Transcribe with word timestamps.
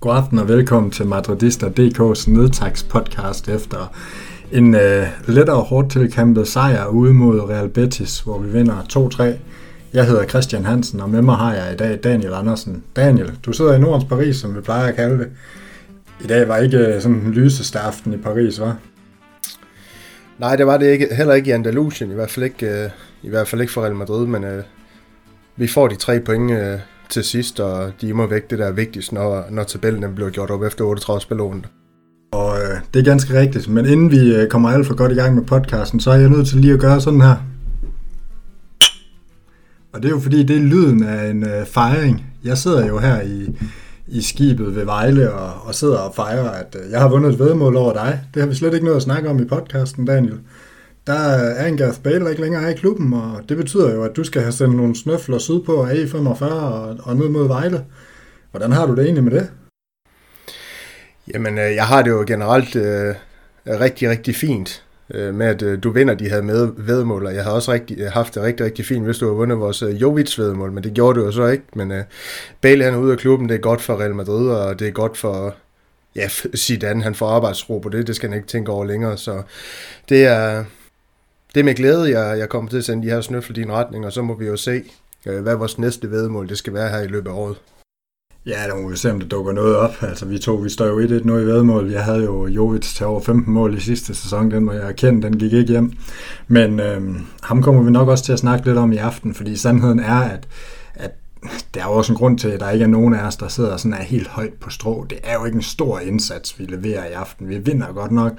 God 0.00 0.16
aften 0.16 0.38
og 0.38 0.48
velkommen 0.48 0.90
til 0.90 1.06
Madridista.dk's 1.06 2.30
nedtagspodcast 2.30 3.48
efter 3.48 3.94
en 4.52 4.74
øh, 4.74 5.06
lettere 5.26 5.60
hårdt 5.60 5.90
tilkæmpet 5.90 6.48
sejr 6.48 6.86
ude 6.86 7.14
mod 7.14 7.40
Real 7.40 7.68
Betis, 7.68 8.20
hvor 8.20 8.38
vi 8.38 8.50
vinder 8.50 8.76
2-3. 8.92 9.22
Jeg 9.92 10.06
hedder 10.06 10.26
Christian 10.26 10.64
Hansen, 10.64 11.00
og 11.00 11.10
med 11.10 11.22
mig 11.22 11.36
har 11.36 11.54
jeg 11.54 11.72
i 11.72 11.76
dag 11.76 11.98
Daniel 12.04 12.32
Andersen. 12.32 12.82
Daniel, 12.96 13.38
du 13.46 13.52
sidder 13.52 13.74
i 13.74 13.78
Nordens 13.78 14.04
Paris, 14.04 14.36
som 14.36 14.56
vi 14.56 14.60
plejer 14.60 14.88
at 14.88 14.94
kalde 14.94 15.18
det. 15.18 15.28
I 16.24 16.26
dag 16.26 16.48
var 16.48 16.56
ikke 16.56 16.78
øh, 16.78 17.02
sådan 17.02 17.16
en 17.16 17.32
lyseste 17.32 17.78
aften 17.78 18.12
i 18.12 18.16
Paris, 18.16 18.60
var? 18.60 18.76
Nej, 20.38 20.56
det 20.56 20.66
var 20.66 20.76
det 20.76 20.86
ikke, 20.86 21.14
heller 21.14 21.34
ikke 21.34 21.48
i 21.48 21.52
Andalusien, 21.52 22.10
i 22.10 22.14
hvert 22.14 22.30
fald 22.30 22.44
ikke, 22.44 22.66
øh, 22.66 22.90
i 23.22 23.28
hvert 23.28 23.48
fald 23.48 23.60
ikke 23.60 23.72
for 23.72 23.82
Real 23.82 23.94
Madrid, 23.94 24.26
men 24.26 24.44
øh, 24.44 24.62
vi 25.56 25.66
får 25.66 25.88
de 25.88 25.96
tre 25.96 26.20
point 26.20 26.50
øh, 26.50 26.78
til 27.08 27.24
sidst, 27.24 27.60
og 27.60 27.92
de 28.00 28.12
må 28.12 28.26
væk 28.26 28.50
det 28.50 28.58
der 28.58 28.66
er 28.66 28.72
vigtigst, 28.72 29.12
når, 29.12 29.44
når 29.50 29.62
tabellen 29.64 30.14
bliver 30.14 30.30
gjort 30.30 30.50
op 30.50 30.62
efter 30.62 30.84
38 30.84 31.20
spilrunder. 31.20 31.68
Og 32.32 32.58
øh, 32.58 32.80
det 32.94 33.00
er 33.00 33.04
ganske 33.04 33.40
rigtigt, 33.40 33.68
men 33.68 33.86
inden 33.86 34.10
vi 34.10 34.34
øh, 34.34 34.48
kommer 34.48 34.70
alt 34.70 34.86
for 34.86 34.94
godt 34.94 35.12
i 35.12 35.14
gang 35.14 35.34
med 35.34 35.44
podcasten, 35.44 36.00
så 36.00 36.10
er 36.10 36.16
jeg 36.16 36.28
nødt 36.28 36.48
til 36.48 36.58
lige 36.58 36.72
at 36.72 36.80
gøre 36.80 37.00
sådan 37.00 37.20
her. 37.20 37.36
Og 39.92 40.02
det 40.02 40.04
er 40.04 40.10
jo 40.10 40.20
fordi, 40.20 40.42
det 40.42 40.56
er 40.56 40.60
lyden 40.60 41.04
af 41.04 41.30
en 41.30 41.44
øh, 41.44 41.66
fejring. 41.66 42.26
Jeg 42.44 42.58
sidder 42.58 42.86
jo 42.86 42.98
her 42.98 43.20
i, 43.20 43.58
i 44.14 44.22
skibet 44.22 44.76
ved 44.76 44.84
Vejle 44.84 45.32
og, 45.32 45.66
og 45.66 45.74
sidder 45.74 45.98
og 45.98 46.14
fejrer, 46.14 46.50
at 46.50 46.76
øh, 46.84 46.90
jeg 46.90 47.00
har 47.00 47.08
vundet 47.08 47.32
et 47.32 47.38
vedmål 47.38 47.76
over 47.76 47.92
dig. 47.92 48.20
Det 48.34 48.42
har 48.42 48.48
vi 48.48 48.54
slet 48.54 48.74
ikke 48.74 48.84
noget 48.84 48.96
at 48.96 49.02
snakke 49.02 49.28
om 49.28 49.42
i 49.42 49.44
podcasten, 49.44 50.04
Daniel. 50.04 50.38
Der 51.06 51.12
er 51.12 51.66
en 51.66 51.76
Gareth 51.76 52.00
Bale 52.00 52.30
ikke 52.30 52.42
længere 52.42 52.70
i 52.70 52.74
klubben, 52.74 53.12
og 53.12 53.42
det 53.48 53.56
betyder 53.56 53.94
jo, 53.94 54.04
at 54.04 54.16
du 54.16 54.24
skal 54.24 54.42
have 54.42 54.52
sendt 54.52 54.76
nogle 54.76 54.96
snøfler 54.96 55.38
sydpå 55.38 55.82
af 55.82 55.94
E45 55.94 56.44
og, 56.44 56.96
og 57.02 57.16
ned 57.16 57.28
mod 57.28 57.48
Vejle. 57.48 57.84
Hvordan 58.50 58.72
har 58.72 58.86
du 58.86 58.94
det 58.94 59.04
egentlig 59.04 59.24
med 59.24 59.32
det? 59.32 59.50
Jamen, 61.34 61.58
øh, 61.58 61.74
jeg 61.74 61.86
har 61.86 62.02
det 62.02 62.10
jo 62.10 62.24
generelt 62.26 62.76
øh, 62.76 63.14
rigtig, 63.66 64.10
rigtig 64.10 64.36
fint 64.36 64.83
øh, 65.10 65.34
med, 65.34 65.46
at 65.46 65.62
øh, 65.62 65.82
du 65.82 65.90
vinder 65.90 66.14
de 66.14 66.28
her 66.28 66.42
med 66.42 66.68
vedmål, 66.76 67.26
og 67.26 67.34
jeg 67.34 67.44
har 67.44 67.50
også 67.50 67.72
rigtig, 67.72 68.00
øh, 68.00 68.06
haft 68.12 68.34
det 68.34 68.42
rigtig, 68.42 68.66
rigtig 68.66 68.84
fint, 68.84 69.04
hvis 69.04 69.18
du 69.18 69.26
har 69.26 69.34
vundet 69.34 69.58
vores 69.60 69.82
øh, 69.82 70.02
Jovic 70.02 70.38
vedmål, 70.38 70.72
men 70.72 70.84
det 70.84 70.94
gjorde 70.94 71.20
du 71.20 71.24
jo 71.24 71.32
så 71.32 71.46
ikke. 71.46 71.64
Men 71.74 71.92
øh, 71.92 72.04
Bale 72.60 72.84
han 72.84 72.94
er 72.94 72.98
ude 72.98 73.12
af 73.12 73.18
klubben, 73.18 73.48
det 73.48 73.54
er 73.54 73.58
godt 73.58 73.80
for 73.80 74.00
Real 74.00 74.14
Madrid, 74.14 74.48
og 74.48 74.78
det 74.78 74.88
er 74.88 74.92
godt 74.92 75.16
for 75.16 75.54
ja, 76.16 76.28
Zidane, 76.56 77.02
han 77.02 77.14
får 77.14 77.28
arbejdsro 77.28 77.78
på 77.78 77.88
det, 77.88 78.06
det 78.06 78.16
skal 78.16 78.28
han 78.28 78.36
ikke 78.36 78.48
tænke 78.48 78.72
over 78.72 78.84
længere, 78.84 79.16
så 79.16 79.42
det 80.08 80.26
er, 80.26 80.64
det 81.54 81.60
er 81.60 81.64
med 81.64 81.74
glæde, 81.74 82.20
jeg, 82.20 82.38
jeg 82.38 82.48
kommer 82.48 82.70
til 82.70 82.76
at 82.76 82.84
sende 82.84 83.06
de 83.06 83.12
her 83.12 83.20
snøfler 83.20 83.58
i 83.58 83.60
din 83.60 83.72
retning, 83.72 84.06
og 84.06 84.12
så 84.12 84.22
må 84.22 84.34
vi 84.34 84.46
jo 84.46 84.56
se, 84.56 84.82
øh, 85.26 85.42
hvad 85.42 85.54
vores 85.54 85.78
næste 85.78 86.10
vedmål 86.10 86.48
det 86.48 86.58
skal 86.58 86.74
være 86.74 86.88
her 86.88 87.00
i 87.00 87.06
løbet 87.06 87.30
af 87.30 87.34
året. 87.34 87.56
Ja, 88.46 88.68
der 88.68 88.82
må 88.82 88.88
vi 88.88 88.96
se, 88.96 89.10
om 89.12 89.20
det 89.20 89.30
dukker 89.30 89.52
noget 89.52 89.76
op. 89.76 90.02
Altså, 90.02 90.26
vi 90.26 90.38
to, 90.38 90.54
vi 90.54 90.68
står 90.68 90.86
jo 90.86 91.18
1-1 91.18 91.26
nu 91.26 91.38
i 91.38 91.46
vedmål. 91.46 91.90
Jeg 91.90 92.04
havde 92.04 92.24
jo 92.24 92.46
Jovic 92.46 92.94
til 92.94 93.06
over 93.06 93.20
15 93.20 93.52
mål 93.52 93.76
i 93.76 93.80
sidste 93.80 94.14
sæson. 94.14 94.50
Den 94.50 94.64
må 94.64 94.72
jeg 94.72 94.88
erkende, 94.88 95.22
den 95.22 95.38
gik 95.38 95.52
ikke 95.52 95.72
hjem. 95.72 95.92
Men 96.48 96.80
øhm, 96.80 97.26
ham 97.42 97.62
kommer 97.62 97.82
vi 97.82 97.90
nok 97.90 98.08
også 98.08 98.24
til 98.24 98.32
at 98.32 98.38
snakke 98.38 98.66
lidt 98.66 98.78
om 98.78 98.92
i 98.92 98.96
aften, 98.96 99.34
fordi 99.34 99.56
sandheden 99.56 100.00
er, 100.00 100.20
at, 100.20 100.48
at 100.94 101.10
der 101.74 101.80
er 101.80 101.84
jo 101.84 101.92
også 101.92 102.12
en 102.12 102.18
grund 102.18 102.38
til, 102.38 102.48
at 102.48 102.60
der 102.60 102.70
ikke 102.70 102.82
er 102.82 102.88
nogen 102.88 103.14
af 103.14 103.26
os, 103.26 103.36
der 103.36 103.48
sidder 103.48 103.76
sådan 103.76 103.94
er 103.94 104.02
helt 104.02 104.28
højt 104.28 104.54
på 104.60 104.70
strå. 104.70 105.06
Det 105.10 105.18
er 105.24 105.34
jo 105.34 105.44
ikke 105.44 105.56
en 105.56 105.62
stor 105.62 105.98
indsats, 105.98 106.58
vi 106.58 106.64
leverer 106.64 107.06
i 107.06 107.12
aften. 107.12 107.48
Vi 107.48 107.58
vinder 107.58 107.92
godt 107.92 108.12
nok, 108.12 108.32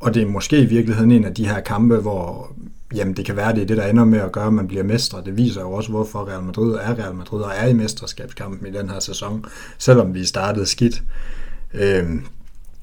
og 0.00 0.14
det 0.14 0.22
er 0.22 0.26
måske 0.26 0.58
i 0.60 0.66
virkeligheden 0.66 1.10
en 1.10 1.24
af 1.24 1.34
de 1.34 1.48
her 1.48 1.60
kampe, 1.60 1.96
hvor 1.96 2.52
jamen 2.94 3.16
det 3.16 3.26
kan 3.26 3.36
være, 3.36 3.54
det 3.54 3.62
er 3.62 3.66
det, 3.66 3.76
der 3.76 3.86
ender 3.86 4.04
med 4.04 4.18
at 4.18 4.32
gøre, 4.32 4.46
at 4.46 4.52
man 4.52 4.68
bliver 4.68 4.84
mestre. 4.84 5.22
Det 5.24 5.36
viser 5.36 5.60
jo 5.60 5.72
også, 5.72 5.90
hvorfor 5.90 6.28
Real 6.28 6.42
Madrid 6.42 6.74
er 6.74 6.98
Real 6.98 7.14
Madrid 7.14 7.42
og 7.42 7.52
er 7.56 7.66
i 7.66 7.72
mesterskabskampen 7.72 8.66
i 8.66 8.78
den 8.78 8.90
her 8.90 9.00
sæson, 9.00 9.44
selvom 9.78 10.14
vi 10.14 10.24
startede 10.24 10.66
skidt. 10.66 11.02
Øhm, 11.74 12.24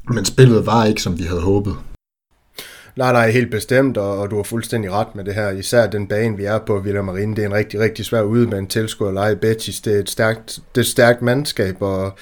men 0.10 0.26
spillet 0.26 0.66
var 0.66 0.86
ikke, 0.86 1.02
som 1.02 1.20
vi 1.20 1.24
havde 1.24 1.42
håbet. 1.42 1.76
Nej, 2.96 3.12
nej, 3.12 3.32
helt 3.32 3.52
bestemt, 3.52 3.98
og, 3.98 4.18
og 4.18 4.32
du 4.32 4.36
har 4.36 4.44
fuldstændig 4.44 4.92
ret 4.92 5.16
med 5.16 5.24
det 5.24 5.34
her. 5.34 5.50
Især 5.50 5.88
den 5.88 6.08
bane, 6.08 6.38
vi 6.38 6.46
er 6.46 6.60
på, 6.60 6.80
Villa 6.80 7.02
Marine, 7.02 7.36
det 7.36 7.42
er 7.42 7.48
en 7.48 7.54
rigtig, 7.54 7.80
rigtig 7.80 8.06
svær 8.06 8.22
ude 8.22 8.48
med 8.48 8.60
en 8.60 8.68
tilskuer 8.68 9.12
lege 9.12 9.36
Betis. 9.36 9.80
Det 9.80 9.96
er 9.96 10.00
et 10.00 10.10
stærkt, 10.10 10.60
det 10.76 10.82
er 10.82 10.86
et 10.86 10.88
stærkt 10.88 11.22
mandskab, 11.22 11.82
og 11.82 12.18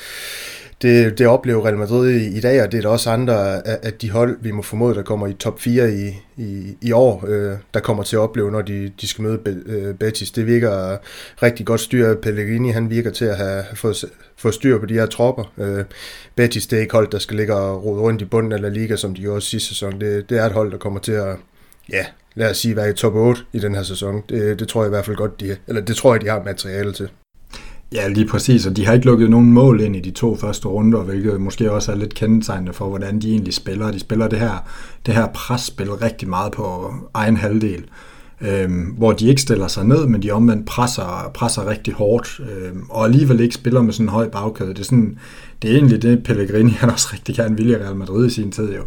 det, 0.84 1.18
det 1.18 1.28
oplever 1.28 1.66
Real 1.66 1.78
Madrid 1.78 2.10
i, 2.10 2.38
i 2.38 2.40
dag, 2.40 2.64
og 2.64 2.72
det 2.72 2.78
er 2.78 2.82
der 2.82 2.90
også 2.90 3.10
andre 3.10 3.68
af, 3.68 3.80
af 3.84 3.94
de 3.94 4.12
hold, 4.12 4.38
vi 4.42 4.52
må 4.52 4.62
formode, 4.62 4.96
der 4.96 5.02
kommer 5.02 5.28
i 5.28 5.34
top 5.34 5.60
4 5.60 5.94
i, 5.94 6.08
i, 6.38 6.78
i 6.82 6.92
år, 6.92 7.26
øh, 7.28 7.58
der 7.74 7.80
kommer 7.80 8.04
til 8.04 8.16
at 8.16 8.20
opleve, 8.20 8.52
når 8.52 8.62
de, 8.62 8.92
de 9.02 9.08
skal 9.08 9.22
møde 9.22 9.40
øh, 9.66 9.96
Betis. 9.96 10.32
Det 10.32 10.48
virker 10.48 10.98
rigtig 11.44 11.66
godt 11.66 11.82
styr. 11.82 12.16
Pellegrini, 12.16 12.70
han 12.70 12.90
virker 12.90 13.12
til 13.12 13.26
at 13.26 13.38
have 13.38 13.64
fået, 13.74 14.06
fået 14.38 14.54
styr 14.54 14.80
på 14.80 14.86
de 14.86 14.94
her 14.94 15.06
tropper. 15.06 15.54
Øh, 15.58 15.86
Betis, 16.36 16.68
det 16.68 16.78
er 16.78 16.82
ikke 16.82 16.94
hold, 16.94 17.12
der 17.12 17.20
skal 17.20 17.38
ligge 17.38 17.56
og 17.56 17.86
rode 17.86 18.02
rundt 18.02 18.22
i 18.22 18.26
bunden 18.26 18.52
af 18.52 18.62
La 18.62 18.70
Liga, 18.70 18.96
som 18.96 19.16
de 19.16 19.22
gjorde 19.22 19.42
sidste 19.42 19.70
sæson. 19.70 20.02
Det, 20.02 20.30
det 20.30 20.38
er 20.38 20.46
et 20.46 20.52
hold, 20.52 20.72
der 20.72 20.78
kommer 20.78 21.00
til 21.00 21.12
at, 21.12 21.36
ja, 21.90 22.06
lad 22.36 22.50
os 22.50 22.58
sige, 22.58 22.76
være 22.76 22.90
i 22.90 22.94
top 22.94 23.16
8 23.16 23.42
i 23.54 23.60
den 23.60 23.76
her 23.76 23.84
sæson. 23.84 24.24
Det, 24.30 24.60
det 24.60 24.68
tror 24.68 24.82
jeg 24.82 24.88
i 24.88 24.96
hvert 24.96 25.06
fald 25.06 25.18
godt, 25.18 25.40
de, 25.40 25.58
eller 25.68 25.82
det 25.82 25.96
tror 25.96 26.14
jeg, 26.14 26.22
de 26.22 26.28
har 26.28 26.44
materiale 26.44 26.94
til. 26.94 27.10
Ja, 27.94 28.08
lige 28.08 28.28
præcis, 28.28 28.66
og 28.66 28.78
de 28.78 28.86
har 28.86 28.94
ikke 28.94 29.06
lukket 29.06 29.30
nogen 29.30 29.54
mål 29.54 29.82
ind 29.82 29.96
i 29.96 30.00
de 30.00 30.12
to 30.12 30.36
første 30.36 30.68
runder, 30.68 31.04
hvilket 31.04 31.42
måske 31.42 31.72
også 31.72 31.92
er 31.92 31.96
lidt 31.96 32.14
kendetegnende 32.14 32.74
for, 32.74 32.90
hvordan 32.90 33.20
de 33.22 33.32
egentlig 33.32 33.54
spiller. 33.54 33.92
De 33.92 34.00
spiller 34.00 34.28
det 34.28 34.40
her, 34.40 34.68
det 35.06 35.14
her 35.14 35.28
presspil 35.28 35.92
rigtig 35.92 36.30
meget 36.30 36.52
på 36.52 36.94
egen 37.14 37.38
halvdel, 37.38 37.86
øhm, 38.42 38.84
hvor 38.98 39.12
de 39.12 39.28
ikke 39.28 39.42
stiller 39.42 39.68
sig 39.68 39.86
ned, 39.86 40.08
men 40.08 40.22
de 40.22 40.32
omvendt 40.32 40.66
presser, 40.66 41.32
presser 41.34 41.70
rigtig 41.70 41.94
hårdt, 41.94 42.40
øhm, 42.40 42.84
og 42.90 43.06
alligevel 43.06 43.40
ikke 43.40 43.56
spiller 43.56 43.82
med 43.82 43.94
sådan 43.94 44.06
en 44.06 44.10
høj 44.10 44.30
bagkæde. 44.30 44.70
Det 44.70 44.80
er, 44.80 44.84
sådan, 44.84 45.18
det 45.62 45.72
er 45.72 45.76
egentlig 45.76 46.02
det, 46.02 46.24
Pellegrini 46.24 46.72
han 46.72 46.90
også 46.90 47.10
rigtig 47.14 47.36
gerne 47.36 47.58
ville 47.58 47.72
i 47.72 47.76
Real 47.76 47.96
Madrid 47.96 48.28
i 48.28 48.30
sin 48.30 48.52
tid 48.52 48.76
jo 48.76 48.84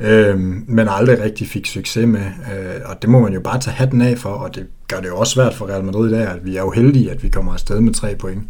øh, 0.00 0.38
men 0.68 0.88
aldrig 0.88 1.22
rigtig 1.22 1.48
fik 1.48 1.66
succes 1.66 2.06
med. 2.06 2.20
Øh, 2.20 2.80
og 2.84 3.02
det 3.02 3.10
må 3.10 3.20
man 3.20 3.32
jo 3.32 3.40
bare 3.40 3.60
tage 3.60 3.74
hatten 3.74 4.02
af 4.02 4.18
for, 4.18 4.30
og 4.30 4.54
det 4.54 4.66
gør 4.88 5.00
det 5.00 5.08
jo 5.08 5.16
også 5.16 5.32
svært 5.32 5.54
for 5.54 5.66
Real 5.66 5.84
Madrid 5.84 6.10
i 6.10 6.12
dag, 6.12 6.26
at 6.26 6.44
vi 6.44 6.56
er 6.56 6.60
jo 6.60 6.70
heldige, 6.70 7.10
at 7.10 7.22
vi 7.22 7.28
kommer 7.28 7.52
afsted 7.52 7.80
med 7.80 7.94
tre 7.94 8.14
point. 8.14 8.42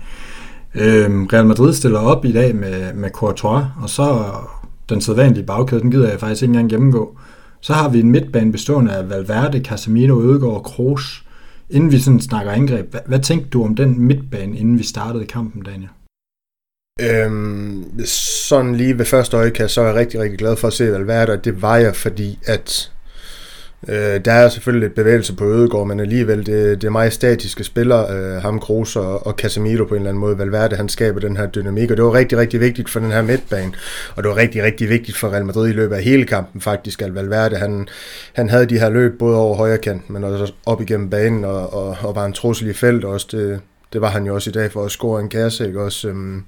Øh, 0.75 1.11
Real 1.33 1.47
Madrid 1.47 1.75
stiller 1.75 1.99
op 1.99 2.25
i 2.25 2.33
dag 2.33 2.57
med, 2.57 2.95
med 2.95 3.11
Courtois, 3.11 3.65
og 3.83 3.91
så 3.91 4.25
den 4.89 5.01
sædvanlige 5.01 5.47
bagkæde, 5.47 5.81
den 5.81 5.91
gider 5.91 6.11
jeg 6.11 6.21
faktisk 6.21 6.43
ikke 6.43 6.51
engang 6.51 6.71
gennemgå. 6.71 7.19
Så 7.61 7.73
har 7.73 7.89
vi 7.89 8.01
en 8.01 8.11
midtbane 8.11 8.53
bestående 8.53 8.93
af 8.93 9.11
Valverde, 9.11 9.65
Casemiro, 9.65 10.23
Ødegaard 10.23 10.55
og 10.55 10.65
Kroos. 10.65 11.25
Inden 11.71 11.93
vi 11.93 11.99
sådan 11.99 12.21
snakker 12.21 12.53
angreb, 12.53 12.91
hvad, 12.91 13.01
hvad 13.07 13.19
tænkte 13.19 13.49
du 13.51 13.65
om 13.65 13.77
den 13.77 14.01
midtbane, 14.01 14.59
inden 14.59 14.79
vi 14.79 14.83
startede 14.83 15.27
kampen, 15.27 15.63
Daniel? 15.63 15.89
Øhm, 17.01 18.07
sådan 18.07 18.75
lige 18.75 18.99
ved 18.99 19.05
første 19.05 19.37
øjekast, 19.37 19.75
så 19.75 19.81
er 19.81 19.87
jeg 19.87 19.95
rigtig, 19.95 20.21
rigtig 20.21 20.39
glad 20.39 20.57
for 20.57 20.69
at 20.69 20.75
se 20.75 20.93
Valverde, 20.93 21.33
og 21.33 21.45
det 21.45 21.63
var 21.63 21.77
jeg, 21.77 21.97
fordi 21.97 22.39
at 22.47 22.91
øh, 23.89 24.25
der 24.25 24.33
er 24.33 24.49
selvfølgelig 24.49 24.89
lidt 24.89 24.95
bevægelse 24.95 25.37
på 25.37 25.45
Ødegård, 25.45 25.87
men 25.87 26.01
alligevel, 26.01 26.47
det, 26.47 26.83
det 26.83 26.87
er 26.87 26.91
meget 26.91 27.13
statiske 27.13 27.65
spillere, 27.65 28.17
øh, 28.17 28.43
ham 28.43 28.61
Kroos 28.61 28.97
og, 28.97 29.27
og 29.27 29.33
Casemiro 29.33 29.85
på 29.85 29.95
en 29.95 30.01
eller 30.01 30.11
anden 30.11 30.21
måde. 30.21 30.39
Valverde, 30.39 30.77
han 30.77 30.89
skaber 30.89 31.21
den 31.21 31.37
her 31.37 31.47
dynamik, 31.47 31.91
og 31.91 31.97
det 31.97 32.05
var 32.05 32.15
rigtig, 32.15 32.39
rigtig 32.39 32.61
vigtigt 32.61 32.91
for 32.91 33.01
den 33.01 33.11
her 33.11 33.23
midtbane, 33.23 33.73
og 34.17 34.23
det 34.23 34.31
var 34.31 34.37
rigtig, 34.37 34.63
rigtig 34.63 34.89
vigtigt 34.89 35.17
for 35.17 35.29
Real 35.29 35.45
Madrid 35.45 35.69
i 35.69 35.73
løbet 35.73 35.97
af 35.97 36.03
hele 36.03 36.25
kampen 36.25 36.61
faktisk, 36.61 37.03
at 37.03 37.15
Valverde, 37.15 37.57
han, 37.57 37.89
han 38.33 38.49
havde 38.49 38.67
de 38.67 38.79
her 38.79 38.91
løb 38.91 39.19
både 39.19 39.37
over 39.37 39.57
højre 39.57 39.79
kant, 39.79 40.11
men 40.11 40.25
også 40.25 40.53
op 40.67 40.81
igennem 40.81 41.11
banen, 41.11 41.45
og, 41.45 41.75
og, 41.75 41.97
og 42.01 42.15
var 42.15 42.25
en 42.25 42.33
trussel 42.33 42.69
i 42.69 42.73
felt 42.73 43.05
også. 43.05 43.27
Det, 43.31 43.61
det 43.93 44.01
var 44.01 44.09
han 44.09 44.27
jo 44.27 44.35
også 44.35 44.51
i 44.51 44.53
dag 44.53 44.73
for 44.73 44.85
at 44.85 44.91
score 44.91 45.21
en 45.21 45.29
kasse, 45.29 45.67
ikke 45.67 45.83
også? 45.83 46.09
Øhm, 46.09 46.45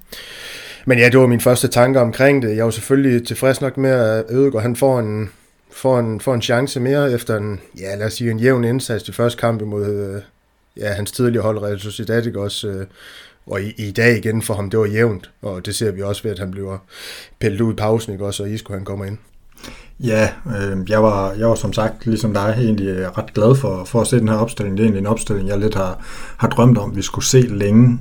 men 0.85 0.99
ja, 0.99 1.09
det 1.09 1.19
var 1.19 1.27
min 1.27 1.39
første 1.39 1.67
tanke 1.67 1.99
omkring 1.99 2.41
det. 2.41 2.57
Jeg 2.57 2.65
var 2.65 2.71
selvfølgelig 2.71 3.27
tilfreds 3.27 3.61
nok 3.61 3.77
med, 3.77 3.91
at 3.91 4.25
Ødegaard 4.29 4.63
han 4.63 4.75
får 4.75 4.99
en, 4.99 5.29
får 5.71 5.99
en, 5.99 6.19
får 6.19 6.33
en 6.33 6.41
chance 6.41 6.79
mere 6.79 7.11
efter 7.11 7.37
en, 7.37 7.61
ja, 7.79 7.95
lad 7.95 8.05
os 8.05 8.13
sige, 8.13 8.31
en 8.31 8.39
jævn 8.39 8.63
indsats 8.63 9.09
i 9.09 9.11
første 9.11 9.39
kamp 9.39 9.61
imod 9.61 10.15
øh, 10.15 10.21
ja, 10.77 10.93
hans 10.93 11.11
tidligere 11.11 11.43
hold, 11.43 11.59
Real 11.59 11.79
Sociedad, 11.79 12.25
ikke 12.25 12.41
også? 12.41 12.67
Øh, 12.67 12.85
og 13.45 13.61
i, 13.61 13.73
i 13.77 13.91
dag 13.91 14.17
igen 14.17 14.41
for 14.41 14.53
ham, 14.53 14.69
det 14.69 14.79
var 14.79 14.85
jævnt, 14.85 15.31
og 15.41 15.65
det 15.65 15.75
ser 15.75 15.91
vi 15.91 16.01
også 16.01 16.23
ved, 16.23 16.31
at 16.31 16.39
han 16.39 16.51
bliver 16.51 16.77
pillet 17.39 17.61
ud 17.61 17.73
i 17.73 17.75
pausen, 17.75 18.13
ikke 18.13 18.25
også, 18.25 18.43
og 18.43 18.49
Isco 18.49 18.73
han 18.73 18.85
kommer 18.85 19.05
ind. 19.05 19.17
Ja, 19.99 20.29
øh, 20.45 20.89
jeg, 20.89 21.03
var, 21.03 21.31
jeg 21.31 21.47
var 21.47 21.55
som 21.55 21.73
sagt, 21.73 22.05
ligesom 22.05 22.33
dig, 22.33 22.55
egentlig 22.57 22.87
øh, 22.87 23.09
ret 23.17 23.33
glad 23.33 23.55
for, 23.55 23.83
for 23.83 24.01
at 24.01 24.07
se 24.07 24.19
den 24.19 24.27
her 24.27 24.35
opstilling. 24.35 24.77
Det 24.77 24.83
er 24.83 24.85
egentlig 24.85 24.99
en 24.99 25.07
opstilling, 25.07 25.47
jeg 25.47 25.59
lidt 25.59 25.75
har, 25.75 25.99
har 26.37 26.47
drømt 26.47 26.77
om, 26.77 26.95
vi 26.95 27.01
skulle 27.01 27.25
se 27.25 27.41
længe. 27.41 27.99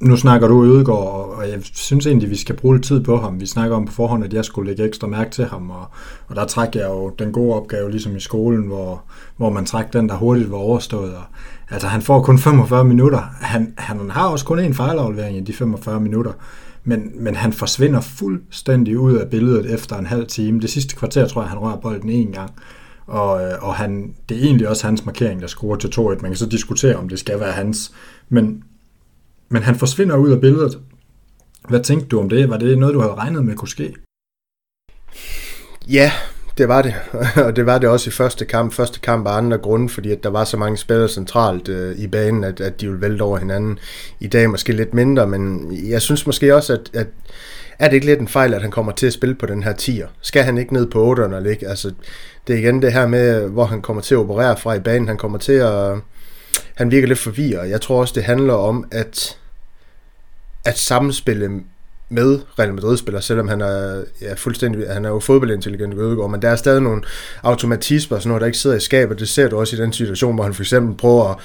Nu 0.00 0.16
snakker 0.16 0.48
du 0.48 0.64
Ødegaard, 0.64 1.34
og 1.38 1.48
jeg 1.48 1.58
synes 1.62 2.06
egentlig, 2.06 2.30
vi 2.30 2.36
skal 2.36 2.56
bruge 2.56 2.74
lidt 2.76 2.86
tid 2.86 3.00
på 3.00 3.16
ham. 3.16 3.40
Vi 3.40 3.46
snakker 3.46 3.76
om 3.76 3.86
på 3.86 3.92
forhånd, 3.92 4.24
at 4.24 4.32
jeg 4.32 4.44
skulle 4.44 4.70
lægge 4.70 4.84
ekstra 4.84 5.06
mærke 5.06 5.30
til 5.30 5.44
ham, 5.44 5.70
og, 5.70 5.86
og 6.28 6.36
der 6.36 6.44
trækker 6.44 6.80
jeg 6.80 6.88
jo 6.88 7.08
den 7.18 7.32
gode 7.32 7.54
opgave, 7.54 7.90
ligesom 7.90 8.16
i 8.16 8.20
skolen, 8.20 8.66
hvor, 8.66 9.02
hvor 9.36 9.50
man 9.50 9.66
trækker 9.66 9.90
den, 10.00 10.08
der 10.08 10.14
hurtigt 10.14 10.50
var 10.50 10.56
overstået. 10.56 11.14
Og, 11.14 11.22
altså, 11.70 11.88
han 11.88 12.02
får 12.02 12.22
kun 12.22 12.38
45 12.38 12.84
minutter. 12.84 13.20
Han, 13.40 13.74
han 13.78 14.10
har 14.10 14.28
også 14.28 14.44
kun 14.44 14.58
én 14.58 14.72
fejlaflevering 14.72 15.36
i 15.36 15.40
de 15.40 15.52
45 15.52 16.00
minutter 16.00 16.32
men, 16.88 17.12
men 17.14 17.34
han 17.34 17.52
forsvinder 17.52 18.00
fuldstændig 18.00 18.98
ud 18.98 19.16
af 19.16 19.30
billedet 19.30 19.74
efter 19.74 19.96
en 19.96 20.06
halv 20.06 20.26
time. 20.26 20.60
Det 20.60 20.70
sidste 20.70 20.96
kvarter 20.96 21.28
tror 21.28 21.42
jeg, 21.42 21.48
han 21.48 21.58
rører 21.58 21.80
bolden 21.80 22.10
en 22.10 22.32
gang. 22.32 22.50
Og, 23.06 23.42
øh, 23.42 23.62
og 23.62 23.74
han, 23.74 24.14
det 24.28 24.36
er 24.36 24.42
egentlig 24.42 24.68
også 24.68 24.86
hans 24.86 25.04
markering, 25.06 25.40
der 25.40 25.46
scorer 25.46 25.76
til 25.76 25.88
2-1. 25.88 26.00
Man 26.00 26.30
kan 26.30 26.36
så 26.36 26.46
diskutere, 26.46 26.96
om 26.96 27.08
det 27.08 27.18
skal 27.18 27.40
være 27.40 27.52
hans. 27.52 27.92
Men, 28.28 28.64
men 29.48 29.62
han 29.62 29.74
forsvinder 29.74 30.16
ud 30.16 30.30
af 30.30 30.40
billedet. 30.40 30.80
Hvad 31.68 31.84
tænkte 31.84 32.08
du 32.08 32.20
om 32.20 32.28
det? 32.28 32.50
Var 32.50 32.56
det 32.56 32.78
noget, 32.78 32.94
du 32.94 33.00
havde 33.00 33.14
regnet 33.14 33.44
med 33.44 33.54
kunne 33.54 33.68
ske? 33.68 33.94
Ja, 35.88 36.12
det 36.58 36.68
var 36.68 36.82
det. 36.82 36.94
Og 37.46 37.56
det 37.56 37.66
var 37.66 37.78
det 37.78 37.88
også 37.88 38.10
i 38.10 38.12
første 38.12 38.44
kamp. 38.44 38.72
Første 38.72 39.00
kamp 39.00 39.26
af 39.26 39.32
andre 39.32 39.58
grunde, 39.58 39.88
fordi 39.88 40.12
at 40.12 40.22
der 40.22 40.30
var 40.30 40.44
så 40.44 40.56
mange 40.56 40.76
spillere 40.76 41.08
centralt 41.08 41.68
øh, 41.68 41.98
i 41.98 42.06
banen, 42.06 42.44
at, 42.44 42.60
at 42.60 42.80
de 42.80 42.86
ville 42.86 43.00
vælte 43.00 43.22
over 43.22 43.38
hinanden. 43.38 43.78
I 44.20 44.26
dag 44.26 44.50
måske 44.50 44.72
lidt 44.72 44.94
mindre, 44.94 45.26
men 45.26 45.72
jeg 45.88 46.02
synes 46.02 46.26
måske 46.26 46.54
også, 46.54 46.72
at, 46.72 46.90
at 46.94 47.06
er 47.78 47.88
det 47.88 47.94
ikke 47.94 48.06
lidt 48.06 48.20
en 48.20 48.28
fejl, 48.28 48.54
at 48.54 48.62
han 48.62 48.70
kommer 48.70 48.92
til 48.92 49.06
at 49.06 49.12
spille 49.12 49.34
på 49.34 49.46
den 49.46 49.62
her 49.62 49.72
tier? 49.72 50.08
Skal 50.20 50.42
han 50.42 50.58
ikke 50.58 50.72
ned 50.72 50.86
på 50.86 51.14
8'eren 51.14 51.36
eller 51.36 51.50
ikke? 51.50 51.68
Altså, 51.68 51.92
det 52.46 52.54
er 52.54 52.58
igen 52.58 52.82
det 52.82 52.92
her 52.92 53.06
med, 53.06 53.48
hvor 53.48 53.64
han 53.64 53.82
kommer 53.82 54.02
til 54.02 54.14
at 54.14 54.18
operere 54.18 54.56
fra 54.56 54.74
i 54.74 54.80
banen. 54.80 55.08
Han 55.08 55.16
kommer 55.16 55.38
til 55.38 55.52
at... 55.52 55.96
Han 56.74 56.90
virker 56.90 57.08
lidt 57.08 57.18
forvirret. 57.18 57.70
Jeg 57.70 57.80
tror 57.80 58.00
også, 58.00 58.12
det 58.16 58.24
handler 58.24 58.54
om, 58.54 58.84
at 58.90 59.38
at 60.64 60.78
samspille 60.78 61.60
med 62.10 62.40
Real 62.58 62.74
Madrid-spillere, 62.74 63.22
selvom 63.22 63.48
han 63.48 63.60
er 63.60 64.02
ja, 64.22 64.34
fuldstændig, 64.34 64.88
han 64.90 65.04
er 65.04 65.08
jo 65.08 65.18
fodboldintelligent 65.18 65.94
Ødegaard, 65.94 66.30
men 66.30 66.42
der 66.42 66.48
er 66.48 66.56
stadig 66.56 66.82
nogle 66.82 67.02
automatismer 67.42 68.16
og 68.16 68.22
sådan 68.22 68.28
noget, 68.28 68.40
der 68.40 68.46
ikke 68.46 68.58
sidder 68.58 68.76
i 68.76 68.80
skabet. 68.80 69.18
Det 69.18 69.28
ser 69.28 69.48
du 69.48 69.58
også 69.58 69.76
i 69.76 69.80
den 69.80 69.92
situation, 69.92 70.34
hvor 70.34 70.44
han 70.44 70.54
for 70.54 70.62
eksempel 70.62 70.96
prøver 70.96 71.24
at, 71.30 71.36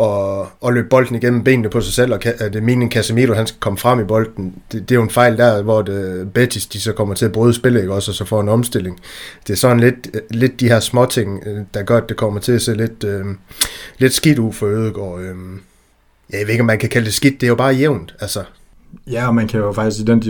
at, 0.00 0.68
at 0.68 0.74
løbe 0.74 0.88
bolden 0.88 1.16
igennem 1.16 1.44
benene 1.44 1.70
på 1.70 1.80
sig 1.80 1.92
selv, 1.92 2.12
og 2.12 2.24
det 2.24 2.56
er 2.56 2.60
meningen 2.60 2.90
Casemiro, 2.90 3.34
han 3.34 3.46
skal 3.46 3.60
komme 3.60 3.78
frem 3.78 4.00
i 4.00 4.04
bolden. 4.04 4.54
Det, 4.72 4.88
det 4.88 4.94
er 4.94 4.96
jo 4.96 5.02
en 5.02 5.10
fejl 5.10 5.36
der, 5.36 5.62
hvor 5.62 5.82
det, 5.82 6.32
Betis 6.32 6.66
de 6.66 6.80
så 6.80 6.92
kommer 6.92 7.14
til 7.14 7.24
at 7.24 7.32
bryde 7.32 7.54
spillet, 7.54 7.80
ikke? 7.80 7.92
også, 7.92 8.10
og 8.10 8.14
så 8.14 8.24
får 8.24 8.40
en 8.40 8.48
omstilling. 8.48 9.00
Det 9.46 9.52
er 9.52 9.56
sådan 9.56 9.80
lidt, 9.80 10.16
lidt 10.30 10.60
de 10.60 10.68
her 10.68 10.80
små 10.80 11.06
ting, 11.06 11.42
øh, 11.46 11.60
der 11.74 11.82
gør, 11.82 11.96
at 11.96 12.08
det 12.08 12.16
kommer 12.16 12.40
til 12.40 12.52
at 12.52 12.62
se 12.62 12.74
lidt, 12.74 13.04
øh, 13.04 13.24
lidt 13.98 14.14
skidt 14.14 14.38
ud 14.38 14.52
for 14.52 14.66
Ødegaard. 14.66 15.20
Øh. 15.20 15.34
Jeg 16.30 16.40
ved 16.40 16.48
ikke, 16.48 16.60
om 16.60 16.66
man 16.66 16.78
kan 16.78 16.88
kalde 16.88 17.06
det 17.06 17.14
skidt, 17.14 17.40
det 17.40 17.46
er 17.46 17.48
jo 17.48 17.54
bare 17.54 17.74
jævnt. 17.74 18.14
Altså, 18.20 18.42
Ja, 19.10 19.26
og 19.26 19.34
man 19.34 19.48
kan 19.48 19.60
jo 19.60 19.72
faktisk 19.72 20.00
i 20.00 20.04
den, 20.04 20.22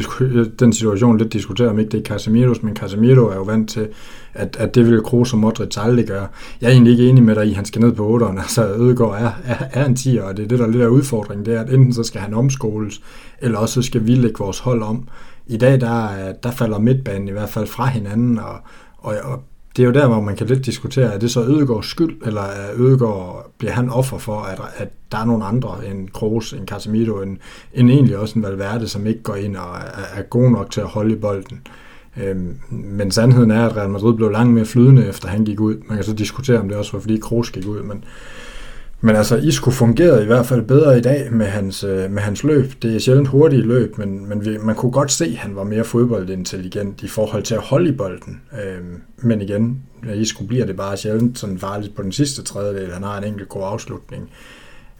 den 0.58 0.72
situation 0.72 1.18
lidt 1.18 1.32
diskutere, 1.32 1.68
om 1.68 1.78
ikke 1.78 1.90
det 1.90 2.00
er 2.00 2.04
Casemiros, 2.04 2.62
men 2.62 2.76
Casemiro 2.76 3.26
er 3.26 3.34
jo 3.34 3.42
vant 3.42 3.70
til, 3.70 3.88
at, 4.34 4.56
at 4.60 4.74
det 4.74 4.90
vil 4.90 5.02
Kroos 5.02 5.32
og 5.32 5.38
Modric 5.38 5.76
aldrig 5.76 6.06
gøre. 6.06 6.26
Jeg 6.60 6.68
er 6.68 6.72
egentlig 6.72 6.90
ikke 6.90 7.08
enig 7.08 7.24
med 7.24 7.34
dig 7.34 7.46
i, 7.46 7.50
at 7.50 7.56
han 7.56 7.64
skal 7.64 7.80
ned 7.80 7.92
på 7.92 8.18
8'eren. 8.18 8.38
Altså, 8.46 8.74
Ødegaard 8.74 9.22
er, 9.22 9.30
er, 9.44 9.56
er 9.72 9.84
en 9.84 9.94
10'er, 9.94 10.22
og 10.22 10.36
det 10.36 10.44
er 10.44 10.48
det, 10.48 10.58
der 10.58 10.64
er 10.64 10.70
lidt 10.70 10.82
af 10.82 10.88
udfordringen, 10.88 11.46
det 11.46 11.54
er, 11.54 11.60
at 11.60 11.72
enten 11.72 11.92
så 11.92 12.02
skal 12.02 12.20
han 12.20 12.34
omskoles, 12.34 13.02
eller 13.40 13.58
også 13.58 13.74
så 13.74 13.82
skal 13.82 14.06
vi 14.06 14.14
lægge 14.14 14.38
vores 14.38 14.58
hold 14.58 14.82
om. 14.82 15.08
I 15.46 15.56
dag, 15.56 15.80
der, 15.80 16.08
der 16.42 16.50
falder 16.50 16.78
midtbanen 16.78 17.28
i 17.28 17.32
hvert 17.32 17.48
fald 17.48 17.66
fra 17.66 17.86
hinanden, 17.86 18.38
og, 18.38 18.58
og, 18.98 19.14
og 19.24 19.42
det 19.76 19.82
er 19.82 19.86
jo 19.86 19.92
der, 19.92 20.08
hvor 20.08 20.20
man 20.20 20.36
kan 20.36 20.46
lidt 20.46 20.66
diskutere, 20.66 21.14
er 21.14 21.18
det 21.18 21.30
så 21.30 21.40
Ødegårds 21.40 21.86
skyld, 21.86 22.16
eller 22.26 22.40
er 22.40 22.70
Ødegård, 22.76 23.50
bliver 23.58 23.72
han 23.72 23.90
offer 23.90 24.18
for, 24.18 24.40
at, 24.40 24.60
at 24.76 24.88
der 25.12 25.18
er 25.18 25.24
nogle 25.24 25.44
andre 25.44 25.78
end 25.90 26.08
Kroos, 26.08 26.52
en 26.52 26.66
Casemiro, 26.66 27.22
en, 27.22 27.38
en 27.74 27.90
egentlig 27.90 28.18
også 28.18 28.38
en 28.38 28.42
Valverde, 28.42 28.88
som 28.88 29.06
ikke 29.06 29.22
går 29.22 29.34
ind 29.34 29.56
og 29.56 29.76
er, 29.76 30.18
er 30.18 30.22
god 30.22 30.50
nok 30.50 30.70
til 30.70 30.80
at 30.80 30.86
holde 30.86 31.12
i 31.12 31.16
bolden. 31.16 31.60
Øhm, 32.22 32.58
men 32.70 33.10
sandheden 33.10 33.50
er, 33.50 33.68
at 33.68 33.76
Real 33.76 33.90
Madrid 33.90 34.14
blev 34.14 34.30
langt 34.30 34.54
mere 34.54 34.64
flydende, 34.64 35.06
efter 35.06 35.28
han 35.28 35.44
gik 35.44 35.60
ud. 35.60 35.76
Man 35.88 35.96
kan 35.96 36.04
så 36.04 36.12
diskutere, 36.12 36.58
om 36.58 36.68
det 36.68 36.76
også 36.76 36.92
var, 36.92 37.00
fordi 37.00 37.18
Kroos 37.18 37.50
gik 37.50 37.66
ud, 37.66 37.82
men, 37.82 38.04
men 39.00 39.16
altså, 39.16 39.36
Isco 39.36 39.70
fungerede 39.70 40.22
i 40.22 40.26
hvert 40.26 40.46
fald 40.46 40.62
bedre 40.62 40.98
i 40.98 41.00
dag 41.00 41.28
med 41.32 41.46
hans, 41.46 41.84
øh, 41.84 42.10
med 42.10 42.22
hans 42.22 42.44
løb. 42.44 42.72
Det 42.82 42.94
er 42.94 42.98
sjældent 42.98 43.28
hurtige 43.28 43.62
løb, 43.62 43.98
men, 43.98 44.28
men 44.28 44.44
vi, 44.44 44.58
man 44.58 44.74
kunne 44.74 44.92
godt 44.92 45.12
se, 45.12 45.24
at 45.24 45.36
han 45.36 45.56
var 45.56 45.64
mere 45.64 45.84
fodboldintelligent 45.84 47.02
i 47.02 47.08
forhold 47.08 47.42
til 47.42 47.54
at 47.54 47.60
holde 47.60 47.88
i 47.88 47.92
bolden. 47.92 48.40
Øhm, 48.52 49.00
men 49.18 49.42
igen, 49.42 49.82
Isco 50.14 50.44
bliver 50.44 50.66
det 50.66 50.76
bare 50.76 50.96
sjældent 50.96 51.38
sådan 51.38 51.58
farligt 51.58 51.96
på 51.96 52.02
den 52.02 52.12
sidste 52.12 52.42
tredjedel. 52.42 52.92
Han 52.92 53.02
har 53.02 53.18
en 53.18 53.24
enkelt 53.24 53.48
god 53.48 53.62
afslutning. 53.64 54.30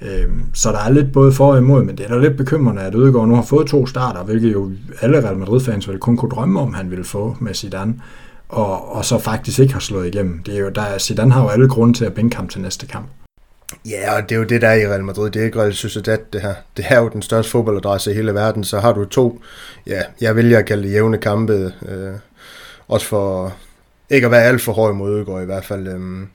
Øhm, 0.03 0.45
så 0.55 0.73
der 0.73 0.79
er 0.79 0.91
lidt 0.91 1.13
både 1.13 1.33
for 1.33 1.53
og 1.53 1.59
imod, 1.59 1.85
men 1.85 1.99
det 1.99 2.07
er 2.07 2.15
da 2.15 2.19
lidt 2.19 2.37
bekymrende, 2.37 2.83
at 2.83 2.95
Ødegaard 2.95 3.29
nu 3.29 3.35
har 3.35 3.43
fået 3.43 3.67
to 3.67 3.87
starter, 3.87 4.25
hvilket 4.25 4.53
jo 4.53 4.73
alle 5.01 5.25
Real 5.25 5.37
Madrid-fans 5.37 5.89
ville 5.89 6.01
kun 6.01 6.17
kunne 6.17 6.31
drømme 6.31 6.61
om, 6.61 6.75
han 6.75 6.91
ville 6.91 7.05
få 7.05 7.37
med 7.41 7.55
Zidane, 7.55 7.95
og, 8.49 8.95
og 8.95 9.05
så 9.05 9.19
faktisk 9.19 9.59
ikke 9.59 9.73
har 9.73 9.81
slået 9.81 10.07
igennem. 10.07 10.43
Det 10.43 10.57
er 10.57 10.61
jo, 10.61 10.69
der, 10.69 10.99
Zidane 10.99 11.33
har 11.33 11.43
jo 11.43 11.49
alle 11.49 11.69
grunde 11.69 11.95
til 11.95 12.05
at 12.05 12.15
bænke 12.15 12.37
ham 12.37 12.49
til 12.49 12.61
næste 12.61 12.87
kamp. 12.87 13.07
Ja, 13.87 14.17
og 14.17 14.29
det 14.29 14.35
er 14.35 14.39
jo 14.39 14.45
det, 14.45 14.63
der 14.63 14.69
er 14.69 14.75
i 14.75 14.87
Real 14.87 15.05
Madrid. 15.05 15.31
Det 15.31 15.41
er 15.41 15.47
ikke 15.47 15.61
Real 15.61 15.75
Sociedad, 15.75 16.19
det 16.33 16.41
her. 16.41 16.55
Det 16.77 16.85
er 16.89 17.01
jo 17.01 17.09
den 17.09 17.23
største 17.23 17.51
fodboldadresse 17.51 18.11
i 18.11 18.15
hele 18.15 18.35
verden. 18.35 18.65
Så 18.65 18.81
har 18.81 18.93
du 18.93 19.05
to, 19.05 19.41
ja, 19.87 20.03
jeg 20.21 20.37
vælger 20.37 20.59
at 20.59 20.67
kalde 20.67 20.83
det 20.83 20.93
jævne 20.93 21.19
kampe. 21.19 21.73
Øh, 21.89 22.13
også 22.89 23.07
for 23.07 23.55
ikke 24.11 24.25
at 24.25 24.31
være 24.31 24.45
alt 24.45 24.63
for 24.63 24.73
hård 24.73 24.93
imod 24.93 25.17
Ødegaard 25.17 25.43
i 25.43 25.47
hvert 25.47 25.65
fald. 25.65 25.89
Øh, 25.89 26.27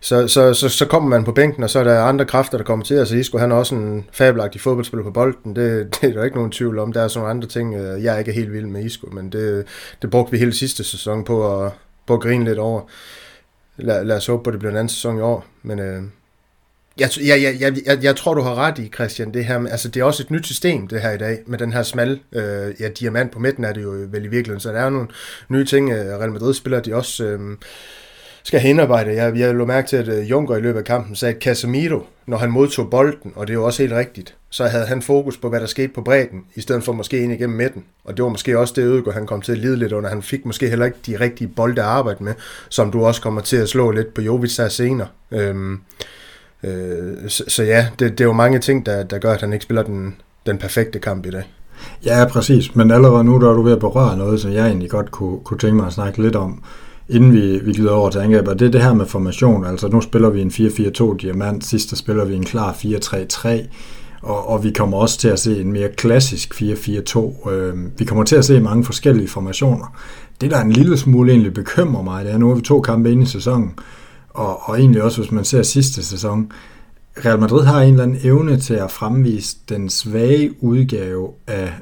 så, 0.00 0.28
så, 0.28 0.54
så, 0.54 0.68
så 0.68 0.86
kommer 0.86 1.08
man 1.08 1.24
på 1.24 1.32
bænken, 1.32 1.62
og 1.62 1.70
så 1.70 1.78
er 1.78 1.84
der 1.84 2.02
andre 2.02 2.24
kræfter, 2.24 2.58
der 2.58 2.64
kommer 2.64 2.84
til. 2.84 2.94
Altså 2.94 3.16
Isco, 3.16 3.38
han 3.38 3.52
er 3.52 3.56
også 3.56 3.74
en 3.74 4.06
fabelagtig 4.12 4.60
fodboldspiller 4.60 5.04
på 5.04 5.10
bolden. 5.10 5.56
Det, 5.56 5.86
det 6.00 6.08
er 6.10 6.12
der 6.12 6.24
ikke 6.24 6.36
nogen 6.36 6.52
tvivl 6.52 6.78
om. 6.78 6.92
Der 6.92 7.02
er 7.02 7.08
sådan 7.08 7.20
nogle 7.20 7.30
andre 7.30 7.48
ting, 7.48 7.74
øh, 7.74 8.04
jeg 8.04 8.14
er 8.14 8.18
ikke 8.18 8.32
helt 8.32 8.52
vild 8.52 8.66
med 8.66 8.84
Isco, 8.84 9.06
men 9.12 9.32
det, 9.32 9.66
det 10.02 10.10
brugte 10.10 10.32
vi 10.32 10.38
hele 10.38 10.52
sidste 10.52 10.84
sæson 10.84 11.24
på 11.24 11.64
at, 11.64 11.72
på 12.06 12.14
at 12.14 12.20
grine 12.20 12.44
lidt 12.44 12.58
over. 12.58 12.80
Lad, 13.76 14.04
lad 14.04 14.16
os 14.16 14.26
håbe 14.26 14.42
på, 14.42 14.50
at 14.50 14.52
det 14.52 14.58
bliver 14.60 14.72
en 14.72 14.76
anden 14.76 14.88
sæson 14.88 15.18
i 15.18 15.20
år. 15.20 15.46
Men 15.62 15.78
øh, 15.78 16.02
jeg, 16.98 17.10
jeg, 17.24 17.56
jeg, 17.60 17.76
jeg, 17.86 17.98
jeg 18.02 18.16
tror, 18.16 18.34
du 18.34 18.40
har 18.40 18.54
ret 18.54 18.78
i, 18.78 18.90
Christian, 18.94 19.34
det 19.34 19.44
her 19.44 19.58
med, 19.58 19.70
altså 19.70 19.88
det 19.88 20.00
er 20.00 20.04
også 20.04 20.22
et 20.22 20.30
nyt 20.30 20.46
system, 20.46 20.88
det 20.88 21.00
her 21.00 21.10
i 21.10 21.18
dag, 21.18 21.38
med 21.46 21.58
den 21.58 21.72
her 21.72 21.82
smal 21.82 22.20
øh, 22.32 22.74
ja, 22.80 22.88
diamant 22.88 23.32
på 23.32 23.38
midten 23.38 23.64
er 23.64 23.72
det 23.72 23.82
jo 23.82 23.90
vel 23.90 24.24
i 24.24 24.28
virkeligheden, 24.28 24.60
så 24.60 24.72
der 24.72 24.80
er 24.80 24.90
nogle 24.90 25.08
nye 25.48 25.64
ting, 25.64 25.90
øh, 25.90 26.18
Real 26.18 26.32
Madrid-spillere, 26.32 26.80
de 26.80 26.94
også 26.94 27.24
øh, 27.24 27.40
skal 28.42 28.60
have. 28.60 28.96
Jeg, 28.96 29.36
jeg 29.36 29.54
lå 29.54 29.64
mærke 29.64 29.88
til, 29.88 29.96
at 29.96 30.08
øh, 30.08 30.30
Juncker 30.30 30.56
i 30.56 30.60
løbet 30.60 30.78
af 30.78 30.84
kampen 30.84 31.16
sagde, 31.16 31.34
at 31.34 31.42
Casemiro, 31.42 32.06
når 32.26 32.36
han 32.36 32.50
modtog 32.50 32.90
bolden, 32.90 33.32
og 33.36 33.46
det 33.46 33.52
er 33.52 33.58
jo 33.58 33.64
også 33.64 33.82
helt 33.82 33.94
rigtigt, 33.94 34.36
så 34.50 34.66
havde 34.66 34.86
han 34.86 35.02
fokus 35.02 35.36
på, 35.36 35.48
hvad 35.48 35.60
der 35.60 35.66
skete 35.66 35.92
på 35.92 36.02
bredden, 36.02 36.44
i 36.54 36.60
stedet 36.60 36.84
for 36.84 36.92
måske 36.92 37.22
ind 37.22 37.32
igennem 37.32 37.56
midten. 37.56 37.84
Og 38.04 38.16
det 38.16 38.22
var 38.22 38.28
måske 38.28 38.58
også 38.58 38.74
det 38.76 38.82
Ødegaard, 38.82 39.14
han 39.14 39.26
kom 39.26 39.40
til 39.42 39.52
at 39.52 39.58
lide 39.58 39.76
lidt 39.76 39.92
under. 39.92 40.08
Han 40.10 40.22
fik 40.22 40.44
måske 40.44 40.68
heller 40.68 40.86
ikke 40.86 40.98
de 41.06 41.20
rigtige 41.20 41.48
bolde 41.48 41.82
at 41.82 41.88
arbejde 41.88 42.24
med, 42.24 42.34
som 42.68 42.90
du 42.90 43.04
også 43.04 43.20
kommer 43.22 43.40
til 43.40 43.56
at 43.56 43.68
slå 43.68 43.90
lidt 43.90 44.14
på 44.14 44.22
Jovic 44.22 44.60
senere. 44.68 45.08
Øh, 45.30 45.54
Øh, 46.64 47.28
så, 47.28 47.44
så 47.48 47.62
ja, 47.62 47.86
det, 47.98 48.10
det 48.10 48.20
er 48.20 48.24
jo 48.24 48.32
mange 48.32 48.58
ting, 48.58 48.86
der, 48.86 49.02
der 49.02 49.18
gør, 49.18 49.32
at 49.32 49.40
han 49.40 49.52
ikke 49.52 49.62
spiller 49.62 49.82
den, 49.82 50.16
den 50.46 50.58
perfekte 50.58 50.98
kamp 50.98 51.26
i 51.26 51.30
dag. 51.30 51.44
Ja, 52.04 52.24
præcis. 52.30 52.76
Men 52.76 52.90
allerede 52.90 53.24
nu 53.24 53.40
der 53.40 53.50
er 53.50 53.54
du 53.54 53.62
ved 53.62 53.72
at 53.72 53.78
berøre 53.78 54.16
noget, 54.16 54.40
som 54.40 54.52
jeg 54.52 54.66
egentlig 54.66 54.90
godt 54.90 55.10
kunne, 55.10 55.38
kunne 55.44 55.58
tænke 55.58 55.76
mig 55.76 55.86
at 55.86 55.92
snakke 55.92 56.22
lidt 56.22 56.36
om, 56.36 56.62
inden 57.08 57.32
vi, 57.32 57.58
vi 57.58 57.72
glider 57.72 57.92
over 57.92 58.10
til 58.10 58.18
angreb. 58.18 58.48
Og 58.48 58.58
det 58.58 58.66
er 58.66 58.70
det 58.70 58.82
her 58.82 58.94
med 58.94 59.06
formation. 59.06 59.66
Altså 59.66 59.88
nu 59.88 60.00
spiller 60.00 60.30
vi 60.30 60.40
en 60.40 60.48
4-4-2 60.48 61.16
diamant, 61.16 61.64
sidst 61.64 61.90
der 61.90 61.96
spiller 61.96 62.24
vi 62.24 62.34
en 62.34 62.44
klar 62.44 62.72
4-3-3. 62.72 63.48
Og, 64.22 64.48
og 64.48 64.64
vi 64.64 64.70
kommer 64.70 64.96
også 64.98 65.18
til 65.18 65.28
at 65.28 65.38
se 65.38 65.60
en 65.60 65.72
mere 65.72 65.88
klassisk 65.96 66.54
4-4-2. 66.54 67.50
Øh, 67.50 67.74
vi 67.98 68.04
kommer 68.04 68.24
til 68.24 68.36
at 68.36 68.44
se 68.44 68.60
mange 68.60 68.84
forskellige 68.84 69.28
formationer. 69.28 69.96
Det, 70.40 70.50
der 70.50 70.56
er 70.56 70.62
en 70.62 70.72
lille 70.72 70.96
smule 70.96 71.32
egentlig 71.32 71.54
bekymrer 71.54 72.02
mig, 72.02 72.24
det 72.24 72.32
er, 72.32 72.38
nu 72.38 72.50
er 72.50 72.54
vi 72.54 72.62
to 72.62 72.80
kampe 72.80 73.12
inde 73.12 73.22
i 73.22 73.26
sæsonen, 73.26 73.74
og, 74.34 74.68
og 74.68 74.78
egentlig 74.78 75.02
også 75.02 75.20
hvis 75.20 75.32
man 75.32 75.44
ser 75.44 75.62
sidste 75.62 76.04
sæson, 76.04 76.52
Real 77.24 77.40
Madrid 77.40 77.64
har 77.64 77.80
en 77.80 77.90
eller 77.90 78.02
anden 78.02 78.18
evne 78.22 78.60
til 78.60 78.74
at 78.74 78.90
fremvise 78.90 79.56
den 79.68 79.90
svage 79.90 80.64
udgave 80.64 81.30
af, 81.46 81.72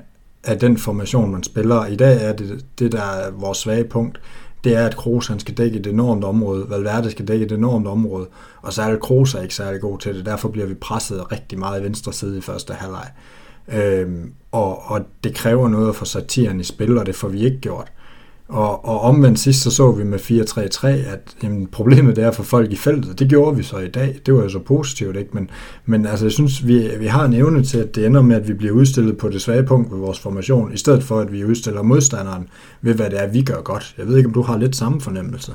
af 0.44 0.58
den 0.58 0.78
formation, 0.78 1.32
man 1.32 1.42
spiller. 1.42 1.86
I 1.86 1.96
dag 1.96 2.24
er 2.24 2.32
det 2.32 2.64
det, 2.78 2.92
der 2.92 3.02
er 3.02 3.30
vores 3.30 3.58
svage 3.58 3.84
punkt. 3.84 4.20
Det 4.64 4.76
er, 4.76 4.86
at 4.86 4.96
Kroos 4.96 5.26
han 5.26 5.40
skal 5.40 5.54
dække 5.54 5.78
et 5.78 5.86
enormt 5.86 6.24
område, 6.24 6.66
Valverde 6.70 7.10
skal 7.10 7.28
dække 7.28 7.44
et 7.44 7.52
enormt 7.52 7.86
område, 7.86 8.26
og 8.62 8.72
så 8.72 8.82
er 8.82 8.96
Kroos 8.96 9.34
er 9.34 9.42
ikke 9.42 9.54
særlig 9.54 9.80
god 9.80 9.98
til 9.98 10.14
det. 10.14 10.26
Derfor 10.26 10.48
bliver 10.48 10.66
vi 10.66 10.74
presset 10.74 11.32
rigtig 11.32 11.58
meget 11.58 11.80
i 11.80 11.84
venstre 11.84 12.12
side 12.12 12.38
i 12.38 12.40
første 12.40 12.74
halvleg. 12.74 13.10
Øhm, 13.68 14.32
og, 14.52 14.82
og 14.90 15.00
det 15.24 15.34
kræver 15.34 15.68
noget 15.68 15.88
at 15.88 15.96
få 15.96 16.04
satiren 16.04 16.60
i 16.60 16.64
spil, 16.64 16.98
og 16.98 17.06
det 17.06 17.14
får 17.14 17.28
vi 17.28 17.44
ikke 17.44 17.60
gjort. 17.60 17.92
Og, 18.52 18.84
og 18.84 19.00
omvendt 19.00 19.38
sidst 19.38 19.62
så 19.62 19.70
så 19.70 19.90
vi 19.90 20.04
med 20.04 20.18
4-3-3, 20.18 20.86
at 20.86 21.20
jamen, 21.42 21.66
problemet 21.66 22.16
det 22.16 22.24
er 22.24 22.30
for 22.30 22.42
folk 22.42 22.72
i 22.72 22.76
feltet. 22.76 23.18
Det 23.18 23.28
gjorde 23.28 23.56
vi 23.56 23.62
så 23.62 23.78
i 23.78 23.88
dag. 23.88 24.18
Det 24.26 24.34
var 24.34 24.42
jo 24.42 24.48
så 24.48 24.58
positivt, 24.58 25.16
ikke? 25.16 25.30
Men, 25.32 25.50
men 25.86 26.06
altså, 26.06 26.24
jeg 26.24 26.32
synes, 26.32 26.66
vi, 26.66 26.90
vi 26.98 27.06
har 27.06 27.24
en 27.24 27.32
evne 27.32 27.64
til, 27.64 27.78
at 27.78 27.94
det 27.94 28.06
ender 28.06 28.22
med, 28.22 28.36
at 28.36 28.48
vi 28.48 28.52
bliver 28.52 28.72
udstillet 28.72 29.18
på 29.18 29.28
det 29.28 29.42
svage 29.42 29.62
punkt 29.62 29.92
ved 29.92 29.98
vores 29.98 30.18
formation, 30.18 30.72
i 30.72 30.76
stedet 30.76 31.02
for, 31.02 31.20
at 31.20 31.32
vi 31.32 31.44
udstiller 31.44 31.82
modstanderen 31.82 32.48
ved, 32.82 32.94
hvad 32.94 33.10
det 33.10 33.22
er, 33.22 33.26
vi 33.26 33.42
gør 33.42 33.62
godt. 33.62 33.94
Jeg 33.98 34.06
ved 34.06 34.16
ikke, 34.16 34.26
om 34.26 34.34
du 34.34 34.42
har 34.42 34.58
lidt 34.58 34.76
samme 34.76 35.00
fornemmelse. 35.00 35.52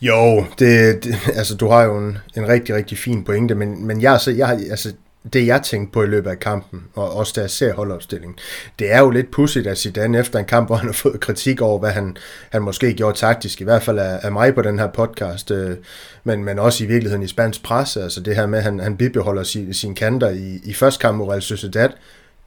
Jo, 0.00 0.44
det, 0.58 1.04
det, 1.04 1.14
altså 1.34 1.56
du 1.56 1.68
har 1.68 1.82
jo 1.82 1.98
en, 1.98 2.18
en 2.36 2.48
rigtig, 2.48 2.74
rigtig 2.74 2.98
fin 2.98 3.24
pointe, 3.24 3.54
men, 3.54 3.86
men 3.86 4.02
jeg, 4.02 4.20
så, 4.20 4.30
jeg, 4.30 4.60
altså, 4.70 4.92
det 5.32 5.46
jeg 5.46 5.62
tænkte 5.62 5.92
på 5.92 6.02
i 6.02 6.06
løbet 6.06 6.30
af 6.30 6.38
kampen, 6.38 6.84
og 6.94 7.16
også 7.16 7.32
da 7.36 7.40
jeg 7.40 7.50
ser 7.50 7.74
holdopstillingen, 7.74 8.38
det 8.78 8.92
er 8.92 8.98
jo 8.98 9.10
lidt 9.10 9.30
pudsigt 9.30 9.66
at 9.66 9.78
Zidane 9.78 10.18
efter 10.18 10.38
en 10.38 10.44
kamp, 10.44 10.68
hvor 10.68 10.76
han 10.76 10.86
har 10.88 10.92
fået 10.92 11.20
kritik 11.20 11.60
over, 11.60 11.78
hvad 11.78 11.90
han, 11.90 12.16
han 12.50 12.62
måske 12.62 12.94
gjorde 12.94 13.18
taktisk, 13.18 13.60
i 13.60 13.64
hvert 13.64 13.82
fald 13.82 13.98
af, 13.98 14.20
af 14.22 14.32
mig 14.32 14.54
på 14.54 14.62
den 14.62 14.78
her 14.78 14.86
podcast, 14.86 15.50
øh, 15.50 15.76
men, 16.24 16.44
men 16.44 16.58
også 16.58 16.84
i 16.84 16.86
virkeligheden 16.86 17.22
i 17.22 17.28
spansk 17.28 17.62
presse, 17.62 18.02
altså 18.02 18.20
det 18.20 18.36
her 18.36 18.46
med, 18.46 18.58
at 18.58 18.64
han, 18.64 18.80
han 18.80 18.96
bibeholder 18.96 19.42
sin, 19.42 19.74
sin 19.74 19.94
kanter 19.94 20.30
i, 20.30 20.60
i 20.64 20.74
første 20.74 21.00
kamp 21.00 21.18
mod 21.18 21.28
Real 21.28 21.42
Sociedad, 21.42 21.90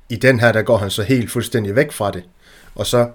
i 0.09 0.15
den 0.15 0.39
her, 0.39 0.51
der 0.51 0.61
går 0.61 0.77
han 0.77 0.89
så 0.89 1.03
helt 1.03 1.31
fuldstændig 1.31 1.75
væk 1.75 1.91
fra 1.91 2.11
det. 2.11 2.23
Og 2.75 2.85
så 2.85 3.09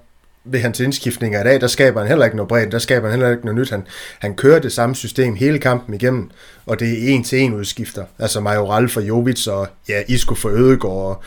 ved 0.44 0.60
hans 0.60 0.80
indskiftninger 0.80 1.40
i 1.40 1.44
dag, 1.44 1.60
der 1.60 1.66
skaber 1.66 2.00
han 2.00 2.08
heller 2.08 2.24
ikke 2.24 2.36
noget 2.36 2.48
bredt, 2.48 2.72
der 2.72 2.78
skaber 2.78 3.08
han 3.08 3.18
heller 3.18 3.30
ikke 3.30 3.44
noget 3.44 3.60
nyt. 3.60 3.70
Han, 3.70 3.86
han 4.18 4.34
kører 4.34 4.58
det 4.58 4.72
samme 4.72 4.94
system 4.94 5.34
hele 5.34 5.58
kampen 5.58 5.94
igennem, 5.94 6.30
og 6.66 6.80
det 6.80 6.88
er 6.88 7.14
en 7.14 7.24
til 7.24 7.38
en 7.38 7.54
udskifter. 7.54 8.04
Altså 8.18 8.40
Majoral 8.40 8.88
for 8.88 9.00
Jovic, 9.00 9.46
og 9.46 9.68
ja, 9.88 10.02
Isco 10.08 10.34
for 10.34 10.48
Ødegård, 10.48 11.22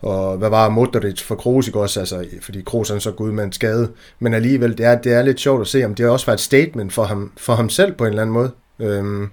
og, 0.00 0.10
og 0.10 0.36
hvad 0.36 0.48
var 0.48 0.68
Modric 0.68 1.22
for 1.22 1.34
Kroos 1.34 1.68
også, 1.68 2.00
altså, 2.00 2.26
fordi 2.42 2.62
Kroos 2.62 2.88
han 2.88 3.00
så 3.00 3.10
gud 3.10 3.32
med 3.32 3.44
en 3.44 3.52
skade. 3.52 3.90
Men 4.18 4.34
alligevel, 4.34 4.78
det 4.78 4.86
er, 4.86 5.00
det 5.00 5.12
er 5.12 5.22
lidt 5.22 5.40
sjovt 5.40 5.60
at 5.60 5.66
se, 5.66 5.84
om 5.84 5.94
det 5.94 6.08
også 6.08 6.26
var 6.26 6.32
et 6.32 6.40
statement 6.40 6.92
for 6.92 7.04
ham, 7.04 7.32
for 7.36 7.54
ham 7.54 7.68
selv 7.68 7.92
på 7.92 8.04
en 8.04 8.08
eller 8.08 8.22
anden 8.22 8.34
måde. 8.34 8.50
Øhm, 8.80 9.30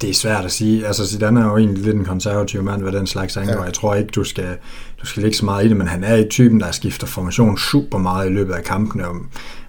det 0.00 0.10
er 0.10 0.14
svært 0.14 0.44
at 0.44 0.52
sige. 0.52 0.86
Altså, 0.86 1.06
Zidane 1.06 1.40
er 1.40 1.44
jo 1.44 1.56
egentlig 1.56 1.84
lidt 1.84 1.96
en 1.96 2.04
konservativ 2.04 2.62
mand, 2.62 2.82
hvad 2.82 2.92
den 2.92 3.06
slags 3.06 3.36
angår. 3.36 3.52
Ja. 3.52 3.62
Jeg 3.62 3.72
tror 3.72 3.94
ikke, 3.94 4.10
du 4.14 4.24
skal, 4.24 4.56
du 5.00 5.06
skal 5.06 5.22
lægge 5.22 5.36
så 5.36 5.44
meget 5.44 5.64
i 5.64 5.68
det, 5.68 5.76
men 5.76 5.86
han 5.86 6.04
er 6.04 6.16
i 6.16 6.28
typen, 6.28 6.60
der 6.60 6.70
skifter 6.70 7.06
formation 7.06 7.58
super 7.58 7.98
meget 7.98 8.30
i 8.30 8.32
løbet 8.32 8.54
af 8.54 8.64
kampene. 8.64 9.08
Og 9.08 9.16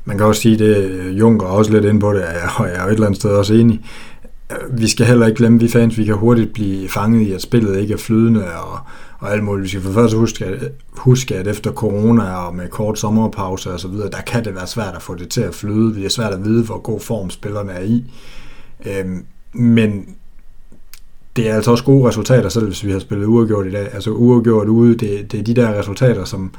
man 0.05 0.17
kan 0.17 0.25
også 0.25 0.41
sige, 0.41 0.57
det 0.57 1.11
Junker 1.11 1.45
også 1.45 1.71
lidt 1.71 1.85
ind 1.85 1.99
på 1.99 2.13
det, 2.13 2.23
og 2.57 2.67
jeg 2.67 2.75
er 2.75 2.83
jo 2.83 2.87
et 2.87 2.93
eller 2.93 3.07
andet 3.07 3.19
sted 3.19 3.29
også 3.29 3.53
enig. 3.53 3.85
Vi 4.71 4.87
skal 4.87 5.05
heller 5.05 5.25
ikke 5.25 5.37
glemme, 5.37 5.59
vi 5.59 5.67
fans, 5.67 5.97
vi 5.97 6.05
kan 6.05 6.15
hurtigt 6.15 6.53
blive 6.53 6.89
fanget 6.89 7.21
i, 7.21 7.31
at 7.31 7.41
spillet 7.41 7.79
ikke 7.79 7.93
er 7.93 7.97
flydende, 7.97 8.45
og, 8.55 8.79
og 9.19 9.31
alt 9.31 9.43
muligt. 9.43 9.63
Vi 9.63 9.69
skal 9.69 9.81
for 9.81 9.93
først 9.93 10.13
huske, 10.15 10.45
at, 10.45 10.71
huske, 10.91 11.35
at 11.35 11.47
efter 11.47 11.71
corona 11.71 12.33
og 12.33 12.55
med 12.55 12.67
kort 12.67 12.99
sommerpause 12.99 13.73
og 13.73 13.79
så 13.79 13.87
videre, 13.87 14.09
der 14.09 14.21
kan 14.21 14.45
det 14.45 14.55
være 14.55 14.67
svært 14.67 14.95
at 14.95 15.01
få 15.01 15.15
det 15.15 15.29
til 15.29 15.41
at 15.41 15.55
flyde. 15.55 15.95
Det 15.95 16.05
er 16.05 16.09
svært 16.09 16.33
at 16.33 16.45
vide, 16.45 16.63
hvor 16.63 16.77
god 16.77 16.99
form 16.99 17.29
spillerne 17.29 17.71
er 17.71 17.83
i. 17.83 18.05
Øhm, 18.85 19.25
men 19.53 20.15
det 21.35 21.49
er 21.49 21.55
altså 21.55 21.71
også 21.71 21.83
gode 21.83 22.07
resultater, 22.07 22.49
selv 22.49 22.65
hvis 22.65 22.85
vi 22.85 22.91
har 22.91 22.99
spillet 22.99 23.25
uafgjort 23.25 23.67
i 23.67 23.71
dag. 23.71 23.93
Altså 23.93 24.11
uafgjort 24.11 24.67
ude, 24.67 24.95
det, 24.95 25.31
det 25.31 25.39
er 25.39 25.43
de 25.43 25.53
der 25.53 25.79
resultater, 25.79 26.25
som 26.25 26.53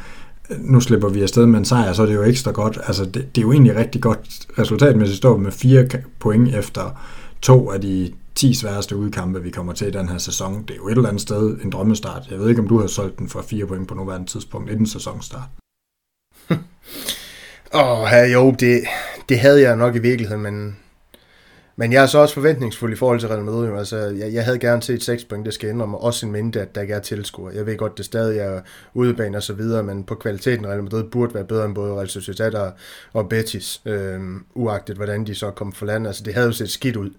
nu 0.58 0.80
slipper 0.80 1.08
vi 1.08 1.22
afsted 1.22 1.46
med 1.46 1.58
en 1.58 1.64
sejr, 1.64 1.92
så 1.92 2.02
er 2.02 2.06
det 2.06 2.14
jo 2.14 2.22
ekstra 2.22 2.50
godt. 2.50 2.78
Altså 2.86 3.04
det, 3.04 3.14
det 3.14 3.38
er 3.38 3.42
jo 3.42 3.52
egentlig 3.52 3.76
rigtig 3.76 4.02
godt 4.02 4.46
resultat, 4.58 4.96
hvis 4.96 5.10
vi 5.10 5.14
står 5.16 5.36
med 5.36 5.52
fire 5.52 5.88
point 6.18 6.54
efter 6.54 7.00
to 7.42 7.70
af 7.70 7.80
de 7.80 8.12
10 8.34 8.54
sværeste 8.54 8.96
udkampe, 8.96 9.42
vi 9.42 9.50
kommer 9.50 9.72
til 9.72 9.86
i 9.86 9.90
den 9.90 10.08
her 10.08 10.18
sæson. 10.18 10.62
Det 10.62 10.70
er 10.70 10.76
jo 10.76 10.88
et 10.88 10.92
eller 10.92 11.08
andet 11.08 11.22
sted 11.22 11.56
en 11.64 11.70
drømmestart. 11.70 12.22
Jeg 12.30 12.38
ved 12.38 12.48
ikke, 12.48 12.60
om 12.60 12.68
du 12.68 12.80
har 12.80 12.86
solgt 12.86 13.18
den 13.18 13.28
for 13.28 13.42
fire 13.42 13.66
point 13.66 13.88
på 13.88 13.94
nuværende 13.94 14.26
tidspunkt 14.26 14.70
inden 14.70 14.86
sæsonstart. 14.86 15.48
Åh, 17.74 18.00
oh, 18.00 18.32
jo, 18.32 18.54
det, 18.60 18.80
det 19.28 19.38
havde 19.38 19.62
jeg 19.62 19.76
nok 19.76 19.96
i 19.96 19.98
virkeligheden, 19.98 20.42
men 20.42 20.76
men 21.76 21.92
jeg 21.92 22.02
er 22.02 22.06
så 22.06 22.18
også 22.18 22.34
forventningsfuld 22.34 22.92
i 22.92 22.96
forhold 22.96 23.20
til 23.20 23.28
Real 23.28 23.44
Madrid. 23.44 23.78
Altså, 23.78 23.96
jeg, 23.96 24.32
jeg 24.32 24.44
havde 24.44 24.58
gerne 24.58 24.82
set 24.82 25.02
6 25.02 25.24
point, 25.24 25.46
det 25.46 25.54
skal 25.54 25.70
indrømme. 25.70 25.98
Også 25.98 26.26
en 26.26 26.32
minde, 26.32 26.60
at 26.60 26.74
der 26.74 26.80
ikke 26.80 26.94
er 26.94 27.00
tilskuer. 27.00 27.50
Jeg 27.50 27.66
ved 27.66 27.76
godt, 27.76 27.98
det 27.98 28.04
stadig 28.04 28.38
er 28.38 28.60
udebane 28.94 29.36
og 29.36 29.42
så 29.42 29.52
videre, 29.52 29.82
men 29.82 30.04
på 30.04 30.14
kvaliteten 30.14 30.66
Real 30.66 30.82
Madrid 30.82 31.04
burde 31.04 31.34
være 31.34 31.44
bedre 31.44 31.64
end 31.64 31.74
både 31.74 31.94
Real 31.94 32.08
Sociedad 32.08 32.54
og, 32.54 32.72
og 33.12 33.28
Betis. 33.28 33.82
Øhm, 33.84 34.44
uagtet 34.54 34.96
hvordan 34.96 35.26
de 35.26 35.34
så 35.34 35.50
kom 35.50 35.72
for 35.72 35.86
land. 35.86 36.06
Altså, 36.06 36.22
det 36.24 36.34
havde 36.34 36.46
jo 36.46 36.52
set 36.52 36.70
skidt 36.70 36.96
ud 36.96 37.10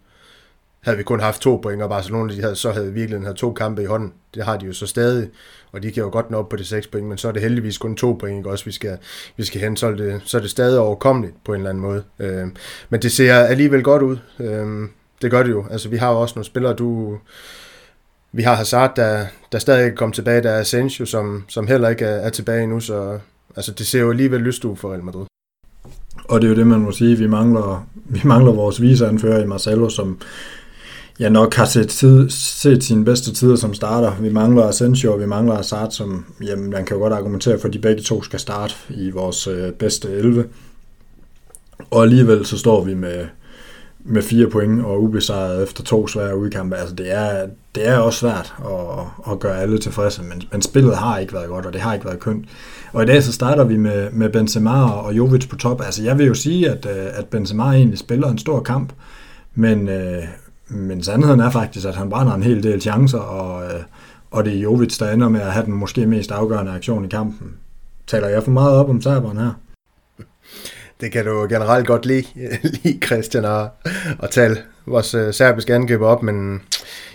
havde 0.86 0.98
vi 0.98 1.04
kun 1.04 1.20
haft 1.20 1.42
to 1.42 1.60
point, 1.64 1.82
og 1.82 1.90
Barcelona 1.90 2.34
de 2.34 2.42
havde, 2.42 2.56
så 2.56 2.72
havde 2.72 2.94
virkelig 2.94 3.22
havde 3.22 3.38
to 3.38 3.54
kampe 3.54 3.84
i 3.84 3.86
hånden. 3.86 4.14
Det 4.36 4.46
har 4.46 4.58
de 4.58 4.66
jo 4.66 4.74
så 4.74 4.88
stadig, 4.88 5.30
og 5.72 5.84
de 5.84 5.92
kan 5.92 6.04
jo 6.04 6.10
godt 6.10 6.32
nå 6.32 6.38
op 6.38 6.50
på 6.50 6.56
det 6.56 6.68
seks 6.68 6.88
point, 6.88 7.08
men 7.08 7.18
så 7.18 7.28
er 7.28 7.32
det 7.32 7.42
heldigvis 7.42 7.78
kun 7.78 7.96
to 7.96 8.14
point, 8.20 8.38
ikke? 8.38 8.50
også 8.50 8.66
vi 8.66 8.72
skal, 8.72 8.98
vi 9.38 9.44
skal 9.44 9.62
hen, 9.62 9.78
så 9.78 9.88
er, 9.88 9.92
det, 9.92 10.22
så 10.26 10.38
er 10.38 10.42
det 10.42 10.50
stadig 10.50 10.80
overkommeligt 10.80 11.36
på 11.46 11.54
en 11.54 11.58
eller 11.58 11.70
anden 11.70 11.82
måde. 11.82 12.04
Øh, 12.20 12.48
men 12.90 13.02
det 13.02 13.12
ser 13.12 13.36
alligevel 13.36 13.84
godt 13.84 14.02
ud. 14.02 14.18
Øh, 14.40 14.90
det 15.22 15.32
gør 15.32 15.44
det 15.44 15.52
jo. 15.52 15.66
Altså, 15.72 15.90
vi 15.90 15.98
har 15.98 16.12
jo 16.12 16.22
også 16.22 16.36
nogle 16.36 16.46
spillere, 16.46 16.74
du... 16.74 17.18
Vi 18.32 18.44
har 18.44 18.56
Hazard, 18.56 18.96
der, 18.96 19.26
der 19.52 19.60
stadig 19.60 19.86
ikke 19.86 19.98
kommet 19.98 20.16
tilbage. 20.16 20.44
Der 20.44 20.52
er 20.52 20.60
Asensio, 20.60 21.06
som, 21.06 21.46
som 21.48 21.68
heller 21.68 21.90
ikke 21.90 22.06
er, 22.06 22.16
er 22.16 22.30
tilbage 22.30 22.68
nu, 22.68 22.80
så 22.80 23.20
altså, 23.56 23.72
det 23.72 23.88
ser 23.88 24.00
jo 24.00 24.10
alligevel 24.10 24.42
lyst 24.42 24.66
ud 24.66 24.76
for 24.76 24.92
Real 24.92 25.04
Madrid. 25.04 25.26
Og 26.26 26.42
det 26.42 26.48
er 26.48 26.52
jo 26.52 26.58
det, 26.58 26.68
man 26.68 26.80
må 26.80 26.92
sige. 26.92 27.18
Vi 27.18 27.28
mangler, 27.28 27.88
vi 27.96 28.22
mangler 28.24 28.52
vores 28.52 28.82
viseanfører 28.82 29.44
i 29.44 29.48
Marcelo, 29.48 29.90
som 29.90 30.20
ja, 31.20 31.30
nok 31.30 31.54
har 31.54 31.66
set, 31.66 31.90
tid, 31.90 32.30
set 32.30 32.84
sine 32.84 33.06
bedste 33.06 33.34
tider 33.34 33.56
som 33.56 33.74
starter. 33.74 34.16
Vi 34.22 34.30
mangler 34.30 34.64
Asensio, 34.64 35.14
og 35.14 35.20
vi 35.20 35.26
mangler 35.26 35.56
Hazard, 35.56 35.92
som 35.92 36.26
jamen, 36.44 36.70
man 36.70 36.86
kan 36.86 36.98
jo 36.98 37.02
godt 37.02 37.14
argumentere 37.14 37.60
for, 37.60 37.68
at 37.68 37.74
de 37.74 37.80
begge 37.80 38.02
to 38.02 38.24
skal 38.24 38.40
starte 38.40 38.74
i 38.90 39.10
vores 39.10 39.48
øh, 39.48 39.72
bedste 39.74 40.10
11. 40.12 40.46
Og 41.92 42.04
alligevel 42.04 42.46
så 42.46 42.58
står 42.58 42.84
vi 42.84 42.94
med, 42.94 43.26
med 44.00 44.22
fire 44.22 44.50
point 44.50 44.86
og 44.86 45.04
ubesejret 45.04 45.64
efter 45.64 45.84
to 45.84 46.08
svære 46.08 46.38
udkampe. 46.38 46.76
Altså 46.76 46.96
det 46.96 47.12
er, 47.12 47.48
det 47.76 47.88
er 47.88 47.98
også 47.98 48.20
svært 48.20 48.54
at, 48.66 49.32
at 49.34 49.40
gøre 49.40 49.62
alle 49.62 49.80
tilfredse, 49.80 50.24
men, 50.24 50.44
men 50.52 50.62
spillet 50.62 50.98
har 50.98 51.18
ikke 51.18 51.34
været 51.34 51.48
godt, 51.48 51.66
og 51.66 51.74
det 51.74 51.82
har 51.82 51.94
ikke 51.94 52.06
været 52.06 52.20
kønt. 52.20 52.46
Og 52.94 53.04
i 53.04 53.06
dag 53.06 53.24
så 53.24 53.34
starter 53.34 53.64
vi 53.64 53.78
med, 53.78 54.12
med 54.12 54.30
Benzema 54.30 54.90
og 54.90 55.18
Jovic 55.18 55.50
på 55.50 55.56
top. 55.56 55.82
Altså 55.82 56.04
jeg 56.04 56.18
vil 56.18 56.26
jo 56.26 56.34
sige, 56.34 56.70
at, 56.70 56.86
øh, 56.86 57.06
at 57.14 57.26
Benzema 57.26 57.64
egentlig 57.64 58.00
spiller 58.00 58.28
en 58.28 58.38
stor 58.38 58.60
kamp, 58.60 58.94
men, 59.56 59.90
øh, 59.90 60.24
men 60.68 61.04
sandheden 61.04 61.40
er 61.40 61.50
faktisk, 61.50 61.88
at 61.88 61.96
han 61.96 62.10
brænder 62.10 62.34
en 62.34 62.44
hel 62.44 62.64
del 62.64 62.82
chancer, 62.82 63.20
og, 63.20 63.64
øh, 63.64 63.82
og 64.32 64.46
det 64.46 64.56
er 64.56 64.60
Jovic, 64.60 64.98
der 64.98 65.12
ender 65.12 65.30
med 65.30 65.42
at 65.42 65.52
have 65.52 65.66
den 65.66 65.74
måske 65.74 66.06
mest 66.06 66.32
afgørende 66.32 66.72
aktion 66.72 67.06
i 67.06 67.08
kampen. 67.08 67.54
Taler 68.08 68.28
jeg 68.28 68.44
for 68.44 68.52
meget 68.52 68.74
op 68.74 68.90
om 68.90 69.02
serberen 69.02 69.38
her? 69.38 69.52
Det 71.02 71.12
kan 71.12 71.26
du 71.26 71.48
generelt 71.50 71.88
godt 71.88 72.06
lide, 72.06 72.26
lide 72.84 73.00
Christian, 73.06 73.46
at, 73.46 73.68
at 74.24 74.30
tale 74.30 74.58
vores 74.86 75.14
øh, 75.14 75.34
serbiske 75.34 75.74
angriber 75.74 76.08
op, 76.08 76.24
men 76.24 76.62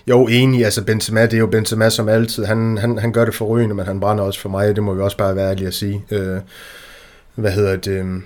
jo, 0.07 0.27
enig, 0.27 0.65
altså 0.65 0.85
Benzema, 0.85 1.23
det 1.23 1.35
er 1.35 1.39
jo 1.39 1.47
Benzema 1.47 1.91
som 1.91 2.09
altid. 2.09 2.45
Han, 2.45 2.79
han, 2.79 2.99
han 2.99 3.13
gør 3.13 3.25
det 3.25 3.35
forrygende, 3.35 3.75
men 3.75 3.87
han 3.87 4.01
brænder 4.01 4.25
også 4.25 4.41
for 4.41 4.49
mig, 4.49 4.77
det 4.77 4.83
må 4.83 4.95
vi 4.95 5.01
også 5.01 5.17
bare 5.17 5.37
være 5.37 5.51
ærlige 5.51 5.67
at 5.67 5.75
sige. 5.75 6.05
Øh, 6.11 6.39
hvad 7.35 7.53
hedder 7.53 7.77
det? 7.77 7.93
Øhm, 7.93 8.25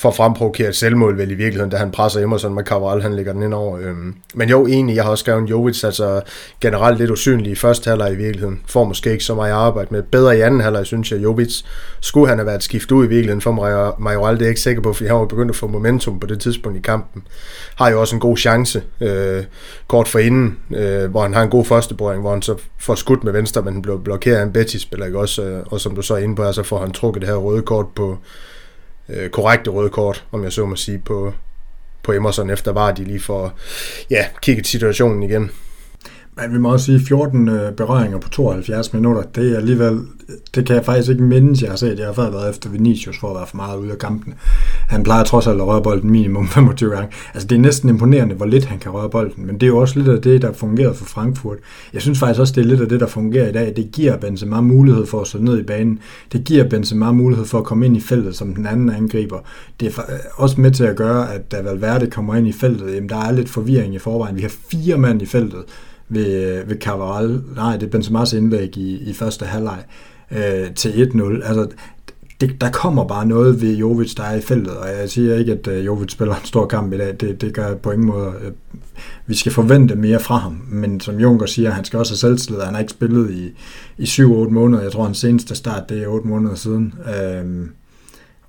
for 0.00 0.08
at 0.08 0.16
fremprovokere 0.16 0.68
et 0.68 0.76
selvmål 0.76 1.18
vel 1.18 1.30
i 1.30 1.34
virkeligheden, 1.34 1.70
da 1.70 1.76
han 1.76 1.90
presser 1.90 2.20
Emerson 2.20 2.54
med 2.54 2.64
Cabral, 2.64 3.02
han 3.02 3.14
lægger 3.14 3.32
den 3.32 3.42
ind 3.42 3.54
over. 3.54 3.78
Øhm. 3.78 4.14
Men 4.34 4.48
jo, 4.48 4.66
egentlig, 4.66 4.96
jeg 4.96 5.04
har 5.04 5.10
også 5.10 5.22
skrevet 5.22 5.50
Jovic, 5.50 5.84
altså 5.84 6.20
generelt 6.60 6.98
lidt 6.98 7.10
usynlig 7.10 7.52
i 7.52 7.54
første 7.54 7.90
halvleg 7.90 8.12
i 8.12 8.16
virkeligheden. 8.16 8.60
Får 8.66 8.84
måske 8.84 9.12
ikke 9.12 9.24
så 9.24 9.34
meget 9.34 9.52
arbejde 9.52 9.88
med. 9.90 10.02
Bedre 10.02 10.38
i 10.38 10.40
anden 10.40 10.60
halvleg, 10.60 10.86
synes 10.86 11.12
jeg, 11.12 11.22
Jovic. 11.22 11.62
Skulle 12.00 12.28
han 12.28 12.38
have 12.38 12.46
været 12.46 12.62
skiftet 12.62 12.92
ud 12.92 13.04
i 13.04 13.08
virkeligheden 13.08 13.40
for 13.40 13.52
Majoral, 13.98 14.34
det 14.34 14.42
er 14.42 14.46
jeg 14.46 14.50
ikke 14.50 14.60
sikker 14.60 14.82
på, 14.82 14.92
fordi 14.92 15.08
han 15.08 15.16
var 15.16 15.24
begyndt 15.24 15.50
at 15.50 15.56
få 15.56 15.66
momentum 15.66 16.20
på 16.20 16.26
det 16.26 16.40
tidspunkt 16.40 16.78
i 16.78 16.82
kampen. 16.82 17.22
Har 17.74 17.90
jo 17.90 18.00
også 18.00 18.16
en 18.16 18.20
god 18.20 18.36
chance 18.36 18.82
øh, 19.00 19.44
kort 19.88 20.08
for 20.08 20.18
inden, 20.18 20.58
øh, 20.76 21.10
hvor 21.10 21.22
han 21.22 21.34
har 21.34 21.42
en 21.42 21.50
god 21.50 21.64
førstebrøring, 21.64 22.20
hvor 22.20 22.30
han 22.30 22.42
så 22.42 22.56
får 22.78 22.94
skudt 22.94 23.24
med 23.24 23.32
venstre, 23.32 23.62
men 23.62 23.72
han 23.72 23.82
blev 23.82 24.00
blokeret 24.04 24.36
af 24.36 24.42
en 24.42 24.52
Betis-spiller, 24.52 25.06
ikke 25.06 25.18
også? 25.18 25.42
Øh, 25.42 25.62
og 25.66 25.80
som 25.80 25.94
du 25.94 26.02
så 26.02 26.14
er 26.14 26.18
inde 26.18 26.36
på, 26.36 26.52
så 26.52 26.62
får 26.62 26.80
han 26.80 26.92
trukket 26.92 27.20
det 27.22 27.28
her 27.28 27.36
røde 27.36 27.62
kort 27.62 27.86
på 27.96 28.18
øh, 29.12 29.30
korrekte 29.30 29.70
røde 29.70 29.90
kort, 29.90 30.24
om 30.32 30.44
jeg 30.44 30.52
så 30.52 30.66
må 30.66 30.76
sige, 30.76 30.98
på, 30.98 31.32
på 32.02 32.12
Emerson, 32.12 32.50
efter 32.50 32.72
var 32.72 32.92
de 32.92 33.04
lige 33.04 33.20
for 33.20 33.54
ja, 34.10 34.26
kigget 34.42 34.66
situationen 34.66 35.22
igen. 35.22 35.50
Men 36.36 36.52
vi 36.52 36.58
må 36.58 36.72
også 36.72 36.86
sige, 36.86 37.00
14 37.00 37.48
øh, 37.48 37.72
berøringer 37.72 38.18
på 38.18 38.28
72 38.28 38.92
minutter, 38.92 39.22
det 39.22 39.52
er 39.52 39.56
alligevel, 39.56 40.00
det 40.54 40.66
kan 40.66 40.76
jeg 40.76 40.84
faktisk 40.84 41.10
ikke 41.10 41.22
mindes, 41.22 41.62
jeg 41.62 41.70
har 41.70 41.76
set. 41.76 41.98
Jeg 41.98 42.06
har 42.06 42.12
før 42.12 42.30
været 42.30 42.50
efter 42.50 42.70
Vinicius 42.70 43.18
for 43.18 43.30
at 43.30 43.36
være 43.36 43.46
for 43.46 43.56
meget 43.56 43.78
ude 43.78 43.92
af 43.92 43.98
kampen. 43.98 44.34
Han 44.88 45.02
plejer 45.02 45.24
trods 45.24 45.46
alt 45.46 45.60
at 45.60 45.66
røre 45.66 45.82
bolden 45.82 46.10
minimum 46.10 46.48
25 46.58 46.90
gange. 46.90 47.08
Altså 47.34 47.48
det 47.48 47.56
er 47.56 47.60
næsten 47.60 47.88
imponerende, 47.88 48.34
hvor 48.34 48.46
lidt 48.46 48.64
han 48.64 48.78
kan 48.78 48.92
røre 48.92 49.10
bolden, 49.10 49.46
men 49.46 49.54
det 49.54 49.62
er 49.62 49.66
jo 49.66 49.78
også 49.78 49.98
lidt 49.98 50.08
af 50.08 50.22
det, 50.22 50.42
der 50.42 50.52
fungerer 50.52 50.92
for 50.92 51.04
Frankfurt. 51.04 51.58
Jeg 51.92 52.02
synes 52.02 52.18
faktisk 52.18 52.40
også, 52.40 52.52
det 52.56 52.60
er 52.60 52.68
lidt 52.68 52.80
af 52.80 52.88
det, 52.88 53.00
der 53.00 53.06
fungerer 53.06 53.48
i 53.48 53.52
dag. 53.52 53.72
Det 53.76 53.92
giver 53.92 54.16
Benzema 54.16 54.60
mulighed 54.60 55.06
for 55.06 55.20
at 55.20 55.26
stå 55.26 55.38
ned 55.38 55.58
i 55.58 55.62
banen. 55.62 55.98
Det 56.32 56.44
giver 56.44 56.68
Benzema 56.68 57.12
mulighed 57.12 57.46
for 57.46 57.58
at 57.58 57.64
komme 57.64 57.86
ind 57.86 57.96
i 57.96 58.00
feltet 58.00 58.36
som 58.36 58.54
den 58.54 58.66
anden 58.66 58.90
angriber. 58.90 59.38
Det 59.80 59.96
er 59.98 60.02
øh, 60.12 60.18
også 60.36 60.60
med 60.60 60.70
til 60.70 60.84
at 60.84 60.96
gøre, 60.96 61.34
at 61.34 61.52
da 61.52 61.62
Valverde 61.62 62.10
kommer 62.10 62.34
ind 62.34 62.48
i 62.48 62.52
feltet, 62.52 62.94
jamen 62.94 63.08
der 63.08 63.16
er 63.16 63.32
lidt 63.32 63.48
forvirring 63.48 63.94
i 63.94 63.98
forvejen. 63.98 64.36
Vi 64.36 64.42
har 64.42 64.52
fire 64.70 64.98
mand 64.98 65.22
i 65.22 65.26
feltet 65.26 65.62
ved, 66.10 66.64
ved 66.66 66.80
Cavaral, 66.80 67.42
nej, 67.56 67.76
det 67.76 67.94
er 67.94 67.98
Benzema's 67.98 68.36
indlæg 68.36 68.76
i, 68.76 69.10
i 69.10 69.12
første 69.12 69.44
halvleg 69.44 69.84
øh, 70.30 70.74
til 70.74 70.88
1-0. 70.88 71.48
Altså, 71.48 71.68
det, 72.40 72.60
der 72.60 72.70
kommer 72.70 73.04
bare 73.04 73.26
noget 73.26 73.62
ved 73.62 73.76
Jovic, 73.76 74.14
der 74.14 74.22
er 74.22 74.34
i 74.34 74.40
feltet, 74.40 74.76
og 74.76 74.88
jeg 74.88 75.10
siger 75.10 75.36
ikke, 75.36 75.52
at 75.52 75.66
øh, 75.66 75.86
Jovic 75.86 76.12
spiller 76.12 76.34
en 76.34 76.44
stor 76.44 76.66
kamp 76.66 76.92
i 76.92 76.98
dag, 76.98 77.16
det, 77.20 77.40
det 77.40 77.54
gør 77.54 77.74
på 77.74 77.90
ingen 77.90 78.06
måde. 78.06 78.32
Øh, 78.42 78.52
vi 79.26 79.34
skal 79.34 79.52
forvente 79.52 79.94
mere 79.94 80.20
fra 80.20 80.36
ham, 80.36 80.60
men 80.68 81.00
som 81.00 81.20
Junker 81.20 81.46
siger, 81.46 81.70
han 81.70 81.84
skal 81.84 81.98
også 81.98 82.12
have 82.12 82.18
selvtillid, 82.18 82.60
han 82.60 82.74
har 82.74 82.80
ikke 82.80 82.92
spillet 82.92 83.30
i, 83.30 83.52
i 83.98 84.04
7-8 84.04 84.24
måneder, 84.28 84.82
jeg 84.82 84.92
tror 84.92 85.04
hans 85.04 85.18
seneste 85.18 85.54
start, 85.54 85.88
det 85.88 86.02
er 86.02 86.06
8 86.06 86.28
måneder 86.28 86.54
siden, 86.54 86.94
uh, 86.98 87.66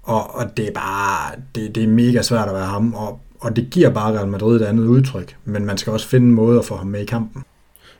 og, 0.03 0.35
og 0.35 0.57
det 0.57 0.67
er 0.67 0.71
bare, 0.73 1.31
det, 1.55 1.75
det 1.75 1.83
er 1.83 1.87
mega 1.87 2.21
svært 2.21 2.47
at 2.47 2.53
være 2.53 2.65
ham, 2.65 2.93
og, 2.93 3.19
og 3.39 3.55
det 3.55 3.67
giver 3.71 3.89
bare 3.89 4.17
Real 4.17 4.27
Madrid 4.27 4.61
et 4.61 4.65
andet 4.65 4.85
udtryk, 4.85 5.35
men 5.45 5.65
man 5.65 5.77
skal 5.77 5.93
også 5.93 6.07
finde 6.07 6.27
en 6.27 6.33
måde 6.33 6.59
at 6.59 6.65
få 6.65 6.75
ham 6.75 6.87
med 6.87 7.01
i 7.01 7.05
kampen. 7.05 7.43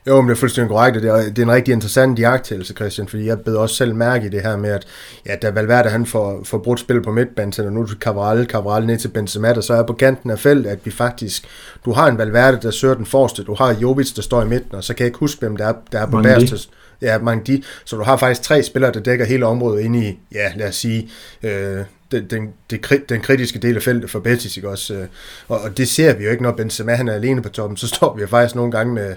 Jo, 0.07 0.21
men 0.21 0.29
det 0.29 0.35
er 0.35 0.39
fuldstændig 0.39 0.69
korrekt, 0.69 0.97
og 0.97 1.03
det 1.03 1.09
er, 1.09 1.15
det 1.15 1.39
er 1.39 1.43
en 1.43 1.51
rigtig 1.51 1.71
interessant 1.71 2.19
jagttagelse, 2.19 2.73
Christian, 2.73 3.07
fordi 3.07 3.25
jeg 3.25 3.39
bed 3.39 3.55
også 3.55 3.75
selv 3.75 3.95
mærke 3.95 4.25
i 4.25 4.29
det 4.29 4.41
her 4.41 4.57
med, 4.57 4.69
at 4.69 4.87
ja, 5.25 5.35
da 5.35 5.49
Valverde 5.49 5.89
han 5.89 6.05
får, 6.05 6.41
får 6.43 6.57
brudt 6.57 6.79
spil 6.79 7.01
på 7.01 7.11
midtbanen, 7.11 7.53
og 7.59 7.73
nu 7.73 7.87
til 7.87 7.97
Cabral, 7.97 8.45
Cabral 8.45 8.85
ned 8.85 8.97
til 8.97 9.07
Benzema, 9.07 9.53
der 9.53 9.61
så 9.61 9.73
er 9.73 9.83
på 9.83 9.93
kanten 9.93 10.29
af 10.29 10.39
feltet, 10.39 10.69
at 10.69 10.79
vi 10.83 10.91
faktisk, 10.91 11.47
du 11.85 11.91
har 11.91 12.07
en 12.07 12.17
Valverde, 12.17 12.59
der 12.61 12.71
søger 12.71 12.93
den 12.93 13.05
forreste, 13.05 13.43
du 13.43 13.53
har 13.53 13.73
Jovic, 13.73 14.13
der 14.13 14.21
står 14.21 14.41
i 14.41 14.47
midten, 14.47 14.75
og 14.75 14.83
så 14.83 14.93
kan 14.93 15.03
jeg 15.03 15.07
ikke 15.07 15.19
huske, 15.19 15.39
hvem 15.39 15.57
der 15.57 15.65
er, 15.65 15.73
der 15.91 15.99
er 15.99 16.05
på 16.05 16.21
bagerste, 16.21 16.57
ja, 17.01 17.17
mange 17.17 17.43
de, 17.47 17.63
så 17.85 17.95
du 17.95 18.03
har 18.03 18.17
faktisk 18.17 18.41
tre 18.41 18.63
spillere, 18.63 18.91
der 18.91 18.99
dækker 18.99 19.25
hele 19.25 19.45
området 19.45 19.81
ind 19.81 19.95
i, 19.95 20.19
ja, 20.31 20.51
lad 20.55 20.67
os 20.67 20.75
sige, 20.75 21.09
øh, 21.43 21.79
den, 22.11 22.25
den, 22.29 22.49
det, 22.69 23.09
den 23.09 23.21
kritiske 23.21 23.59
del 23.59 23.75
af 23.75 23.81
feltet 23.81 24.09
for 24.09 24.19
Betis, 24.19 24.57
ikke 24.57 24.69
også? 24.69 24.93
Øh, 24.93 25.07
og, 25.47 25.61
og 25.61 25.77
det 25.77 25.87
ser 25.87 26.13
vi 26.13 26.23
jo 26.23 26.31
ikke, 26.31 26.43
når 26.43 26.51
Benzema 26.51 26.95
han 26.95 27.07
er 27.07 27.13
alene 27.13 27.41
på 27.41 27.49
toppen, 27.49 27.77
så 27.77 27.87
står 27.87 28.15
vi 28.15 28.21
jo 28.21 28.27
faktisk 28.27 28.55
nogle 28.55 28.71
gange 28.71 28.93
med, 28.93 29.15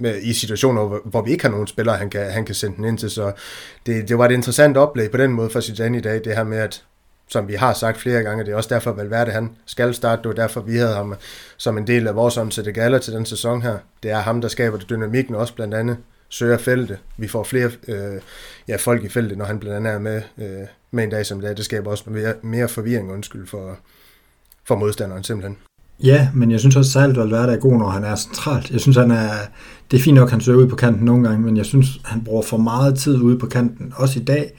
med, 0.00 0.22
i 0.22 0.32
situationer, 0.32 0.84
hvor, 0.86 1.00
hvor 1.04 1.22
vi 1.22 1.30
ikke 1.30 1.44
har 1.44 1.50
nogen 1.50 1.66
spillere, 1.66 1.96
han 1.96 2.10
kan, 2.10 2.30
han 2.30 2.44
kan 2.44 2.54
sende 2.54 2.76
den 2.76 2.84
ind 2.84 2.98
til, 2.98 3.10
så 3.10 3.32
det, 3.86 4.08
det 4.08 4.18
var 4.18 4.24
et 4.24 4.32
interessant 4.32 4.76
oplæg 4.76 5.10
på 5.10 5.16
den 5.16 5.32
måde 5.32 5.50
for 5.50 5.60
Zidane 5.60 5.98
i 5.98 6.00
dag, 6.00 6.24
det 6.24 6.36
her 6.36 6.44
med, 6.44 6.58
at 6.58 6.84
som 7.28 7.48
vi 7.48 7.54
har 7.54 7.72
sagt 7.72 8.00
flere 8.00 8.22
gange, 8.22 8.44
det 8.44 8.52
er 8.52 8.56
også 8.56 8.74
derfor, 8.74 8.92
Valverde 8.92 9.30
han 9.30 9.50
skal 9.66 9.94
starte, 9.94 10.22
det 10.22 10.28
var 10.28 10.34
derfor, 10.34 10.60
vi 10.60 10.76
havde 10.76 10.94
ham 10.94 11.14
som 11.56 11.78
en 11.78 11.86
del 11.86 12.08
af 12.08 12.16
vores 12.16 12.36
omsætte 12.36 12.72
galler 12.72 12.98
til 12.98 13.12
den 13.12 13.26
sæson 13.26 13.62
her. 13.62 13.78
Det 14.02 14.10
er 14.10 14.18
ham, 14.18 14.40
der 14.40 14.48
skaber 14.48 14.78
det 14.78 14.90
dynamikken 14.90 15.34
også 15.34 15.54
blandt 15.54 15.74
andet 15.74 15.96
søger 16.30 16.58
feltet. 16.58 16.98
Vi 17.16 17.28
får 17.28 17.42
flere 17.42 17.70
øh, 17.88 18.20
ja, 18.68 18.76
folk 18.76 19.04
i 19.04 19.08
feltet, 19.08 19.38
når 19.38 19.44
han 19.44 19.60
blandt 19.60 19.76
andet 19.76 19.92
er 19.92 19.98
med, 19.98 20.22
øh, 20.38 20.66
med 20.90 21.04
en 21.04 21.10
dag 21.10 21.26
som 21.26 21.40
dag. 21.40 21.56
Det 21.56 21.64
skaber 21.64 21.90
også 21.90 22.10
mere, 22.10 22.34
mere 22.42 22.68
forvirring, 22.68 23.12
undskyld, 23.12 23.46
for, 23.46 23.78
for 24.64 24.76
modstanderen 24.76 25.24
simpelthen. 25.24 25.56
Ja, 26.02 26.28
men 26.34 26.50
jeg 26.50 26.60
synes 26.60 26.76
også 26.76 26.98
at 26.98 27.16
Valverde 27.16 27.52
er 27.52 27.56
god, 27.56 27.78
når 27.78 27.88
han 27.88 28.04
er 28.04 28.16
centralt. 28.16 28.70
Jeg 28.70 28.80
synes, 28.80 28.96
han 28.96 29.10
er, 29.10 29.30
det 29.90 29.98
er 29.98 30.02
fint 30.02 30.14
nok, 30.14 30.28
at 30.28 30.32
han 30.32 30.40
søger 30.40 30.58
ud 30.58 30.66
på 30.66 30.76
kanten 30.76 31.04
nogle 31.04 31.28
gange, 31.28 31.46
men 31.46 31.56
jeg 31.56 31.66
synes, 31.66 32.00
han 32.04 32.24
bruger 32.24 32.42
for 32.42 32.56
meget 32.56 32.98
tid 32.98 33.16
ude 33.16 33.38
på 33.38 33.46
kanten. 33.46 33.92
Også 33.96 34.20
i 34.20 34.22
dag, 34.22 34.52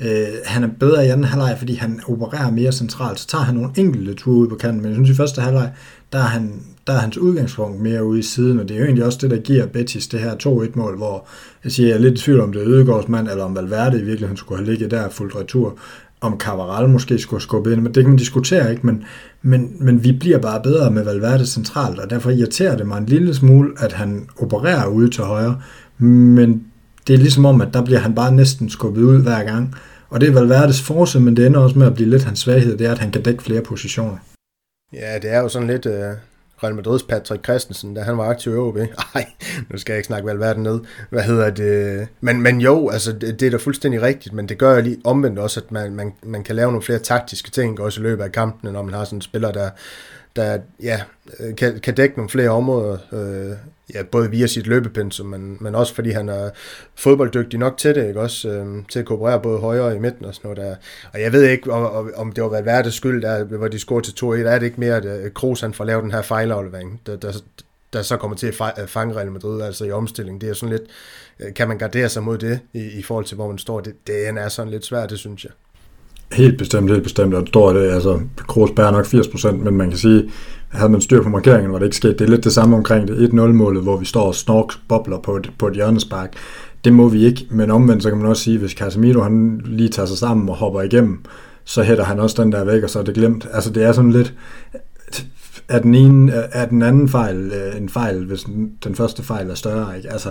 Øh, 0.00 0.26
han 0.44 0.64
er 0.64 0.68
bedre 0.80 1.06
i 1.06 1.08
anden 1.08 1.24
halvleg, 1.24 1.54
fordi 1.58 1.74
han 1.74 2.00
opererer 2.08 2.50
mere 2.50 2.72
centralt. 2.72 3.20
Så 3.20 3.26
tager 3.26 3.44
han 3.44 3.54
nogle 3.54 3.70
enkelte 3.76 4.14
ture 4.14 4.36
ud 4.36 4.48
på 4.48 4.54
kanten, 4.54 4.82
men 4.82 4.88
jeg 4.88 4.96
synes 4.96 5.10
i 5.10 5.14
første 5.14 5.40
halvleg, 5.40 5.72
der 6.12 6.18
er, 6.18 6.22
han, 6.22 6.62
der 6.86 6.92
er 6.92 6.98
hans 6.98 7.18
udgangspunkt 7.18 7.80
mere 7.80 8.04
ude 8.04 8.18
i 8.18 8.22
siden, 8.22 8.60
og 8.60 8.68
det 8.68 8.74
er 8.74 8.78
jo 8.78 8.84
egentlig 8.84 9.04
også 9.04 9.18
det, 9.22 9.30
der 9.30 9.36
giver 9.36 9.66
Betis 9.66 10.06
det 10.06 10.20
her 10.20 10.34
2-1-mål, 10.34 10.96
hvor 10.96 11.26
jeg 11.64 11.72
siger, 11.72 11.88
jeg 11.88 11.94
er 11.94 12.00
lidt 12.00 12.14
i 12.14 12.22
tvivl 12.22 12.40
om 12.40 12.52
det 12.52 12.62
er 12.62 12.68
Ødegårds 12.68 13.08
mand, 13.08 13.28
eller 13.28 13.44
om 13.44 13.56
Valverde 13.56 14.00
i 14.00 14.04
virkeligheden 14.04 14.36
skulle 14.36 14.58
have 14.58 14.70
ligget 14.70 14.90
der 14.90 15.08
fuldt 15.08 15.36
retur, 15.36 15.78
om 16.20 16.38
Cavaral 16.38 16.88
måske 16.88 17.18
skulle 17.18 17.42
skubbe 17.42 17.72
ind, 17.72 17.80
men 17.80 17.94
det 17.94 18.02
kan 18.02 18.10
man 18.10 18.18
diskutere 18.18 18.70
ikke, 18.70 18.86
men, 18.86 19.04
men, 19.42 19.76
men 19.80 20.04
vi 20.04 20.12
bliver 20.12 20.38
bare 20.38 20.60
bedre 20.62 20.90
med 20.90 21.04
Valverde 21.04 21.46
centralt, 21.46 21.98
og 21.98 22.10
derfor 22.10 22.30
irriterer 22.30 22.76
det 22.76 22.86
mig 22.86 22.98
en 22.98 23.06
lille 23.06 23.34
smule, 23.34 23.72
at 23.78 23.92
han 23.92 24.28
opererer 24.38 24.86
ude 24.86 25.10
til 25.10 25.24
højre, 25.24 25.60
men 25.98 26.64
det 27.06 27.14
er 27.14 27.18
ligesom 27.18 27.44
om, 27.44 27.60
at 27.60 27.74
der 27.74 27.84
bliver 27.84 28.00
han 28.00 28.14
bare 28.14 28.32
næsten 28.32 28.70
skubbet 28.70 29.02
ud 29.02 29.22
hver 29.22 29.44
gang. 29.44 29.74
Og 30.10 30.20
det 30.20 30.28
er 30.28 30.32
Valverdes 30.32 30.82
force, 30.82 31.20
men 31.20 31.36
det 31.36 31.46
ender 31.46 31.60
også 31.60 31.78
med 31.78 31.86
at 31.86 31.94
blive 31.94 32.10
lidt 32.10 32.24
hans 32.24 32.38
svaghed, 32.38 32.78
det 32.78 32.86
er, 32.86 32.92
at 32.92 32.98
han 32.98 33.10
kan 33.10 33.22
dække 33.22 33.42
flere 33.42 33.62
positioner. 33.62 34.16
Ja, 34.92 35.18
det 35.22 35.32
er 35.32 35.40
jo 35.40 35.48
sådan 35.48 35.68
lidt 35.68 35.86
øh, 35.86 36.12
Real 36.64 36.74
Madrid's 36.74 37.06
Patrick 37.08 37.44
Christensen, 37.44 37.94
da 37.94 38.00
han 38.00 38.18
var 38.18 38.24
aktiv 38.24 38.52
i 38.52 38.56
OB. 38.56 38.76
Nej, 38.76 39.26
nu 39.70 39.78
skal 39.78 39.92
jeg 39.92 39.98
ikke 39.98 40.06
snakke 40.06 40.26
Valverden 40.26 40.62
ned. 40.62 40.80
Hvad 41.10 41.22
hedder 41.22 41.50
det? 41.50 42.08
Men, 42.20 42.42
men 42.42 42.60
jo, 42.60 42.88
altså 42.88 43.12
det, 43.12 43.40
det 43.40 43.46
er 43.46 43.50
da 43.50 43.56
fuldstændig 43.56 44.02
rigtigt, 44.02 44.34
men 44.34 44.48
det 44.48 44.58
gør 44.58 44.74
jo 44.74 44.80
lige 44.80 44.96
omvendt 45.04 45.38
også, 45.38 45.60
at 45.60 45.72
man, 45.72 45.94
man, 45.94 46.12
man 46.22 46.44
kan 46.44 46.56
lave 46.56 46.70
nogle 46.70 46.82
flere 46.82 46.98
taktiske 46.98 47.50
ting 47.50 47.80
også 47.80 48.00
i 48.00 48.02
løbet 48.02 48.24
af 48.24 48.32
kampene, 48.32 48.72
når 48.72 48.82
man 48.82 48.94
har 48.94 49.04
sådan 49.04 49.16
en 49.16 49.22
spiller, 49.22 49.52
der, 49.52 49.70
der 50.36 50.58
ja, 50.82 51.00
øh, 51.40 51.56
kan, 51.56 51.80
kan 51.80 51.94
dække 51.94 52.16
nogle 52.16 52.30
flere 52.30 52.50
områder, 52.50 52.98
øh, 53.12 53.56
ja, 53.94 54.02
både 54.02 54.30
via 54.30 54.46
sit 54.46 54.66
løbepensum, 54.66 55.26
men, 55.26 55.56
men 55.60 55.74
også 55.74 55.94
fordi 55.94 56.10
han 56.10 56.28
er 56.28 56.50
fodbolddygtig 56.94 57.58
nok 57.58 57.78
til 57.78 57.94
det, 57.94 58.08
ikke? 58.08 58.20
Også 58.20 58.48
øhm, 58.48 58.84
til 58.84 58.98
at 58.98 59.04
kooperere 59.04 59.40
både 59.40 59.58
højre 59.58 59.82
og 59.82 59.94
i 59.94 59.98
midten 59.98 60.24
og 60.24 60.34
sådan 60.34 60.50
noget 60.50 60.68
der. 60.68 60.76
Og 61.12 61.20
jeg 61.20 61.32
ved 61.32 61.42
ikke, 61.42 61.72
om, 61.72 62.10
om 62.16 62.32
det 62.32 62.44
var 62.44 62.50
været 62.50 62.64
værd 62.64 62.90
skyld, 62.90 63.22
der, 63.22 63.44
hvor 63.44 63.68
de 63.68 63.78
scorede 63.78 64.06
til 64.06 64.24
2-1, 64.24 64.28
er 64.28 64.58
det 64.58 64.66
ikke 64.66 64.80
mere, 64.80 64.96
at 64.96 65.04
øh, 65.04 65.32
Kroos 65.32 65.60
han 65.60 65.74
får 65.74 65.84
lavet 65.84 66.02
den 66.02 66.12
her 66.12 66.22
fejlaflevering, 66.22 67.00
der, 67.06 67.16
der, 67.16 67.32
der 67.92 68.02
så 68.02 68.16
kommer 68.16 68.36
til 68.36 68.46
at 68.46 68.72
øh, 68.80 68.86
fange 68.86 69.16
Real 69.16 69.30
Madrid, 69.30 69.62
altså 69.62 69.84
i 69.84 69.90
omstilling. 69.90 70.40
Det 70.40 70.48
er 70.48 70.54
sådan 70.54 70.72
lidt, 70.72 70.82
øh, 71.40 71.54
kan 71.54 71.68
man 71.68 71.78
gardere 71.78 72.08
sig 72.08 72.22
mod 72.22 72.38
det, 72.38 72.60
i, 72.72 72.98
i 72.98 73.02
forhold 73.02 73.24
til, 73.24 73.34
hvor 73.34 73.48
man 73.48 73.58
står? 73.58 73.80
Det, 73.80 73.94
det 74.06 74.28
er 74.28 74.48
sådan 74.48 74.70
lidt 74.70 74.84
svært, 74.84 75.10
det 75.10 75.18
synes 75.18 75.44
jeg. 75.44 75.52
Helt 76.32 76.58
bestemt, 76.58 76.90
helt 76.90 77.02
bestemt, 77.02 77.34
og 77.34 77.40
det 77.40 77.48
står 77.48 77.72
det, 77.72 77.90
altså 77.90 78.20
Kroos 78.36 78.70
bærer 78.76 78.90
nok 78.90 79.06
80%, 79.06 79.52
men 79.52 79.76
man 79.76 79.88
kan 79.88 79.98
sige, 79.98 80.30
havde 80.68 80.92
man 80.92 81.00
styr 81.00 81.22
på 81.22 81.28
markeringen, 81.28 81.72
var 81.72 81.78
det 81.78 81.86
ikke 81.86 81.96
sket. 81.96 82.18
Det 82.18 82.24
er 82.24 82.30
lidt 82.30 82.44
det 82.44 82.52
samme 82.52 82.76
omkring 82.76 83.08
det 83.08 83.28
1-0-målet, 83.28 83.82
hvor 83.82 83.96
vi 83.96 84.04
står 84.04 84.26
og 84.26 84.34
snork 84.34 84.72
bobler 84.88 85.18
på 85.18 85.36
et, 85.36 85.50
på 85.58 85.66
et 85.66 85.74
hjørnespark. 85.74 86.32
Det 86.84 86.92
må 86.92 87.08
vi 87.08 87.24
ikke, 87.24 87.46
men 87.50 87.70
omvendt 87.70 88.02
så 88.02 88.08
kan 88.08 88.18
man 88.18 88.26
også 88.26 88.42
sige, 88.42 88.58
hvis 88.58 88.70
Casemiro 88.70 89.20
han 89.20 89.60
lige 89.64 89.88
tager 89.88 90.06
sig 90.06 90.18
sammen 90.18 90.48
og 90.48 90.56
hopper 90.56 90.82
igennem, 90.82 91.24
så 91.64 91.82
hætter 91.82 92.04
han 92.04 92.20
også 92.20 92.42
den 92.42 92.52
der 92.52 92.64
væk, 92.64 92.82
og 92.82 92.90
så 92.90 92.98
er 92.98 93.02
det 93.02 93.14
glemt. 93.14 93.48
Altså 93.52 93.70
det 93.70 93.84
er 93.84 93.92
sådan 93.92 94.12
lidt, 94.12 94.34
er 95.68 95.78
den, 95.78 95.94
ene, 95.94 96.32
er 96.32 96.66
den 96.66 96.82
anden 96.82 97.08
fejl 97.08 97.52
øh, 97.52 97.80
en 97.80 97.88
fejl, 97.88 98.24
hvis 98.24 98.46
den 98.84 98.94
første 98.94 99.22
fejl 99.22 99.50
er 99.50 99.54
større. 99.54 99.96
Ikke? 99.96 100.12
Altså, 100.12 100.30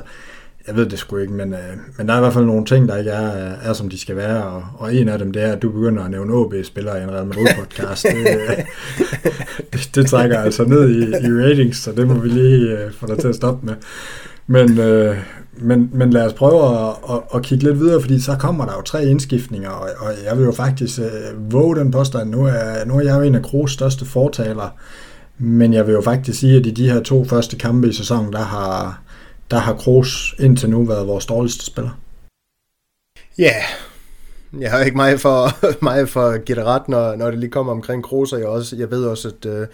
jeg 0.67 0.75
ved 0.75 0.85
det 0.85 0.99
sgu 0.99 1.17
ikke, 1.17 1.33
men, 1.33 1.53
øh, 1.53 1.59
men 1.97 2.07
der 2.07 2.13
er 2.13 2.17
i 2.17 2.21
hvert 2.21 2.33
fald 2.33 2.45
nogle 2.45 2.65
ting, 2.65 2.87
der 2.87 2.97
ikke 2.97 3.11
er, 3.11 3.55
er 3.63 3.73
som 3.73 3.89
de 3.89 3.99
skal 3.99 4.15
være, 4.15 4.43
og, 4.43 4.63
og 4.77 4.95
en 4.95 5.09
af 5.09 5.19
dem, 5.19 5.31
det 5.31 5.43
er, 5.43 5.51
at 5.51 5.61
du 5.61 5.69
begynder 5.69 6.03
at 6.03 6.11
nævne 6.11 6.33
OB-spillere 6.33 6.99
i 6.99 7.03
en 7.03 7.11
Real 7.11 7.25
Madrid-podcast. 7.25 8.03
det, 8.03 8.27
øh, 8.27 8.65
det, 9.73 9.89
det 9.95 10.07
trækker 10.07 10.39
altså 10.39 10.63
ned 10.63 10.89
i, 10.89 11.01
i 11.01 11.43
ratings, 11.43 11.77
så 11.77 11.91
det 11.91 12.07
må 12.07 12.13
vi 12.13 12.29
lige 12.29 12.77
øh, 12.77 12.93
få 12.93 13.07
dig 13.07 13.19
til 13.19 13.27
at 13.27 13.35
stoppe 13.35 13.65
med. 13.65 13.73
Men, 14.47 14.79
øh, 14.79 15.17
men, 15.57 15.89
men 15.93 16.09
lad 16.09 16.25
os 16.25 16.33
prøve 16.33 16.87
at, 16.87 16.95
at, 17.09 17.19
at 17.35 17.41
kigge 17.43 17.63
lidt 17.63 17.79
videre, 17.79 18.01
fordi 18.01 18.21
så 18.21 18.35
kommer 18.39 18.65
der 18.65 18.73
jo 18.73 18.81
tre 18.81 19.05
indskiftninger, 19.05 19.69
og, 19.69 19.89
og 19.99 20.11
jeg 20.25 20.37
vil 20.37 20.45
jo 20.45 20.51
faktisk 20.51 20.99
øh, 20.99 21.51
våge 21.53 21.75
den 21.75 21.91
påstand. 21.91 22.29
Nu 22.29 22.45
er, 22.45 22.85
nu 22.85 22.97
er 22.97 23.01
jeg 23.01 23.15
jo 23.17 23.21
en 23.21 23.35
af 23.35 23.41
Kroos 23.41 23.71
største 23.71 24.05
fortalere, 24.05 24.69
men 25.37 25.73
jeg 25.73 25.87
vil 25.87 25.93
jo 25.93 26.01
faktisk 26.01 26.39
sige, 26.39 26.59
at 26.59 26.65
i 26.65 26.71
de 26.71 26.91
her 26.91 26.99
to 26.99 27.25
første 27.25 27.57
kampe 27.57 27.89
i 27.89 27.93
sæsonen, 27.93 28.33
der 28.33 28.43
har, 28.43 29.01
der 29.51 29.57
har 29.57 29.73
Kroos 29.73 30.35
indtil 30.39 30.69
nu 30.69 30.85
været 30.85 31.07
vores 31.07 31.25
dårligste 31.25 31.65
spiller. 31.65 31.99
Ja, 33.37 33.43
yeah. 33.43 34.61
jeg 34.61 34.71
har 34.71 34.79
ikke 34.79 34.97
meget 34.97 35.21
for, 35.21 35.49
meget 35.89 36.09
for 36.09 36.21
at 36.21 36.45
give 36.45 36.57
det 36.57 36.65
ret, 36.65 36.89
når, 36.89 37.15
når 37.15 37.31
det 37.31 37.39
lige 37.39 37.51
kommer 37.51 37.71
omkring 37.71 38.03
Kroos, 38.03 38.33
og 38.33 38.39
jeg, 38.39 38.47
også, 38.47 38.75
jeg 38.75 38.91
ved 38.91 39.05
også, 39.05 39.27
at 39.27 39.45
uh, 39.45 39.67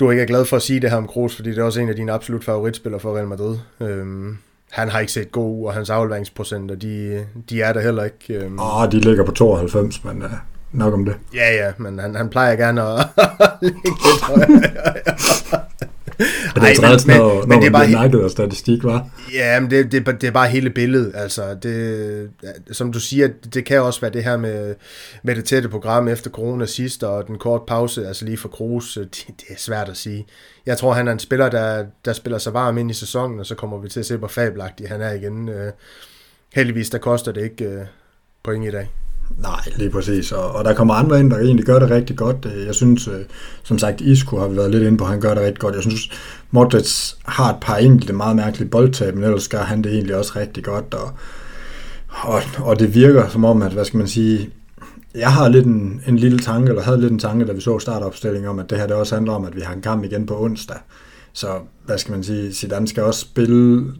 du 0.00 0.10
ikke 0.10 0.22
er 0.22 0.26
glad 0.26 0.44
for 0.44 0.56
at 0.56 0.62
sige 0.62 0.80
det 0.80 0.90
her 0.90 0.96
om 0.96 1.06
Kroos, 1.06 1.36
fordi 1.36 1.50
det 1.50 1.58
er 1.58 1.64
også 1.64 1.80
en 1.80 1.88
af 1.88 1.96
dine 1.96 2.12
absolut 2.12 2.44
favoritspillere 2.44 3.00
for 3.00 3.16
Real 3.16 3.28
Madrid. 3.28 3.58
Um, 3.80 4.38
han 4.70 4.88
har 4.88 5.00
ikke 5.00 5.12
set 5.12 5.32
god 5.32 5.60
ud, 5.60 5.66
og 5.66 5.74
hans 5.74 5.90
afleveringsprocenter, 5.90 6.74
de, 6.74 7.26
de 7.50 7.62
er 7.62 7.72
der 7.72 7.80
heller 7.80 8.04
ikke. 8.04 8.46
Um... 8.46 8.60
Åh, 8.60 8.92
de 8.92 9.00
ligger 9.00 9.24
på 9.24 9.32
92, 9.32 10.04
men 10.04 10.22
uh, 10.22 10.30
nok 10.72 10.94
om 10.94 11.04
det. 11.04 11.16
Ja, 11.34 11.54
ja, 11.54 11.72
men 11.78 11.98
han, 11.98 12.14
han 12.14 12.28
plejer 12.28 12.56
gerne 12.56 12.82
at 12.82 12.98
ligge 13.62 13.80
lidt 13.84 14.22
højere. 14.22 14.62
Er 16.56 16.60
det 16.60 16.82
Ej, 16.84 16.96
men, 17.06 17.16
når, 17.16 17.34
men, 17.40 17.48
når 17.48 17.60
det 17.60 17.66
er 17.66 17.70
bare 17.70 17.90
nakket 17.90 18.20
af 18.20 18.30
statistik, 18.30 18.84
var? 18.84 19.08
Ja, 19.32 19.60
men 19.60 19.70
det, 19.70 19.92
det, 19.92 20.06
det 20.06 20.24
er 20.24 20.30
bare 20.30 20.48
hele 20.48 20.70
billedet. 20.70 21.12
Altså, 21.14 21.54
det, 21.62 22.30
som 22.72 22.92
du 22.92 23.00
siger, 23.00 23.28
det 23.54 23.64
kan 23.64 23.80
også 23.80 24.00
være 24.00 24.10
det 24.10 24.24
her 24.24 24.36
med, 24.36 24.74
med 25.22 25.36
det 25.36 25.44
tætte 25.44 25.68
program 25.68 26.08
efter 26.08 26.30
corona 26.30 26.66
sidst, 26.66 27.04
og 27.04 27.26
den 27.26 27.38
kort 27.38 27.62
pause, 27.66 28.06
altså 28.06 28.24
lige 28.24 28.36
for 28.36 28.48
Kroos, 28.48 28.94
det, 28.94 29.26
det 29.26 29.46
er 29.48 29.54
svært 29.58 29.88
at 29.88 29.96
sige. 29.96 30.26
Jeg 30.66 30.78
tror, 30.78 30.92
han 30.92 31.08
er 31.08 31.12
en 31.12 31.18
spiller, 31.18 31.48
der, 31.48 31.84
der 32.04 32.12
spiller 32.12 32.38
sig 32.38 32.54
varm 32.54 32.78
ind 32.78 32.90
i 32.90 32.94
sæsonen, 32.94 33.40
og 33.40 33.46
så 33.46 33.54
kommer 33.54 33.78
vi 33.78 33.88
til 33.88 34.00
at 34.00 34.06
se, 34.06 34.16
hvor 34.16 34.28
fabelagtig 34.28 34.88
han 34.88 35.00
er 35.00 35.12
igen. 35.12 35.48
Øh, 35.48 35.72
heldigvis, 36.54 36.90
der 36.90 36.98
koster 36.98 37.32
det 37.32 37.42
ikke 37.42 37.64
øh, 37.64 37.86
point 38.42 38.68
i 38.68 38.70
dag. 38.70 38.88
Nej, 39.38 39.60
lige 39.76 39.90
præcis. 39.90 40.32
Og, 40.32 40.52
og 40.52 40.64
der 40.64 40.74
kommer 40.74 40.94
andre 40.94 41.20
ind, 41.20 41.30
der 41.30 41.38
egentlig 41.38 41.66
gør 41.66 41.78
det 41.78 41.90
rigtig 41.90 42.16
godt. 42.16 42.46
Øh, 42.54 42.66
jeg 42.66 42.74
synes, 42.74 43.08
øh, 43.08 43.24
som 43.62 43.78
sagt, 43.78 44.00
Isco 44.00 44.38
har 44.38 44.48
vi 44.48 44.56
været 44.56 44.70
lidt 44.70 44.82
inde 44.82 44.98
på, 44.98 45.04
han 45.04 45.20
gør 45.20 45.34
det 45.34 45.42
rigtig 45.42 45.58
godt. 45.58 45.74
Jeg 45.74 45.82
synes, 45.82 46.10
Modric 46.50 47.12
har 47.24 47.50
et 47.50 47.60
par 47.60 47.76
enkelte 47.76 48.12
meget 48.12 48.36
mærkelige 48.36 48.68
boldtab, 48.68 49.14
men 49.14 49.24
ellers 49.24 49.48
gør 49.48 49.62
han 49.62 49.84
det 49.84 49.92
egentlig 49.92 50.16
også 50.16 50.32
rigtig 50.36 50.64
godt. 50.64 50.94
Og, 50.94 51.10
og, 52.08 52.42
og 52.58 52.78
det 52.78 52.94
virker 52.94 53.28
som 53.28 53.44
om, 53.44 53.62
at, 53.62 53.72
hvad 53.72 53.84
skal 53.84 53.98
man 53.98 54.08
sige, 54.08 54.50
jeg 55.14 55.32
har 55.32 55.48
lidt 55.48 55.66
en, 55.66 56.02
en 56.08 56.16
lille 56.16 56.38
tanke, 56.38 56.68
eller 56.68 56.82
havde 56.82 57.00
lidt 57.00 57.12
en 57.12 57.18
tanke, 57.18 57.44
da 57.44 57.52
vi 57.52 57.60
så 57.60 57.78
startopstillingen 57.78 58.50
om, 58.50 58.58
at 58.58 58.70
det 58.70 58.78
her 58.78 58.86
det 58.86 58.96
også 58.96 59.14
handler 59.14 59.32
om, 59.32 59.44
at 59.44 59.56
vi 59.56 59.60
har 59.60 59.74
en 59.74 59.82
kamp 59.82 60.04
igen 60.04 60.26
på 60.26 60.42
onsdag. 60.42 60.76
Så, 61.32 61.48
hvad 61.84 61.98
skal 61.98 62.12
man 62.12 62.22
sige, 62.22 62.52
Zidane 62.52 62.88
skal 62.88 63.02
også 63.02 63.20
spille 63.20 63.92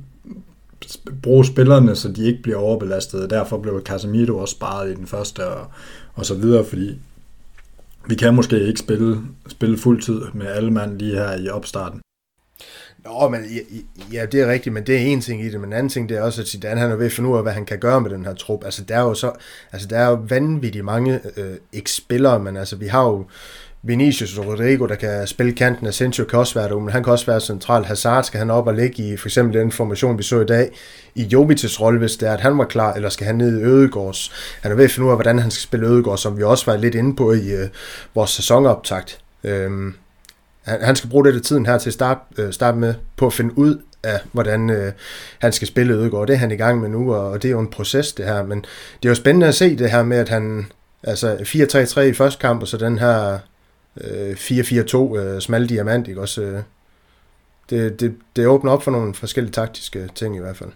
bruge 1.22 1.44
spillerne, 1.44 1.96
så 1.96 2.08
de 2.08 2.26
ikke 2.26 2.42
bliver 2.42 2.58
overbelastet. 2.58 3.30
Derfor 3.30 3.58
blev 3.58 3.82
Casemiro 3.84 4.38
også 4.38 4.54
sparet 4.54 4.90
i 4.90 4.94
den 4.94 5.06
første 5.06 5.46
og, 5.46 5.66
og 6.14 6.26
så 6.26 6.34
videre, 6.34 6.64
fordi 6.64 6.98
vi 8.06 8.14
kan 8.14 8.34
måske 8.34 8.66
ikke 8.66 8.80
spille, 8.80 9.18
spille 9.48 9.78
fuldtid 9.78 10.20
med 10.34 10.46
alle 10.46 10.70
mand 10.70 10.98
lige 10.98 11.14
her 11.14 11.36
i 11.36 11.48
opstarten. 11.48 12.00
Nå, 13.04 13.28
men 13.28 13.44
ja, 14.12 14.26
det 14.26 14.40
er 14.40 14.52
rigtigt, 14.52 14.72
men 14.72 14.86
det 14.86 14.94
er 14.94 15.00
en 15.00 15.20
ting 15.20 15.44
i 15.44 15.48
det, 15.48 15.60
men 15.60 15.68
en 15.68 15.72
anden 15.72 15.88
ting 15.88 16.08
det 16.08 16.16
er 16.16 16.22
også, 16.22 16.40
at 16.40 16.48
Zidane 16.48 16.80
han 16.80 16.90
er 16.90 16.96
ved 16.96 17.06
at 17.06 17.12
finde 17.12 17.30
ud 17.30 17.36
af, 17.36 17.42
hvad 17.42 17.52
han 17.52 17.66
kan 17.66 17.78
gøre 17.78 18.00
med 18.00 18.10
den 18.10 18.24
her 18.24 18.34
trup. 18.34 18.64
Altså, 18.64 18.84
der 18.84 18.96
er 18.96 19.00
jo 19.00 19.14
så, 19.14 19.32
altså, 19.72 19.88
der 19.88 19.98
er 19.98 20.08
jo 20.08 20.14
vanvittigt 20.28 20.84
mange 20.84 21.20
øh, 21.36 21.56
ikke-spillere, 21.72 22.38
men 22.38 22.56
altså, 22.56 22.76
vi 22.76 22.86
har 22.86 23.04
jo 23.04 23.26
Vinicius 23.84 24.38
Rodrigo, 24.38 24.86
der 24.86 24.94
kan 24.94 25.26
spille 25.26 25.52
kanten. 25.52 25.86
Asensio 25.86 26.24
kan 26.24 26.38
også 26.38 26.54
være 26.54 26.68
der, 26.68 26.78
men 26.78 26.88
han 26.88 27.04
kan 27.04 27.12
også 27.12 27.26
være 27.26 27.40
central. 27.40 27.84
Hazard 27.84 28.24
skal 28.24 28.38
han 28.38 28.50
op 28.50 28.66
og 28.66 28.74
ligge 28.74 29.12
i 29.12 29.16
for 29.16 29.28
eksempel 29.28 29.60
den 29.60 29.72
formation, 29.72 30.18
vi 30.18 30.22
så 30.22 30.40
i 30.40 30.46
dag, 30.46 30.70
i 31.14 31.22
Jovic's 31.34 31.80
rolle, 31.80 31.98
hvis 31.98 32.16
det 32.16 32.28
er, 32.28 32.32
at 32.32 32.40
han 32.40 32.58
var 32.58 32.64
klar, 32.64 32.94
eller 32.94 33.08
skal 33.08 33.26
han 33.26 33.34
ned 33.34 33.60
i 33.60 33.62
Ødegårds. 33.62 34.32
Han 34.60 34.72
er 34.72 34.76
ved 34.76 34.84
at 34.84 34.90
finde 34.90 35.06
ud 35.06 35.10
af, 35.10 35.16
hvordan 35.16 35.38
han 35.38 35.50
skal 35.50 35.62
spille 35.62 35.86
Ødegårds, 35.86 36.20
som 36.20 36.38
vi 36.38 36.42
også 36.42 36.70
var 36.70 36.76
lidt 36.76 36.94
inde 36.94 37.16
på 37.16 37.32
i 37.32 37.52
øh, 37.52 37.68
vores 38.14 38.30
sæsonoptakt. 38.30 39.18
Øhm, 39.44 39.94
han, 40.62 40.82
han 40.82 40.96
skal 40.96 41.10
bruge 41.10 41.24
lidt 41.24 41.36
af 41.36 41.42
tiden 41.42 41.66
her 41.66 41.78
til 41.78 41.90
at 41.90 41.94
starte, 41.94 42.20
øh, 42.38 42.52
starte 42.52 42.78
med 42.78 42.94
på 43.16 43.26
at 43.26 43.32
finde 43.32 43.58
ud 43.58 43.82
af, 44.02 44.20
hvordan 44.32 44.70
øh, 44.70 44.92
han 45.38 45.52
skal 45.52 45.68
spille 45.68 45.94
Ødegård. 45.94 46.26
Det 46.26 46.34
er 46.34 46.38
han 46.38 46.50
i 46.50 46.56
gang 46.56 46.80
med 46.80 46.88
nu, 46.88 47.14
og, 47.14 47.30
og 47.30 47.42
det 47.42 47.48
er 47.48 47.52
jo 47.52 47.60
en 47.60 47.70
proces 47.70 48.12
det 48.12 48.24
her, 48.24 48.42
men 48.42 48.58
det 49.02 49.08
er 49.08 49.10
jo 49.10 49.14
spændende 49.14 49.46
at 49.46 49.54
se 49.54 49.76
det 49.76 49.90
her 49.90 50.02
med, 50.02 50.16
at 50.16 50.28
han, 50.28 50.66
altså 51.02 51.34
4-3-3 51.36 52.00
i 52.00 52.12
første 52.12 52.40
kamp, 52.40 52.62
og 52.62 52.68
så 52.68 52.76
den 52.76 52.98
her 52.98 53.38
øh, 54.00 54.32
4-4-2 54.32 55.18
øh, 55.18 55.40
smal 55.40 55.68
diamant, 55.68 56.08
ikke 56.08 56.20
også? 56.20 56.42
Øh, 56.42 56.62
det, 57.70 58.00
det, 58.00 58.14
det 58.36 58.46
åbner 58.46 58.72
op 58.72 58.82
for 58.82 58.90
nogle 58.90 59.14
forskellige 59.14 59.52
taktiske 59.52 60.08
ting 60.14 60.36
i 60.36 60.38
hvert 60.38 60.56
fald. 60.56 60.70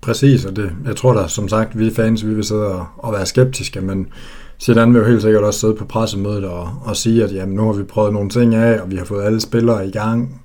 Præcis, 0.00 0.44
og 0.44 0.56
det, 0.56 0.72
jeg 0.86 0.96
tror 0.96 1.12
da, 1.12 1.28
som 1.28 1.48
sagt, 1.48 1.78
vi 1.78 1.90
fans, 1.90 2.26
vi 2.26 2.34
vil 2.34 2.44
sidde 2.44 2.66
og, 2.66 2.86
og 2.96 3.12
være 3.12 3.26
skeptiske, 3.26 3.80
men 3.80 4.12
Zidane 4.60 4.92
vil 4.92 5.00
jo 5.00 5.06
helt 5.06 5.22
sikkert 5.22 5.44
også 5.44 5.60
sidde 5.60 5.74
på 5.74 5.84
pressemødet 5.84 6.44
og, 6.44 6.70
og 6.84 6.96
sige, 6.96 7.24
at 7.24 7.34
jamen, 7.34 7.54
nu 7.54 7.66
har 7.66 7.72
vi 7.72 7.82
prøvet 7.82 8.12
nogle 8.12 8.30
ting 8.30 8.54
af, 8.54 8.80
og 8.80 8.90
vi 8.90 8.96
har 8.96 9.04
fået 9.04 9.24
alle 9.24 9.40
spillere 9.40 9.88
i 9.88 9.90
gang, 9.90 10.42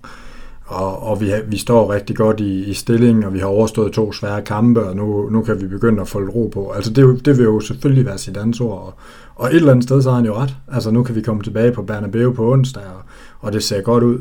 og, 0.68 1.04
og 1.04 1.22
vi, 1.22 1.32
vi 1.48 1.58
står 1.58 1.94
rigtig 1.94 2.16
godt 2.16 2.40
i, 2.40 2.64
i 2.64 2.74
stillingen, 2.74 3.24
og 3.24 3.34
vi 3.34 3.40
har 3.40 3.46
overstået 3.46 3.94
to 3.94 4.14
svære 4.14 4.42
kampe, 4.42 4.84
og 4.84 4.96
nu, 4.96 5.30
nu 5.30 5.42
kan 5.42 5.62
vi 5.62 5.68
begynde 5.68 6.02
at 6.02 6.08
få 6.08 6.20
ro 6.20 6.50
på. 6.54 6.72
Altså 6.72 6.94
det, 6.94 7.26
det 7.26 7.38
vil 7.38 7.44
jo 7.44 7.60
selvfølgelig 7.60 8.06
være 8.06 8.18
sit 8.18 8.38
ansvar, 8.38 8.68
og, 8.68 8.94
og 9.36 9.48
et 9.48 9.56
eller 9.56 9.72
andet 9.72 9.84
sted 9.84 10.02
så 10.02 10.10
har 10.10 10.16
han 10.16 10.26
jo 10.26 10.36
ret. 10.36 10.56
Altså 10.72 10.92
nu 10.92 11.04
kan 11.04 11.16
vi 11.16 11.22
komme 11.22 11.44
tilbage 11.44 11.72
på 11.72 11.82
Bernabeu 11.82 12.34
på 12.34 12.52
onsdag, 12.52 12.84
og, 12.84 13.02
og 13.40 13.54
det 13.54 13.64
ser 13.64 13.82
godt 13.82 14.04
ud. 14.04 14.20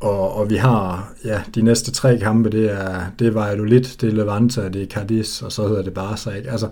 Og, 0.00 0.36
og 0.36 0.50
vi 0.50 0.56
har, 0.56 1.12
ja, 1.24 1.40
de 1.54 1.62
næste 1.62 1.92
tre 1.92 2.18
kampe, 2.18 2.50
det 2.50 2.72
er, 2.72 3.00
det 3.18 3.26
er 3.26 3.30
Valladolid, 3.30 3.84
det 4.00 4.08
er 4.08 4.12
Levante, 4.12 4.68
det 4.72 4.82
er 4.82 4.86
Cadiz, 4.86 5.42
og 5.42 5.52
så 5.52 5.68
hedder 5.68 5.82
det 5.82 5.94
Barca, 5.94 6.30
ikke? 6.30 6.50
Altså, 6.50 6.68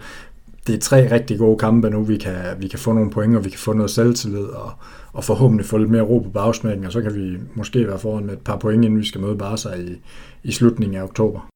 det 0.69 0.75
er 0.75 0.81
tre 0.81 1.11
rigtig 1.11 1.39
gode 1.39 1.59
kampe 1.59 1.91
nu, 1.91 2.03
vi 2.03 2.17
kan, 2.17 2.37
vi 2.59 2.69
kan 2.69 2.79
få 2.79 2.93
nogle 2.93 3.11
point, 3.11 3.37
og 3.37 3.45
vi 3.45 3.51
kan 3.51 3.59
få 3.59 3.73
noget 3.73 3.91
selvtillid, 3.91 4.45
og, 4.45 4.73
og 5.13 5.25
forhåbentlig 5.25 5.67
få 5.67 5.79
lidt 5.79 5.91
mere 5.91 6.03
ro 6.03 6.19
på 6.19 6.31
bagsmækken, 6.31 6.87
og 6.87 6.93
så 6.93 7.03
kan 7.03 7.15
vi 7.15 7.39
måske 7.55 7.87
være 7.87 7.99
foran 7.99 8.27
med 8.27 8.35
et 8.35 8.41
par 8.41 8.57
point, 8.57 8.85
inden 8.85 9.01
vi 9.01 9.07
skal 9.07 9.21
møde 9.21 9.39
Barca 9.39 9.69
i, 9.69 10.01
i 10.43 10.53
slutningen 10.53 10.99
af 10.99 11.03
oktober. 11.03 11.49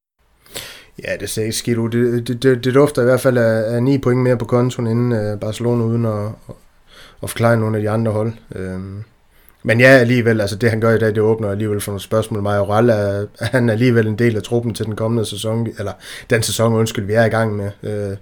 Ja, 1.03 1.15
det 1.19 1.29
ser 1.29 1.41
ikke 1.41 1.55
skidt 1.55 1.77
ud. 1.77 1.89
Det, 1.89 2.27
det, 2.27 2.43
det, 2.43 2.63
det 2.63 2.73
dufter 2.73 3.01
i 3.01 3.05
hvert 3.05 3.19
fald 3.19 3.37
af, 3.37 3.75
af 3.75 3.83
9 3.83 3.97
point 3.97 4.21
mere 4.21 4.37
på 4.37 4.45
kontoen 4.45 4.87
inden 4.87 5.11
øh, 5.11 5.39
Barcelona, 5.39 5.83
uden 5.83 6.05
at, 6.05 6.25
at 7.23 7.29
forklare 7.29 7.57
nogle 7.57 7.77
af 7.77 7.83
de 7.83 7.89
andre 7.89 8.11
hold. 8.11 8.33
Øhm, 8.55 9.03
men 9.63 9.79
ja, 9.79 9.87
alligevel, 9.87 10.41
altså 10.41 10.55
det 10.55 10.69
han 10.69 10.81
gør 10.81 10.95
i 10.95 10.99
dag, 10.99 11.07
det 11.07 11.19
åbner 11.19 11.51
alligevel 11.51 11.81
for 11.81 11.91
nogle 11.91 12.01
spørgsmål. 12.01 12.41
Majoral 12.41 12.89
er, 12.89 13.25
han 13.53 13.69
er 13.69 13.73
alligevel 13.73 14.07
en 14.07 14.17
del 14.17 14.35
af 14.35 14.43
truppen 14.43 14.73
til 14.73 14.85
den 14.85 14.95
kommende 14.95 15.25
sæson, 15.25 15.67
eller 15.77 15.91
den 16.29 16.43
sæson, 16.43 16.73
undskyld, 16.73 17.05
vi 17.05 17.13
er 17.13 17.25
i 17.25 17.29
gang 17.29 17.55
med. 17.55 17.71
Øh, 17.83 18.17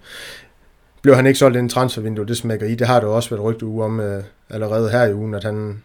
blev 1.02 1.16
han 1.16 1.26
ikke 1.26 1.40
solgt 1.40 1.56
i 1.56 1.60
en 1.60 1.70
transfervindue, 1.70 2.26
det 2.26 2.38
smækker 2.38 2.68
i. 2.68 2.76
Det 2.76 2.88
har 2.88 3.00
det 3.00 3.10
også 3.10 3.30
været 3.30 3.44
rygte 3.44 3.66
uge 3.66 3.84
om 3.84 4.00
øh, 4.00 4.24
allerede 4.50 4.90
her 4.90 5.06
i 5.06 5.14
ugen, 5.14 5.34
at 5.34 5.44
han 5.44 5.84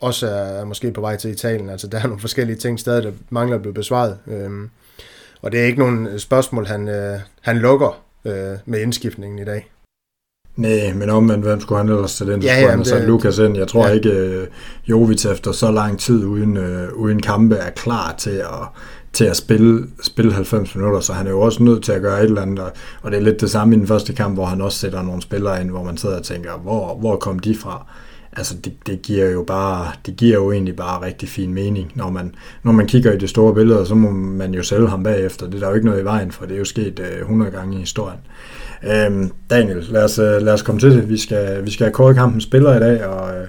også 0.00 0.26
er 0.26 0.64
måske 0.64 0.92
på 0.92 1.00
vej 1.00 1.16
til 1.16 1.30
Italien. 1.30 1.70
Altså 1.70 1.86
der 1.86 1.98
er 1.98 2.06
nogle 2.06 2.20
forskellige 2.20 2.56
ting 2.56 2.80
stadig, 2.80 3.02
der 3.02 3.12
mangler 3.30 3.56
at 3.56 3.62
blive 3.62 3.74
besvaret. 3.74 4.18
Øh, 4.26 4.50
og 5.42 5.52
det 5.52 5.60
er 5.60 5.64
ikke 5.64 5.78
nogen 5.78 6.18
spørgsmål, 6.18 6.66
han, 6.66 6.88
øh, 6.88 7.18
han 7.40 7.58
lukker 7.58 8.02
øh, 8.24 8.58
med 8.64 8.80
indskiftningen 8.80 9.38
i 9.38 9.44
dag. 9.44 9.68
Nej, 10.56 10.92
men 10.94 11.10
omvendt, 11.10 11.44
hvem 11.44 11.60
skulle 11.60 11.78
han 11.78 11.88
ellers 11.88 12.16
til 12.16 12.26
den? 12.26 12.42
Ja, 12.42 12.60
ja, 12.60 12.76
det, 12.76 12.86
så 12.86 12.98
Lukas 12.98 13.38
ind. 13.38 13.56
Jeg 13.56 13.68
tror 13.68 13.86
ja. 13.86 13.92
ikke, 13.92 14.40
uh, 14.42 14.90
Jovic 14.90 15.26
efter 15.26 15.52
så 15.52 15.70
lang 15.70 15.98
tid 16.00 16.24
uden, 16.24 16.56
uh, 16.56 16.92
uden 16.94 17.22
kampe 17.22 17.56
er 17.56 17.70
klar 17.70 18.14
til 18.18 18.30
at, 18.30 18.68
til 19.12 19.24
at 19.24 19.36
spille, 19.36 19.86
spille 20.02 20.32
90 20.32 20.74
minutter, 20.74 21.00
så 21.00 21.12
han 21.12 21.26
er 21.26 21.30
jo 21.30 21.40
også 21.40 21.62
nødt 21.62 21.84
til 21.84 21.92
at 21.92 22.02
gøre 22.02 22.18
et 22.18 22.24
eller 22.24 22.42
andet, 22.42 22.58
og, 22.58 22.72
og 23.02 23.10
det 23.10 23.18
er 23.18 23.22
lidt 23.22 23.40
det 23.40 23.50
samme 23.50 23.76
i 23.76 23.78
den 23.78 23.86
første 23.86 24.12
kamp, 24.12 24.34
hvor 24.34 24.44
han 24.44 24.60
også 24.60 24.78
sætter 24.78 25.02
nogle 25.02 25.22
spillere 25.22 25.60
ind, 25.60 25.70
hvor 25.70 25.84
man 25.84 25.96
sidder 25.96 26.18
og 26.18 26.24
tænker, 26.24 26.58
hvor, 26.58 26.94
hvor 26.94 27.16
kom 27.16 27.38
de 27.38 27.56
fra? 27.56 27.86
Altså 28.36 28.54
det, 28.64 28.72
det, 28.86 29.02
giver 29.02 29.30
jo 29.30 29.42
bare, 29.42 29.92
det 30.06 30.16
giver 30.16 30.34
jo 30.34 30.52
egentlig 30.52 30.76
bare 30.76 31.06
rigtig 31.06 31.28
fin 31.28 31.54
mening, 31.54 31.92
når 31.94 32.10
man, 32.10 32.34
når 32.62 32.72
man 32.72 32.86
kigger 32.86 33.12
i 33.12 33.18
det 33.18 33.30
store 33.30 33.54
billede, 33.54 33.86
så 33.86 33.94
må 33.94 34.10
man 34.10 34.54
jo 34.54 34.62
sælge 34.62 34.88
ham 34.88 35.02
bagefter. 35.02 35.46
Det 35.46 35.54
er 35.54 35.58
der 35.58 35.68
jo 35.68 35.74
ikke 35.74 35.86
noget 35.86 36.00
i 36.00 36.04
vejen 36.04 36.32
for, 36.32 36.46
det 36.46 36.54
er 36.54 36.58
jo 36.58 36.64
sket 36.64 37.00
øh, 37.00 37.20
100 37.20 37.50
gange 37.50 37.76
i 37.76 37.80
historien. 37.80 38.18
Øhm, 38.84 39.30
Daniel, 39.50 39.86
lad 39.90 40.04
os, 40.04 40.18
øh, 40.18 40.42
lad 40.42 40.52
os 40.52 40.62
komme 40.62 40.80
til 40.80 40.90
det. 40.90 41.08
Vi 41.08 41.16
skal, 41.16 41.64
vi 41.64 41.70
skal 41.70 41.84
have 41.84 41.94
kåret 41.94 42.16
kampen 42.16 42.40
spiller 42.40 42.76
i 42.76 42.80
dag, 42.80 43.06
og 43.06 43.36
øh, 43.36 43.46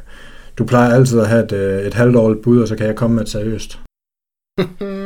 du 0.58 0.66
plejer 0.66 0.94
altid 0.94 1.20
at 1.20 1.28
have 1.28 1.44
et, 1.44 1.52
øh, 1.52 1.86
et 1.86 1.94
halvt 1.94 2.42
bud, 2.42 2.62
og 2.62 2.68
så 2.68 2.76
kan 2.76 2.88
jeg 2.88 2.96
komme 2.96 3.16
med 3.16 3.24
et 3.24 3.30
seriøst. 3.30 3.80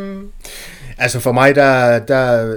altså 0.98 1.20
for 1.20 1.32
mig, 1.32 1.56
der, 1.56 2.00
der 2.00 2.56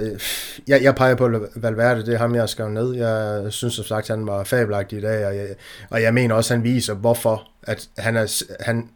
jeg, 0.67 0.83
jeg 0.83 0.95
peger 0.95 1.15
på 1.15 1.47
Valverde, 1.55 2.05
det 2.05 2.13
er 2.13 2.17
ham, 2.17 2.35
jeg 2.35 2.49
skrev 2.49 2.69
ned. 2.69 2.95
Jeg 2.95 3.53
synes 3.53 3.73
som 3.73 3.85
sagt, 3.85 4.07
han 4.07 4.27
var 4.27 4.43
fabelagtig 4.43 4.97
i 4.97 5.01
dag, 5.01 5.27
og 5.27 5.35
jeg, 5.35 5.47
og 5.89 6.01
jeg 6.01 6.13
mener 6.13 6.35
også, 6.35 6.53
han 6.53 6.63
viser, 6.63 6.93
hvorfor 6.93 7.47
at 7.63 7.89
han, 7.97 8.17
er, 8.17 8.43
han, 8.59 8.89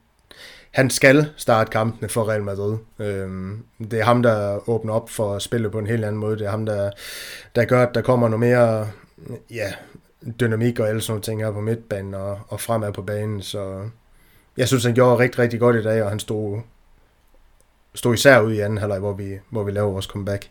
han 0.71 0.89
skal 0.89 1.29
starte 1.37 1.71
kampene 1.71 2.09
for 2.09 2.29
Real 2.29 2.43
Madrid. 2.43 2.77
Øhm, 2.99 3.63
det 3.91 3.99
er 3.99 4.03
ham, 4.03 4.23
der 4.23 4.69
åbner 4.69 4.93
op 4.93 5.09
for 5.09 5.35
at 5.35 5.41
spille 5.41 5.69
på 5.69 5.79
en 5.79 5.87
helt 5.87 6.05
anden 6.05 6.19
måde. 6.19 6.37
Det 6.37 6.45
er 6.45 6.51
ham, 6.51 6.65
der, 6.65 6.91
der 7.55 7.65
gør, 7.65 7.83
at 7.83 7.95
der 7.95 8.01
kommer 8.01 8.27
noget 8.27 8.39
mere 8.39 8.87
ja, 9.51 9.73
dynamik 10.39 10.79
og 10.79 10.89
alle 10.89 11.01
sådan 11.01 11.11
nogle 11.11 11.23
ting 11.23 11.43
her 11.43 11.51
på 11.51 11.61
midtbanen 11.61 12.13
og, 12.13 12.39
og 12.47 12.61
fremad 12.61 12.93
på 12.93 13.01
banen. 13.01 13.41
Så 13.41 13.89
jeg 14.57 14.67
synes, 14.67 14.83
han 14.83 14.93
gjorde 14.93 15.19
rigtig, 15.19 15.39
rigtig 15.39 15.59
godt 15.59 15.75
i 15.75 15.83
dag, 15.83 16.03
og 16.03 16.09
han 16.09 16.19
stod, 16.19 16.61
stod 17.95 18.13
især 18.13 18.41
ud 18.41 18.53
i 18.53 18.59
anden 18.59 18.77
halvleg, 18.77 18.99
hvor 18.99 19.13
vi, 19.13 19.23
hvor 19.49 19.63
vi 19.63 19.71
laver 19.71 19.91
vores 19.91 20.05
comeback. 20.05 20.49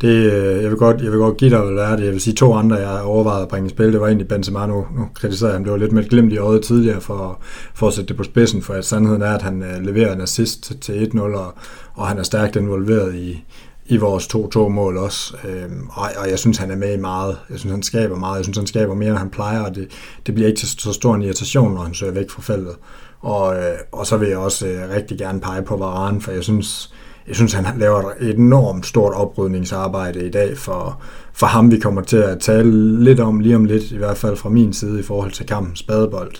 Det, 0.00 0.32
øh, 0.32 0.62
jeg, 0.62 0.70
vil 0.70 0.78
godt, 0.78 1.02
jeg 1.02 1.10
vil 1.10 1.18
godt 1.18 1.36
give 1.36 1.50
dig 1.50 1.62
vel 1.62 1.76
det. 1.76 2.04
Jeg 2.04 2.12
vil 2.12 2.20
sige 2.20 2.34
to 2.34 2.54
andre, 2.54 2.76
jeg 2.76 3.02
overvejede 3.02 3.42
at 3.42 3.48
bringe 3.48 3.66
i 3.66 3.70
spil. 3.70 3.92
Det 3.92 4.00
var 4.00 4.06
egentlig 4.06 4.28
Benzema. 4.28 4.66
Nu, 4.66 4.86
nu 4.96 5.08
kritiserer 5.14 5.50
jeg 5.50 5.54
ham. 5.54 5.64
Det 5.64 5.72
var 5.72 5.78
lidt 5.78 5.92
med 5.92 6.02
et 6.02 6.10
glimt 6.10 6.32
i 6.32 6.38
øjet 6.38 6.62
tidligere 6.62 7.00
for, 7.00 7.40
for 7.74 7.88
at 7.88 7.92
sætte 7.92 8.08
det 8.08 8.16
på 8.16 8.24
spidsen. 8.24 8.62
For 8.62 8.74
at 8.74 8.84
sandheden 8.84 9.22
er, 9.22 9.34
at 9.34 9.42
han 9.42 9.62
øh, 9.62 9.82
leverer 9.82 10.14
en 10.14 10.20
assist 10.20 10.72
til 10.80 11.10
1-0, 11.14 11.20
og, 11.20 11.54
og 11.94 12.08
han 12.08 12.18
er 12.18 12.22
stærkt 12.22 12.56
involveret 12.56 13.14
i, 13.14 13.44
i 13.86 13.96
vores 13.96 14.26
2-2-mål 14.34 14.96
også. 14.96 15.36
Øhm, 15.48 15.88
og, 15.90 16.08
og 16.16 16.30
jeg 16.30 16.38
synes, 16.38 16.58
han 16.58 16.70
er 16.70 16.76
med 16.76 16.94
i 16.94 17.00
meget. 17.00 17.38
Jeg 17.50 17.58
synes, 17.58 17.72
han 17.72 17.82
skaber 17.82 18.16
meget. 18.16 18.36
Jeg 18.36 18.44
synes, 18.44 18.58
han 18.58 18.66
skaber 18.66 18.94
mere, 18.94 19.10
end 19.10 19.18
han 19.18 19.30
plejer, 19.30 19.60
og 19.60 19.74
det, 19.74 19.88
det 20.26 20.34
bliver 20.34 20.48
ikke 20.48 20.58
til 20.58 20.68
så 20.68 20.92
stor 20.92 21.14
en 21.14 21.22
irritation, 21.22 21.74
når 21.74 21.82
han 21.82 21.94
søger 21.94 22.12
væk 22.12 22.30
fra 22.30 22.42
feltet. 22.42 22.76
Og, 23.20 23.56
øh, 23.56 23.78
og 23.92 24.06
så 24.06 24.16
vil 24.16 24.28
jeg 24.28 24.38
også 24.38 24.66
øh, 24.66 24.90
rigtig 24.90 25.18
gerne 25.18 25.40
pege 25.40 25.62
på 25.62 25.76
Varane, 25.76 26.20
for 26.20 26.32
jeg 26.32 26.44
synes, 26.44 26.92
jeg 27.28 27.36
synes, 27.36 27.52
han 27.52 27.78
laver 27.78 28.12
et 28.20 28.38
enormt 28.38 28.86
stort 28.86 29.12
oprydningsarbejde 29.12 30.26
i 30.26 30.30
dag 30.30 30.58
for, 30.58 31.02
for 31.32 31.46
ham. 31.46 31.70
Vi 31.70 31.78
kommer 31.78 32.02
til 32.02 32.16
at 32.16 32.40
tale 32.40 33.04
lidt 33.04 33.20
om 33.20 33.40
lige 33.40 33.56
om 33.56 33.64
lidt, 33.64 33.90
i 33.90 33.96
hvert 33.96 34.16
fald 34.16 34.36
fra 34.36 34.48
min 34.48 34.72
side, 34.72 35.00
i 35.00 35.02
forhold 35.02 35.32
til 35.32 35.46
kampen 35.46 35.76
spadebold. 35.76 36.32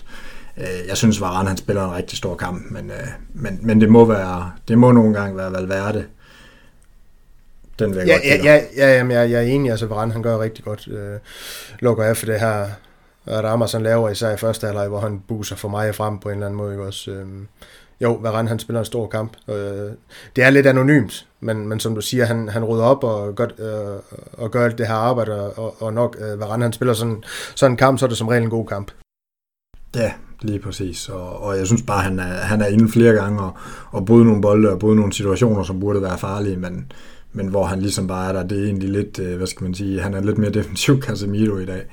Øh, 0.57 0.87
jeg 0.87 0.97
synes, 0.97 1.21
Varane 1.21 1.47
han 1.47 1.57
spiller 1.57 1.85
en 1.85 1.95
rigtig 1.95 2.17
stor 2.17 2.35
kamp, 2.35 2.71
men, 2.71 2.91
men, 3.33 3.59
men 3.61 3.81
det 3.81 3.89
må 3.89 4.05
være, 4.05 4.51
det 4.67 4.77
må 4.77 4.91
nogle 4.91 5.13
gange 5.13 5.37
være 5.37 5.53
Valverde. 5.53 6.05
Den 7.79 7.89
vil 7.89 7.97
jeg 7.97 8.07
ja, 8.07 8.13
godt 8.13 8.45
ja, 8.45 8.55
ja, 8.55 8.61
ja, 8.77 8.97
jamen, 8.97 9.11
jeg, 9.11 9.31
jeg 9.31 9.37
er 9.37 9.47
enig, 9.47 9.71
altså 9.71 9.85
Varane 9.85 10.13
han 10.13 10.23
gør 10.23 10.39
rigtig 10.39 10.65
godt. 10.65 10.87
Øh, 10.91 11.19
lukker 11.79 12.03
af 12.03 12.17
for 12.17 12.25
det 12.25 12.39
her, 12.39 12.65
Ramos 13.29 13.71
han 13.71 13.83
laver 13.83 14.09
især 14.09 14.33
i 14.33 14.37
første 14.37 14.65
halvleg, 14.67 14.87
hvor 14.87 14.99
han 14.99 15.21
buser 15.27 15.55
for 15.55 15.69
meget 15.69 15.95
frem 15.95 16.19
på 16.19 16.29
en 16.29 16.33
eller 16.35 16.45
anden 16.45 16.57
måde. 16.57 16.71
Ikke 16.71 16.83
også? 16.83 17.11
Øh, 17.11 17.27
jo, 18.01 18.13
Varane 18.13 18.49
han 18.49 18.59
spiller 18.59 18.79
en 18.79 18.85
stor 18.85 19.07
kamp. 19.07 19.33
Øh, 19.49 19.91
det 20.35 20.43
er 20.43 20.49
lidt 20.49 20.67
anonymt, 20.67 21.27
men, 21.39 21.67
men 21.67 21.79
som 21.79 21.95
du 21.95 22.01
siger, 22.01 22.25
han, 22.25 22.49
han 22.49 22.63
rydder 22.63 22.83
op 22.83 23.03
og 23.03 23.35
gør, 23.35 23.45
øh, 23.45 23.99
og 24.33 24.51
gør 24.51 24.65
alt 24.65 24.77
det 24.77 24.87
her 24.87 24.93
arbejde, 24.93 25.53
og, 25.53 25.81
og 25.81 25.93
nok 25.93 26.17
øh, 26.19 26.39
Varane 26.39 26.63
han 26.63 26.73
spiller 26.73 26.93
sådan, 26.93 27.23
sådan 27.55 27.73
en 27.73 27.77
kamp, 27.77 27.99
så 27.99 28.05
er 28.05 28.07
det 28.07 28.17
som 28.17 28.27
regel 28.27 28.43
en 28.43 28.49
god 28.49 28.65
kamp. 28.65 28.91
Ja, 29.95 30.13
lige 30.41 30.59
præcis. 30.59 31.09
Og, 31.09 31.39
og 31.43 31.57
jeg 31.57 31.67
synes 31.67 31.81
bare, 31.81 32.01
han 32.01 32.19
er, 32.19 32.23
han 32.23 32.61
er 32.61 32.67
inde 32.67 32.91
flere 32.91 33.13
gange 33.13 33.41
og, 33.41 33.57
og 33.91 34.05
både 34.05 34.25
nogle 34.25 34.41
bolde 34.41 34.71
og 34.71 34.79
både 34.79 34.95
nogle 34.95 35.13
situationer, 35.13 35.63
som 35.63 35.79
burde 35.79 36.01
være 36.01 36.17
farlige, 36.17 36.57
men, 36.57 36.91
men 37.33 37.47
hvor 37.47 37.65
han 37.65 37.79
ligesom 37.79 38.07
bare 38.07 38.29
er 38.29 38.33
der. 38.33 38.43
Det 38.43 38.59
er 38.59 38.65
egentlig 38.65 38.89
lidt, 38.89 39.19
øh, 39.19 39.37
hvad 39.37 39.47
skal 39.47 39.63
man 39.63 39.73
sige, 39.73 40.01
han 40.01 40.13
er 40.13 40.21
lidt 40.21 40.37
mere 40.37 40.51
defensiv 40.59 41.01
Casemiro 41.01 41.57
i 41.57 41.65
dag. 41.65 41.85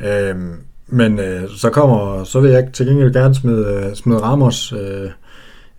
Øhm, 0.00 0.56
men 0.86 1.18
øh, 1.18 1.48
så 1.48 1.70
kommer, 1.70 2.24
så 2.24 2.40
vil 2.40 2.50
jeg 2.50 2.72
til 2.72 2.86
gengæld 2.86 3.12
gerne 3.12 3.34
smide, 3.34 3.66
øh, 3.66 3.94
smide 3.94 4.18
Ramos 4.18 4.72
øh, 4.72 5.10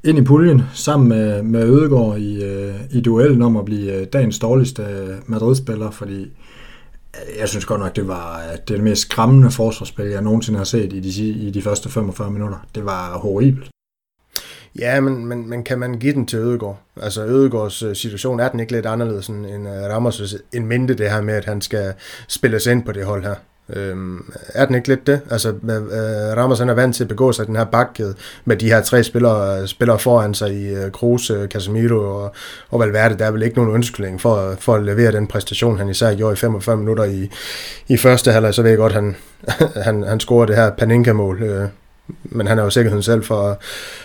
ind 0.03 0.17
i 0.17 0.21
puljen 0.21 0.61
sammen 0.73 1.09
med, 1.09 1.43
med 1.43 1.63
Ødegaard 1.63 2.17
i, 2.17 2.43
øh, 2.43 2.75
i 2.91 3.01
duellen 3.01 3.41
om 3.41 3.57
at 3.57 3.65
blive 3.65 3.93
øh, 3.93 4.07
dagens 4.13 4.39
dårligste 4.39 4.81
øh, 4.81 5.15
Madrid-spiller, 5.25 5.91
fordi 5.91 6.31
jeg 7.39 7.49
synes 7.49 7.65
godt 7.65 7.81
nok, 7.81 7.95
det 7.95 8.07
var 8.07 8.41
det, 8.51 8.69
det 8.69 8.83
mest 8.83 9.01
skræmmende 9.01 9.51
forsvarsspil, 9.51 10.05
jeg 10.05 10.21
nogensinde 10.21 10.57
har 10.57 10.65
set 10.65 10.93
i 10.93 10.99
de, 10.99 11.23
i 11.27 11.51
de 11.51 11.61
første 11.61 11.89
45 11.89 12.31
minutter. 12.31 12.57
Det 12.75 12.85
var 12.85 13.17
horribelt. 13.17 13.69
Ja, 14.79 15.01
men, 15.01 15.25
men, 15.25 15.49
men 15.49 15.63
kan 15.63 15.79
man 15.79 15.99
give 15.99 16.13
den 16.13 16.25
til 16.25 16.39
Ødegaard? 16.39 16.79
Altså 17.01 17.25
Ødegaards 17.25 17.97
situation, 17.97 18.39
er 18.39 18.49
den 18.49 18.59
ikke 18.59 18.71
lidt 18.71 18.85
anderledes 18.85 19.27
end 19.27 19.67
Ramos' 19.67 20.37
en 20.53 20.65
mente 20.65 20.93
det 20.93 21.11
her 21.11 21.21
med, 21.21 21.33
at 21.33 21.45
han 21.45 21.61
skal 21.61 21.93
spilles 22.27 22.65
ind 22.65 22.83
på 22.83 22.91
det 22.91 23.05
hold 23.05 23.23
her? 23.23 23.35
Øhm, 23.73 24.33
er 24.53 24.65
den 24.65 24.75
ikke 24.75 24.87
lidt 24.87 25.07
det? 25.07 25.19
Altså, 25.31 25.49
øh, 25.49 26.37
Ramos 26.37 26.59
han 26.59 26.69
er 26.69 26.73
vant 26.73 26.95
til 26.95 27.03
at 27.03 27.07
begå 27.07 27.31
sig 27.31 27.47
den 27.47 27.55
her 27.55 27.65
bakkæde 27.65 28.15
med 28.45 28.57
de 28.57 28.67
her 28.67 28.81
tre 28.81 29.03
spillere, 29.03 29.61
øh, 29.61 29.67
spillere 29.67 29.99
foran 29.99 30.33
sig 30.33 30.53
i 30.53 30.67
øh, 30.67 30.91
Kroos, 30.91 31.29
øh, 31.29 31.47
Casemiro 31.47 31.95
og, 31.95 32.33
og 32.69 32.79
Valverde. 32.79 33.17
Der 33.17 33.25
er 33.25 33.31
vel 33.31 33.43
ikke 33.43 33.57
nogen 33.57 33.71
undskyldning 33.71 34.21
for, 34.21 34.55
for 34.59 34.75
at 34.75 34.83
levere 34.83 35.11
den 35.11 35.27
præstation, 35.27 35.77
han 35.77 35.89
især 35.89 36.15
gjorde 36.15 36.33
i 36.33 36.35
45 36.35 36.77
minutter 36.77 37.03
i, 37.03 37.29
i 37.87 37.97
første 37.97 38.31
halvleg. 38.31 38.53
Så 38.53 38.61
ved 38.61 38.69
jeg 38.69 38.77
godt, 38.77 38.93
han, 38.93 39.15
han, 39.85 40.03
han 40.03 40.19
scorer 40.19 40.45
det 40.45 40.55
her 40.55 40.69
Paninka-mål. 40.69 41.43
Øh, 41.43 41.67
men 42.23 42.47
han 42.47 42.59
er 42.59 42.63
jo 42.63 42.69
sikkerheden 42.69 43.03
selv 43.03 43.23
for, 43.23 43.59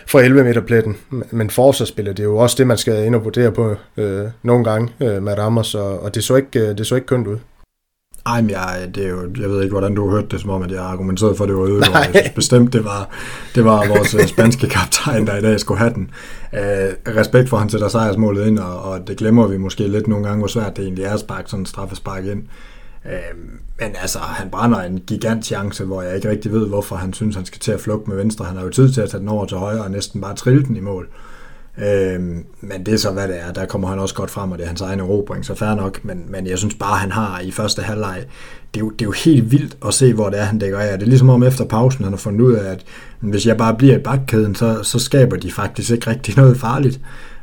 for 0.07 0.21
11 0.21 0.45
meter 0.45 0.61
pletten. 0.61 0.97
Men 1.31 1.51
forsvarsspillet, 1.51 2.17
det 2.17 2.23
er 2.23 2.29
jo 2.29 2.37
også 2.37 2.57
det, 2.59 2.67
man 2.67 2.79
skal 2.79 3.05
ind 3.05 3.15
og 3.15 3.25
vurdere 3.25 3.53
på 3.53 3.77
øh, 3.97 4.25
nogle 4.43 4.65
gange 4.65 4.93
øh, 5.01 5.23
med 5.23 5.39
Ramos, 5.39 5.75
og, 5.75 6.03
og 6.03 6.15
det, 6.15 6.25
så 6.25 6.37
ikke, 6.37 6.61
øh, 6.61 6.79
det 6.79 6.87
så 6.87 6.95
ikke 6.95 7.07
kønt 7.07 7.27
ud. 7.27 7.37
Ej, 8.31 8.41
men 8.41 8.51
jeg, 8.51 8.91
det 8.95 9.05
er 9.05 9.09
jo, 9.09 9.21
jeg 9.41 9.51
ved 9.51 9.63
ikke, 9.63 9.73
hvordan 9.73 9.95
du 9.95 10.09
har 10.09 10.17
hørt 10.17 10.31
det, 10.31 10.41
som 10.41 10.51
om, 10.51 10.63
at 10.63 10.71
jeg 10.71 10.83
argumenterede 10.83 11.35
for, 11.35 11.45
at 11.45 11.49
det 11.49 11.57
var 11.57 11.63
Ødegaard. 11.63 11.95
Jeg 11.95 12.11
synes 12.15 12.35
bestemt, 12.35 12.73
det 12.73 12.85
var, 12.85 13.09
det 13.55 13.65
var 13.65 13.89
vores 13.89 14.15
øh, 14.15 14.27
spanske 14.27 14.69
kaptajn, 14.69 15.27
der 15.27 15.37
i 15.37 15.41
dag 15.41 15.61
skulle 15.61 15.79
have 15.79 15.95
den. 15.95 16.11
Uh, 16.53 16.59
respekt 17.17 17.49
for, 17.49 17.57
at 17.57 17.61
han 17.61 17.71
sætter 17.71 17.89
sejrsmålet 17.89 18.47
ind, 18.47 18.59
og, 18.59 18.83
og 18.83 19.09
det 19.09 19.17
glemmer 19.17 19.47
vi 19.47 19.57
måske 19.57 19.89
lidt 19.89 20.09
nogle 20.09 20.25
gange, 20.25 20.39
hvor 20.39 20.49
svært 20.49 20.77
det 20.77 20.83
egentlig 20.83 21.05
er 21.05 21.15
at 21.15 21.21
sparke 21.21 21.51
sådan 21.51 21.63
en 21.63 21.67
straffespark 21.67 22.25
ind. 22.25 22.43
Uh, 23.05 23.39
men 23.81 23.97
altså, 24.01 24.19
han 24.19 24.51
brænder 24.51 24.81
en 24.81 25.01
gigant 25.07 25.45
chance, 25.45 25.85
hvor 25.85 26.03
jeg 26.03 26.17
ikke 26.17 26.31
rigtig 26.31 26.53
ved, 26.53 26.69
hvorfor 26.69 26.97
han 26.97 27.13
synes, 27.13 27.37
han 27.37 27.45
skal 27.45 27.61
til 27.61 27.73
at 27.73 27.81
flugte 27.81 28.11
med 28.11 28.17
venstre. 28.17 28.45
Han 28.45 28.57
har 28.57 28.65
jo 28.65 28.71
tid 28.71 28.93
til 28.93 29.01
at 29.01 29.11
tage 29.11 29.21
den 29.21 29.29
over 29.29 29.47
til 29.47 29.57
højre 29.57 29.83
og 29.83 29.91
næsten 29.91 30.21
bare 30.21 30.35
trille 30.35 30.63
den 30.65 30.77
i 30.77 30.81
mål. 30.81 31.05
Uh, 31.05 31.30
Øh, 31.79 32.21
men 32.61 32.87
det 32.87 32.95
er 32.95 32.99
så, 32.99 33.11
hvad 33.11 33.29
det 33.29 33.41
er. 33.41 33.53
Der 33.53 33.67
kommer 33.67 33.89
han 33.89 33.99
også 33.99 34.15
godt 34.15 34.31
frem, 34.31 34.53
og 34.53 34.59
det 34.59 34.65
er 34.65 34.69
hans 34.69 34.81
egen 34.81 35.01
erobring, 35.01 35.45
så 35.45 35.55
fair 35.55 35.75
nok. 35.75 36.05
Men, 36.05 36.25
men 36.29 36.47
jeg 36.47 36.59
synes 36.59 36.75
bare, 36.75 36.99
han 36.99 37.13
har 37.13 37.41
i 37.41 37.51
første 37.51 37.83
halvleg, 37.83 38.25
det 38.75 38.81
er, 38.81 38.85
jo, 38.85 38.91
det 38.91 39.03
er 39.03 39.07
jo 39.07 39.13
helt 39.13 39.51
vildt 39.51 39.77
at 39.87 39.95
se, 39.95 40.15
hvor 40.15 40.31
det 40.31 40.39
er, 40.41 40.45
han 40.45 40.59
dækker 40.59 40.79
af. 40.79 40.99
Det 40.99 41.07
er 41.07 41.09
ligesom 41.09 41.29
om 41.29 41.43
efter 41.43 41.65
pausen, 41.65 42.05
han 42.05 42.13
har 42.13 42.19
fundet 42.19 42.41
ud 42.41 42.53
af, 42.53 42.71
at 42.71 42.85
hvis 43.21 43.47
jeg 43.47 43.57
bare 43.57 43.75
bliver 43.75 43.97
i 43.97 44.03
bakkæden, 44.03 44.55
så, 44.55 44.83
så 44.83 44.99
skaber 44.99 45.37
de 45.37 45.53
faktisk 45.53 45.91
ikke 45.91 46.11
rigtig 46.11 46.37
noget 46.37 46.57
farligt. 46.57 47.01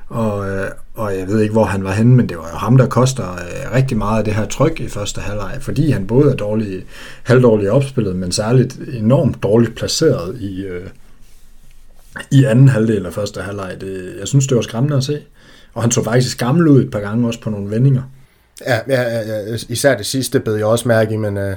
Og, 0.10 0.50
øh, 0.50 0.68
og 0.96 1.18
jeg 1.18 1.28
ved 1.28 1.42
ikke, 1.42 1.52
hvor 1.52 1.64
han 1.64 1.84
var 1.84 1.92
henne, 1.92 2.16
men 2.16 2.30
det 2.30 2.38
var 2.38 2.50
jo 2.54 2.58
ham, 2.58 2.78
der 2.78 2.88
koster 2.88 3.32
øh, 3.34 3.76
rigtig 3.76 3.98
meget 3.98 4.18
af 4.18 4.26
det 4.26 4.34
her 4.34 4.46
tryk 4.46 4.80
i 4.80 4.88
første 4.88 5.22
halvleg, 5.22 5.58
fordi 5.62 5.92
han 5.92 6.08
både 6.08 6.32
er 6.32 6.36
dårlig, 6.36 6.84
halvdårlig 7.24 7.72
opspillet, 7.72 8.16
men 8.16 8.32
særligt 8.32 8.80
enormt 8.94 9.44
dårligt 9.44 9.76
placeret 9.76 10.38
i, 10.42 10.62
øh, 10.62 10.88
i 12.32 12.44
anden 12.44 12.70
halvdel 12.70 13.06
af 13.06 13.14
første 13.14 13.42
halvleg. 13.42 13.78
Det, 13.82 14.16
jeg 14.20 14.28
synes, 14.28 14.48
det 14.48 14.56
var 14.56 14.62
skræmmende 14.62 14.98
at 14.98 15.04
se. 15.04 15.22
Og 15.74 15.82
han 15.82 15.92
så 15.92 16.04
faktisk 16.04 16.40
gammel 16.40 16.68
ud 16.68 16.84
et 16.84 16.92
par 16.92 17.00
gange 17.00 17.28
også 17.28 17.42
på 17.42 17.50
nogle 17.50 17.72
vendinger. 17.72 18.02
Ja, 18.68 18.80
ja, 18.88 19.20
ja 19.20 19.58
især 19.70 19.98
det 19.98 20.06
sidste 20.06 20.40
bed 20.40 20.56
jeg 20.56 20.66
også 20.66 20.88
mærke 20.88 21.14
i, 21.14 21.18
men 21.18 21.38
uh, 21.38 21.54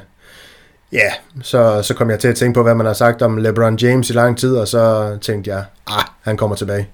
ja, 0.92 1.10
så, 1.42 1.82
så 1.82 1.94
kom 1.94 2.10
jeg 2.10 2.18
til 2.18 2.28
at 2.28 2.36
tænke 2.36 2.54
på, 2.54 2.62
hvad 2.62 2.74
man 2.74 2.86
har 2.86 2.92
sagt 2.92 3.22
om 3.22 3.36
LeBron 3.36 3.76
James 3.76 4.10
i 4.10 4.12
lang 4.12 4.38
tid, 4.38 4.56
og 4.56 4.68
så 4.68 5.16
tænkte 5.20 5.50
jeg, 5.50 5.64
ah, 5.86 6.04
han 6.22 6.36
kommer 6.36 6.56
tilbage. 6.56 6.88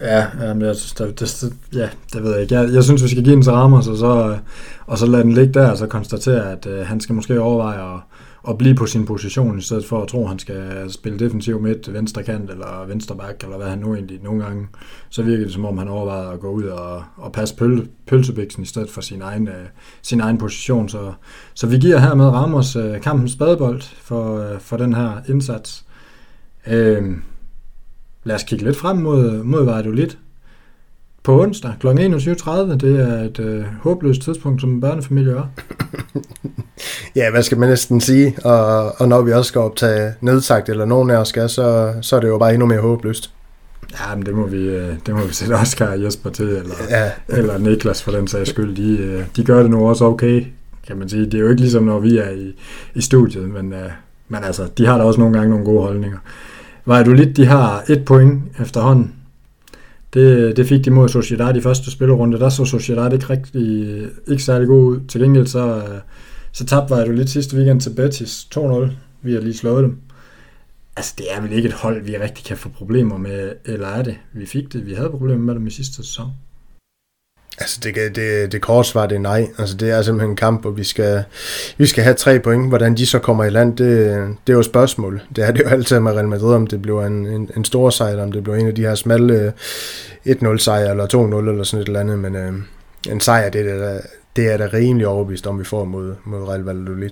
Ja, 0.00 0.26
jamen, 0.40 0.62
jeg, 0.62 0.74
det, 0.98 1.20
det, 1.20 1.44
ja, 1.74 1.88
det 2.12 2.22
ved 2.22 2.32
jeg 2.32 2.42
ikke. 2.42 2.54
Jeg, 2.54 2.72
jeg 2.72 2.84
synes, 2.84 3.02
vi 3.02 3.08
skal 3.08 3.24
give 3.24 3.34
den 3.34 3.42
til 3.42 3.52
Ramos, 3.52 3.88
og 3.88 3.96
så, 3.96 4.38
og 4.86 4.98
så 4.98 5.06
lade 5.06 5.22
den 5.22 5.32
ligge 5.32 5.54
der, 5.54 5.70
og 5.70 5.76
så 5.76 5.86
konstatere, 5.86 6.52
at 6.52 6.66
uh, 6.66 6.86
han 6.86 7.00
skal 7.00 7.14
måske 7.14 7.40
overveje 7.40 7.94
at, 7.94 8.00
at 8.48 8.58
blive 8.58 8.74
på 8.74 8.86
sin 8.86 9.06
position, 9.06 9.58
i 9.58 9.62
stedet 9.62 9.84
for 9.84 10.02
at 10.02 10.08
tro, 10.08 10.22
at 10.22 10.28
han 10.28 10.38
skal 10.38 10.90
spille 10.90 11.18
defensiv 11.18 11.60
midt, 11.60 11.92
venstre 11.92 12.22
kant 12.22 12.50
eller 12.50 12.86
venstre 12.86 13.16
back, 13.16 13.42
eller 13.42 13.56
hvad 13.56 13.68
han 13.68 13.78
nu 13.78 13.94
egentlig 13.94 14.20
nogle 14.22 14.44
gange, 14.44 14.66
så 15.10 15.22
virker 15.22 15.44
det 15.44 15.52
som 15.52 15.64
om, 15.64 15.78
han 15.78 15.88
overvejer 15.88 16.28
at 16.28 16.40
gå 16.40 16.50
ud 16.50 16.64
og, 16.64 17.04
og 17.16 17.32
passe 17.32 17.56
pøl, 17.56 17.88
pølsebiksen 18.06 18.62
i 18.62 18.66
stedet 18.66 18.90
for 18.90 19.00
sin 19.00 19.22
egen, 19.22 19.48
øh, 19.48 19.66
sin 20.02 20.20
egen 20.20 20.38
position. 20.38 20.88
Så, 20.88 21.12
så 21.54 21.66
vi 21.66 21.78
giver 21.78 21.98
hermed 21.98 22.26
Ramos 22.26 22.76
øh, 22.76 23.00
kampens 23.00 23.32
spadebold 23.32 23.82
for, 23.82 24.38
øh, 24.38 24.60
for 24.60 24.76
den 24.76 24.94
her 24.94 25.20
indsats. 25.28 25.84
Øh, 26.66 27.16
lad 28.24 28.34
os 28.34 28.42
kigge 28.42 28.64
lidt 28.64 28.76
frem 28.76 28.96
mod, 28.96 29.42
mod 29.42 29.64
Vardolid 29.64 30.10
på 31.22 31.42
onsdag 31.42 31.72
kl. 31.80 31.86
21.30. 31.86 31.90
Det 32.76 33.00
er 33.00 33.22
et 33.22 33.38
øh, 33.38 33.64
håbløst 33.82 34.22
tidspunkt, 34.22 34.60
som 34.60 34.70
en 34.70 34.80
børnefamilie 34.80 35.32
er. 35.32 35.52
ja, 37.16 37.30
hvad 37.30 37.42
skal 37.42 37.58
man 37.58 37.68
næsten 37.68 38.00
sige? 38.00 38.36
Og, 38.44 39.00
og 39.00 39.08
når 39.08 39.22
vi 39.22 39.32
også 39.32 39.48
skal 39.48 39.60
optage 39.60 40.14
nedsagt, 40.20 40.68
eller 40.68 40.84
nogen 40.84 41.10
af 41.10 41.16
os 41.16 41.28
skal, 41.28 41.48
så, 41.48 41.94
så 42.00 42.16
er 42.16 42.20
det 42.20 42.28
jo 42.28 42.38
bare 42.38 42.52
endnu 42.52 42.66
mere 42.66 42.80
håbløst. 42.80 43.30
Ja, 43.92 44.14
men 44.14 44.26
det 44.26 44.34
må 44.34 44.46
vi, 44.46 44.68
øh, 44.68 44.94
det 45.06 45.14
må 45.14 45.20
vi 45.20 45.34
sætte 45.34 45.52
Oscar 45.54 45.86
og 45.86 46.02
Jesper 46.02 46.30
til, 46.30 46.48
eller, 46.48 46.74
ja. 46.90 47.10
eller 47.28 47.58
Niklas 47.58 48.02
for 48.02 48.10
den 48.10 48.28
sags 48.28 48.50
skyld. 48.50 48.76
De, 48.76 49.02
øh, 49.02 49.24
de 49.36 49.44
gør 49.44 49.62
det 49.62 49.70
nu 49.70 49.88
også 49.88 50.04
okay, 50.04 50.46
kan 50.86 50.96
man 50.96 51.08
sige. 51.08 51.24
Det 51.24 51.34
er 51.34 51.38
jo 51.38 51.48
ikke 51.48 51.60
ligesom, 51.60 51.82
når 51.84 51.98
vi 51.98 52.18
er 52.18 52.30
i, 52.30 52.54
i 52.94 53.00
studiet, 53.00 53.48
men, 53.48 53.72
øh, 53.72 53.90
men 54.28 54.44
altså, 54.44 54.68
de 54.78 54.86
har 54.86 54.98
da 54.98 55.04
også 55.04 55.20
nogle 55.20 55.38
gange 55.38 55.50
nogle 55.50 55.64
gode 55.64 55.82
holdninger. 55.82 56.18
Var 56.86 57.02
du 57.02 57.12
lidt, 57.12 57.36
de 57.36 57.46
har 57.46 57.84
et 57.88 58.04
point 58.04 58.42
efterhånden, 58.60 59.12
det, 60.14 60.56
det 60.56 60.66
fik 60.66 60.84
de 60.84 60.90
mod 60.90 61.08
Sociedad 61.08 61.56
i 61.56 61.60
første 61.60 61.90
spillerunde. 61.90 62.38
Der 62.38 62.48
så 62.48 62.64
Sociedad 62.64 63.12
ikke 63.12 63.30
rigtig 63.30 64.08
ikke 64.28 64.42
særlig 64.42 64.68
god 64.68 64.84
ud. 64.84 65.00
Til 65.08 65.20
gengæld 65.20 65.46
så, 65.46 65.76
øh, 65.76 66.00
så 66.52 66.66
tabte 66.66 66.90
var 66.90 67.04
jo 67.06 67.12
lidt 67.12 67.30
sidste 67.30 67.56
weekend 67.56 67.80
til 67.80 67.90
Betis 67.90 68.48
2-0. 68.54 68.90
Vi 69.22 69.32
har 69.32 69.40
lige 69.40 69.54
slået 69.54 69.84
dem. 69.84 69.96
Altså, 70.96 71.14
det 71.18 71.26
er 71.30 71.40
vel 71.40 71.52
ikke 71.52 71.68
et 71.68 71.74
hold, 71.74 72.02
vi 72.04 72.16
rigtig 72.16 72.44
kan 72.44 72.56
få 72.56 72.68
problemer 72.68 73.18
med, 73.18 73.52
eller 73.64 73.88
er 73.88 74.02
det? 74.02 74.16
Vi 74.32 74.46
fik 74.46 74.72
det, 74.72 74.86
vi 74.86 74.94
havde 74.94 75.10
problemer 75.10 75.44
med 75.44 75.54
dem 75.54 75.66
i 75.66 75.70
sidste 75.70 75.94
sæson. 75.94 76.30
Altså 77.60 77.80
det, 77.82 78.16
det, 78.16 78.52
det 78.52 78.60
korte 78.60 78.88
svar 78.88 79.06
det 79.06 79.16
er 79.16 79.20
nej. 79.20 79.48
Altså 79.58 79.76
det 79.76 79.90
er 79.90 80.02
simpelthen 80.02 80.30
en 80.30 80.36
kamp, 80.36 80.60
hvor 80.60 80.70
vi 80.70 80.84
skal, 80.84 81.24
vi 81.78 81.86
skal 81.86 82.04
have 82.04 82.14
tre 82.14 82.40
point. 82.40 82.68
Hvordan 82.68 82.96
de 82.96 83.06
så 83.06 83.18
kommer 83.18 83.44
i 83.44 83.50
land, 83.50 83.76
det, 83.76 83.88
det 84.46 84.52
er 84.52 84.54
jo 84.54 84.58
et 84.58 84.64
spørgsmål. 84.64 85.22
Det 85.36 85.44
er 85.44 85.52
det 85.52 85.60
jo 85.60 85.68
altid 85.76 86.00
med 86.00 86.12
Real 86.12 86.28
Madrid, 86.28 86.54
om 86.54 86.66
det 86.66 86.82
bliver 86.82 87.06
en, 87.06 87.26
en, 87.26 87.50
en 87.56 87.64
stor 87.64 87.90
sejr, 87.90 88.22
om 88.22 88.32
det 88.32 88.42
bliver 88.42 88.56
en 88.56 88.66
af 88.66 88.74
de 88.74 88.82
her 88.82 88.94
smalle 88.94 89.52
øh, 90.26 90.34
1-0 90.36 90.56
sejr, 90.56 90.90
eller 90.90 91.06
2-0 91.44 91.48
eller 91.48 91.64
sådan 91.64 91.82
et 91.82 91.86
eller 91.86 92.00
andet. 92.00 92.18
Men 92.18 92.36
øh, 92.36 92.52
en 93.08 93.20
sejr, 93.20 93.50
det 93.50 93.70
er, 93.70 93.78
da, 93.78 94.00
det 94.36 94.52
er 94.52 94.56
da 94.56 94.68
rimelig 94.72 95.06
overbevist 95.06 95.46
om, 95.46 95.58
vi 95.58 95.64
får 95.64 95.84
mod, 95.84 96.14
mod 96.24 96.48
Real 96.48 96.60
Valladolid. 96.60 97.10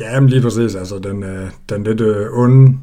Ja, 0.00 0.20
men 0.20 0.30
lige 0.30 0.42
præcis. 0.42 0.74
Altså 0.74 0.98
den, 0.98 1.22
øh, 1.22 1.50
den 1.68 1.84
lidt 1.84 2.00
øh, 2.00 2.38
onde 2.38 2.78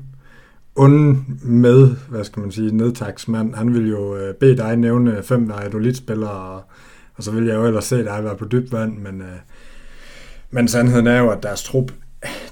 ond 0.76 1.18
med, 1.44 1.96
hvad 2.10 2.24
skal 2.24 2.40
man 2.42 2.52
sige, 2.52 2.78
nedtagsmand, 2.78 3.56
han 3.56 3.74
vil 3.74 3.90
jo 3.90 4.16
øh, 4.16 4.36
bede 4.36 4.58
dig 4.58 4.76
nævne 4.76 5.24
fem 5.24 5.50
Valladolid-spillere, 5.50 6.32
og, 6.32 6.64
og 7.16 7.24
så 7.24 7.32
vil 7.32 7.46
jeg 7.46 7.56
jo 7.56 7.66
ellers 7.66 7.86
se 7.86 8.04
dig 8.04 8.24
være 8.24 8.38
på 8.38 8.46
dybt 8.46 8.72
vand, 8.72 8.98
men, 8.98 9.22
øh, 9.22 9.38
men 10.52 10.68
sandheden 10.68 11.08
er 11.08 11.20
jo, 11.20 11.30
at 11.30 11.44
deres 11.44 11.64
trup, 11.64 11.92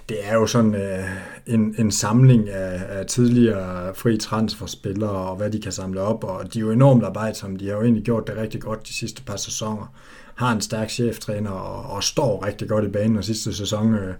det 0.10 0.17
er 0.23 0.34
jo 0.34 0.47
sådan 0.47 0.75
øh, 0.75 1.05
en, 1.47 1.75
en 1.77 1.91
samling 1.91 2.49
af, 2.49 2.99
af 2.99 3.05
tidligere 3.05 3.95
fri 3.95 4.17
transferspillere, 4.17 5.29
og 5.29 5.36
hvad 5.36 5.51
de 5.51 5.62
kan 5.62 5.71
samle 5.71 6.01
op, 6.01 6.23
og 6.23 6.53
de 6.53 6.60
er 6.60 6.63
jo 6.63 6.71
enormt 6.71 7.03
arbejdsomme, 7.03 7.58
de 7.58 7.67
har 7.67 7.73
jo 7.73 7.82
egentlig 7.82 8.03
gjort 8.03 8.27
det 8.27 8.38
rigtig 8.38 8.62
godt 8.62 8.88
de 8.88 8.93
sidste 8.93 9.23
par 9.23 9.38
sæsoner, 9.38 9.93
har 10.36 10.51
en 10.51 10.62
stærk 10.62 10.89
cheftræner, 10.89 11.51
og, 11.51 11.95
og 11.95 12.03
står 12.03 12.45
rigtig 12.45 12.69
godt 12.69 12.86
i 12.86 12.89
banen, 12.89 13.17
og 13.17 13.23
sidste 13.23 13.53
sæson 13.53 13.93
øh, 13.93 14.13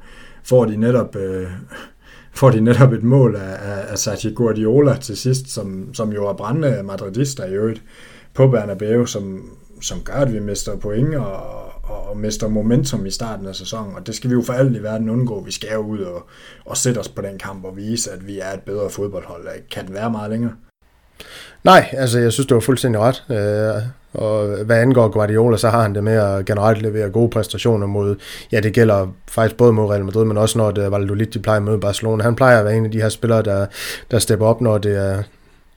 får 0.44 0.66
de 0.66 0.78
netop... 0.78 1.16
Øh, 1.16 1.48
får 2.34 2.50
de 2.50 2.62
netop 2.62 2.94
et 2.94 3.04
mål 3.04 3.36
af, 3.36 3.72
af, 3.72 3.92
af 3.92 3.98
Sergio 3.98 4.32
Guardiola 4.36 4.96
til 4.96 5.18
sidst, 5.18 5.50
som, 5.50 5.94
som 5.94 6.14
jo 6.14 6.28
er 6.28 6.34
brændende 6.34 6.84
madridister 6.84 7.46
i 7.46 7.54
øvrigt 7.54 7.82
på 8.34 8.48
Bernabeu, 8.48 9.06
som, 9.06 9.50
som 9.82 10.02
gør, 10.02 10.14
at 10.14 10.34
vi 10.34 10.40
mister 10.40 10.76
point 10.76 11.16
og, 11.16 11.44
og, 11.84 12.10
og 12.10 12.18
mister 12.18 12.48
momentum 12.48 13.06
i 13.06 13.12
starten 13.12 13.48
af 13.48 13.56
sæsonen, 13.56 13.96
og 13.96 14.08
det 14.08 14.16
skal 14.16 14.30
vi 14.30 14.36
jo 14.36 14.42
for 14.42 14.54
alt 14.54 14.78
i 14.78 14.84
verden 14.84 15.10
undgå. 15.10 15.44
Vi 15.44 15.52
skal 15.52 15.70
jo 15.74 15.80
ud 15.80 16.00
og, 16.00 16.28
og 16.66 16.78
sætte 16.78 17.00
os 17.00 17.10
på 17.10 17.22
den 17.22 17.38
kamp 17.38 17.66
og 17.66 17.78
vise, 17.78 18.12
at 18.12 18.28
vi 18.28 18.40
er 18.40 18.54
et 18.54 18.62
bedre 18.62 18.90
fodboldhold. 18.90 19.48
Kan 19.72 19.88
den 19.88 19.94
være 19.94 20.12
meget 20.12 20.32
længere? 20.32 20.54
Nej, 21.64 21.90
altså 21.92 22.20
jeg 22.20 22.34
synes, 22.34 22.48
det 22.48 22.56
var 22.56 22.62
fuldstændig 22.62 23.02
ret. 23.02 23.24
Øh, 23.30 23.84
og 24.14 24.48
hvad 24.66 24.78
angår 24.78 25.08
Guardiola, 25.08 25.58
så 25.58 25.70
har 25.70 25.82
han 25.82 25.96
det 25.96 26.04
med 26.04 26.14
at 26.14 26.46
generelt 26.46 26.82
levere 26.82 27.10
gode 27.10 27.30
præstationer 27.30 27.88
mod, 27.88 28.16
ja 28.52 28.60
det 28.60 28.74
gælder 28.74 29.08
faktisk 29.28 29.58
både 29.58 29.74
mod 29.74 29.90
Real 29.90 30.06
Madrid, 30.06 30.26
men 30.26 30.38
også 30.38 30.58
når 30.58 30.72
det 30.72 30.84
er 30.84 30.90
Valladolid, 30.90 31.26
de 31.26 31.40
plejer 31.40 31.58
at 31.58 31.64
møde 31.64 31.80
Barcelona. 31.80 32.24
Han 32.24 32.36
plejer 32.36 32.60
at 32.60 32.66
være 32.66 32.78
en 32.78 32.86
af 32.86 32.92
de 32.92 33.02
her 33.02 33.10
spillere, 33.10 33.42
der, 33.42 33.66
der 34.12 34.20
stepper 34.20 34.46
op, 34.46 34.62
når 34.62 34.78
det 34.78 34.98
er 34.98 35.24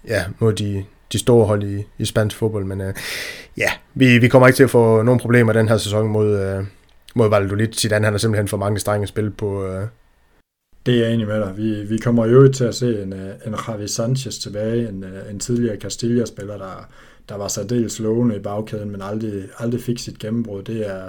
ja, 0.08 0.24
mod 0.38 0.52
de, 0.52 0.84
de 1.12 1.18
store 1.18 1.46
hold 1.46 1.62
i, 1.62 1.86
i 1.98 2.04
spansk 2.04 2.36
fodbold. 2.36 2.64
Men 2.64 2.80
uh, 2.80 2.86
ja, 3.56 3.70
vi, 3.94 4.18
vi 4.18 4.28
kommer 4.28 4.48
ikke 4.48 4.56
til 4.56 4.64
at 4.64 4.70
få 4.70 5.02
nogen 5.02 5.20
problemer 5.20 5.52
den 5.52 5.68
her 5.68 5.76
sæson 5.76 6.08
mod, 6.08 6.58
uh, 6.58 6.64
mod 7.14 7.30
Valladolid. 7.30 7.72
Zidane 7.72 8.04
han 8.04 8.12
har 8.12 8.18
simpelthen 8.18 8.48
for 8.48 8.56
mange 8.56 8.78
strenge 8.78 9.06
spil 9.06 9.30
på, 9.30 9.66
uh, 9.66 9.82
det 10.86 10.94
er 10.94 11.04
jeg 11.04 11.14
enig 11.14 11.26
med 11.26 11.40
dig. 11.40 11.56
Vi, 11.56 11.82
vi 11.82 11.98
kommer 11.98 12.26
jo 12.26 12.52
til 12.52 12.64
at 12.64 12.74
se 12.74 13.02
en, 13.02 13.12
øh, 13.12 13.34
en 13.46 13.54
Javi 13.68 13.88
Sanchez 13.88 14.38
tilbage, 14.38 14.88
en, 14.88 15.04
øh, 15.04 15.30
en 15.30 15.38
tidligere 15.40 15.76
Castilla-spiller, 15.76 16.58
der, 16.58 16.88
der 17.28 17.36
var 17.36 17.48
særdeles 17.48 17.98
lovende 17.98 18.36
i 18.36 18.38
bagkæden, 18.38 18.90
men 18.90 19.02
aldrig, 19.02 19.44
aldrig 19.58 19.80
fik 19.80 19.98
sit 19.98 20.18
gennembrud. 20.18 20.62
Det 20.62 20.90
er, 20.90 21.02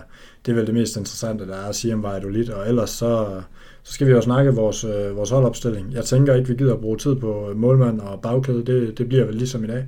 det 0.45 0.51
er 0.51 0.55
vel 0.55 0.65
det 0.65 0.73
mest 0.73 0.97
interessante, 0.97 1.47
der 1.47 1.55
er 1.55 1.69
at 1.69 1.75
sige 1.75 1.93
om 1.93 2.03
Valladolid, 2.03 2.49
og 2.49 2.67
ellers 2.67 2.89
så, 2.89 3.41
så 3.83 3.93
skal 3.93 4.07
vi 4.07 4.11
jo 4.11 4.21
snakke 4.21 4.51
vores, 4.51 4.83
øh, 4.83 5.17
vores 5.17 5.29
holdopstilling. 5.29 5.93
Jeg 5.93 6.05
tænker 6.05 6.35
ikke, 6.35 6.47
vi 6.47 6.55
gider 6.55 6.73
at 6.73 6.81
bruge 6.81 6.97
tid 6.97 7.15
på 7.15 7.51
målmand 7.55 7.99
og 7.99 8.21
bagkæde, 8.21 8.65
det, 8.65 8.97
det 8.97 9.07
bliver 9.07 9.25
vel 9.25 9.35
ligesom 9.35 9.63
i 9.63 9.67
dag. 9.67 9.85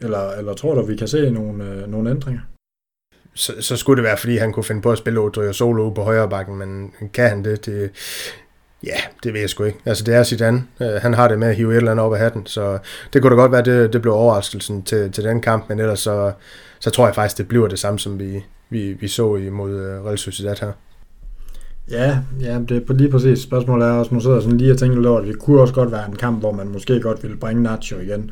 Eller, 0.00 0.30
eller 0.30 0.54
tror 0.54 0.74
du, 0.74 0.82
vi 0.82 0.96
kan 0.96 1.08
se 1.08 1.30
nogle, 1.30 1.84
nogle 1.86 2.10
ændringer? 2.10 2.40
Så, 3.34 3.52
så 3.60 3.76
skulle 3.76 3.96
det 3.96 4.04
være, 4.04 4.16
fordi 4.16 4.36
han 4.36 4.52
kunne 4.52 4.64
finde 4.64 4.82
på 4.82 4.92
at 4.92 4.98
spille 4.98 5.20
Odrio 5.20 5.52
Solo 5.52 5.90
på 5.90 6.02
højre 6.02 6.28
bakken, 6.28 6.56
men 6.56 6.92
kan 7.14 7.28
han 7.28 7.44
det? 7.44 7.66
Det, 7.66 7.90
Ja, 8.84 8.96
det 9.22 9.32
ved 9.32 9.40
jeg 9.40 9.50
sgu 9.50 9.64
ikke. 9.64 9.78
Altså, 9.84 10.04
det 10.04 10.14
er 10.14 10.22
Zidane. 10.22 10.64
Uh, 10.80 10.86
han 10.86 11.14
har 11.14 11.28
det 11.28 11.38
med 11.38 11.48
at 11.48 11.56
hive 11.56 11.72
et 11.72 11.76
eller 11.76 11.90
andet 11.90 12.06
op 12.06 12.12
af 12.12 12.18
hatten, 12.18 12.46
så 12.46 12.78
det 13.12 13.22
kunne 13.22 13.30
da 13.30 13.40
godt 13.40 13.52
være, 13.52 13.62
det, 13.62 13.92
det 13.92 14.02
blev 14.02 14.14
overraskelsen 14.14 14.82
til, 14.82 15.12
til 15.12 15.24
den 15.24 15.40
kamp, 15.40 15.68
men 15.68 15.80
ellers 15.80 16.00
så, 16.00 16.32
så 16.80 16.90
tror 16.90 17.06
jeg 17.06 17.14
faktisk, 17.14 17.38
det 17.38 17.48
bliver 17.48 17.68
det 17.68 17.78
samme, 17.78 17.98
som 17.98 18.18
vi, 18.18 18.44
vi, 18.70 18.92
vi 18.92 19.08
så 19.08 19.36
imod 19.36 19.74
uh, 19.74 19.80
øh, 19.80 20.04
Real 20.04 20.18
Sociedad 20.18 20.56
her. 20.60 20.72
Ja, 21.90 22.18
ja, 22.40 22.58
det 22.68 22.84
er 22.88 22.92
lige 22.92 23.10
præcis. 23.10 23.38
Spørgsmålet 23.38 23.88
er 23.88 23.92
også, 23.92 24.14
nu 24.14 24.20
sidder 24.20 24.36
jeg 24.36 24.42
sådan 24.42 24.58
lige 24.58 24.72
og 24.72 24.78
tænker 24.78 24.96
lidt 24.96 25.06
over, 25.06 25.20
at 25.20 25.26
det 25.26 25.38
kunne 25.38 25.60
også 25.60 25.74
godt 25.74 25.92
være 25.92 26.06
en 26.08 26.16
kamp, 26.16 26.40
hvor 26.40 26.52
man 26.52 26.68
måske 26.68 27.00
godt 27.00 27.22
ville 27.22 27.36
bringe 27.36 27.62
Nacho 27.62 27.98
igen. 27.98 28.30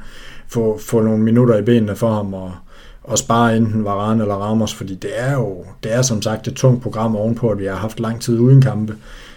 Få, 0.48 0.78
få 0.78 1.00
nogle 1.00 1.22
minutter 1.22 1.58
i 1.58 1.62
benene 1.62 1.96
for 1.96 2.12
ham 2.12 2.34
og, 2.34 2.52
og 3.02 3.18
spare 3.18 3.56
enten 3.56 3.84
Varane 3.84 4.22
eller 4.22 4.34
Ramos, 4.34 4.74
fordi 4.74 4.94
det 4.94 5.10
er 5.14 5.32
jo, 5.32 5.64
det 5.82 5.94
er 5.94 6.02
som 6.02 6.22
sagt 6.22 6.48
et 6.48 6.54
tungt 6.54 6.82
program 6.82 7.16
ovenpå, 7.16 7.50
at 7.50 7.58
vi 7.58 7.64
har 7.64 7.76
haft 7.76 8.00
lang 8.00 8.20
tid 8.20 8.38
uden 8.38 8.62
kampe. 8.62 8.96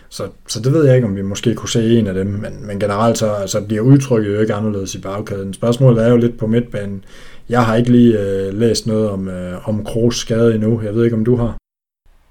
Så, 0.10 0.28
så 0.48 0.60
det 0.60 0.74
ved 0.74 0.86
jeg 0.86 0.96
ikke, 0.96 1.08
om 1.08 1.16
vi 1.16 1.22
måske 1.22 1.56
kunne 1.56 1.70
se 1.70 2.00
en 2.00 2.08
af 2.08 2.14
dem, 2.14 2.28
men, 2.28 2.68
men 2.68 2.80
generelt 2.80 3.18
så 3.18 3.34
altså, 3.34 3.62
bliver 3.62 3.82
udtrykket 3.82 4.34
jo 4.34 4.40
ikke 4.40 4.54
anderledes 4.54 4.96
i 4.96 5.02
bagkæden. 5.02 5.54
Spørgsmålet 5.54 6.04
er 6.04 6.10
jo 6.10 6.18
lidt 6.18 6.38
på 6.38 6.48
midtbanen. 6.48 7.04
Jeg 7.50 7.66
har 7.66 7.76
ikke 7.76 7.92
lige 7.92 8.20
øh, 8.20 8.54
læst 8.54 8.88
noget 8.88 9.10
om, 9.10 9.28
øh, 9.28 9.70
om 9.70 9.86
Kroos 9.86 10.18
skade 10.18 10.56
endnu. 10.56 10.82
Jeg 10.82 10.96
ved 10.96 11.04
ikke, 11.04 11.16
om 11.16 11.26
du 11.26 11.36
har. 11.36 11.58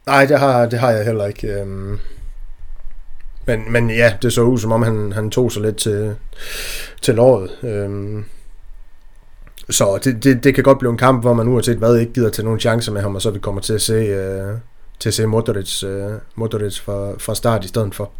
Nej, 0.06 0.26
det 0.26 0.38
har, 0.38 0.66
det 0.66 0.78
har 0.78 0.90
jeg 0.90 1.04
heller 1.04 1.26
ikke. 1.26 1.60
Øhm. 1.60 1.98
Men, 3.46 3.72
men 3.72 3.90
ja, 3.90 4.14
det 4.22 4.32
så 4.32 4.42
ud, 4.42 4.58
som 4.58 4.72
om 4.72 4.82
han, 4.82 5.12
han 5.12 5.30
tog 5.30 5.52
sig 5.52 5.62
lidt 5.62 5.76
til, 5.76 6.14
til 7.02 7.14
låret. 7.14 7.50
Øhm. 7.62 8.24
Så 9.70 9.98
det, 10.04 10.24
det, 10.24 10.44
det 10.44 10.54
kan 10.54 10.64
godt 10.64 10.78
blive 10.78 10.90
en 10.90 10.98
kamp, 10.98 11.22
hvor 11.22 11.34
man 11.34 11.48
uanset 11.48 11.76
hvad 11.76 11.96
ikke 11.96 12.12
gider 12.12 12.30
til 12.30 12.44
nogle 12.44 12.60
chancer 12.60 12.92
med 12.92 13.02
ham, 13.02 13.14
og 13.14 13.22
så 13.22 13.30
vi 13.30 13.38
kommer 13.38 13.60
til 13.60 13.72
at 13.72 13.80
se, 13.80 13.94
øh, 13.94 14.54
til 15.00 15.08
at 15.08 15.14
se 15.14 15.26
Modric, 15.26 15.82
øh, 15.84 16.12
Modric 16.34 16.78
fra, 16.80 17.18
fra 17.18 17.34
start 17.34 17.64
i 17.64 17.68
stedet 17.68 17.94
for. 17.94 18.12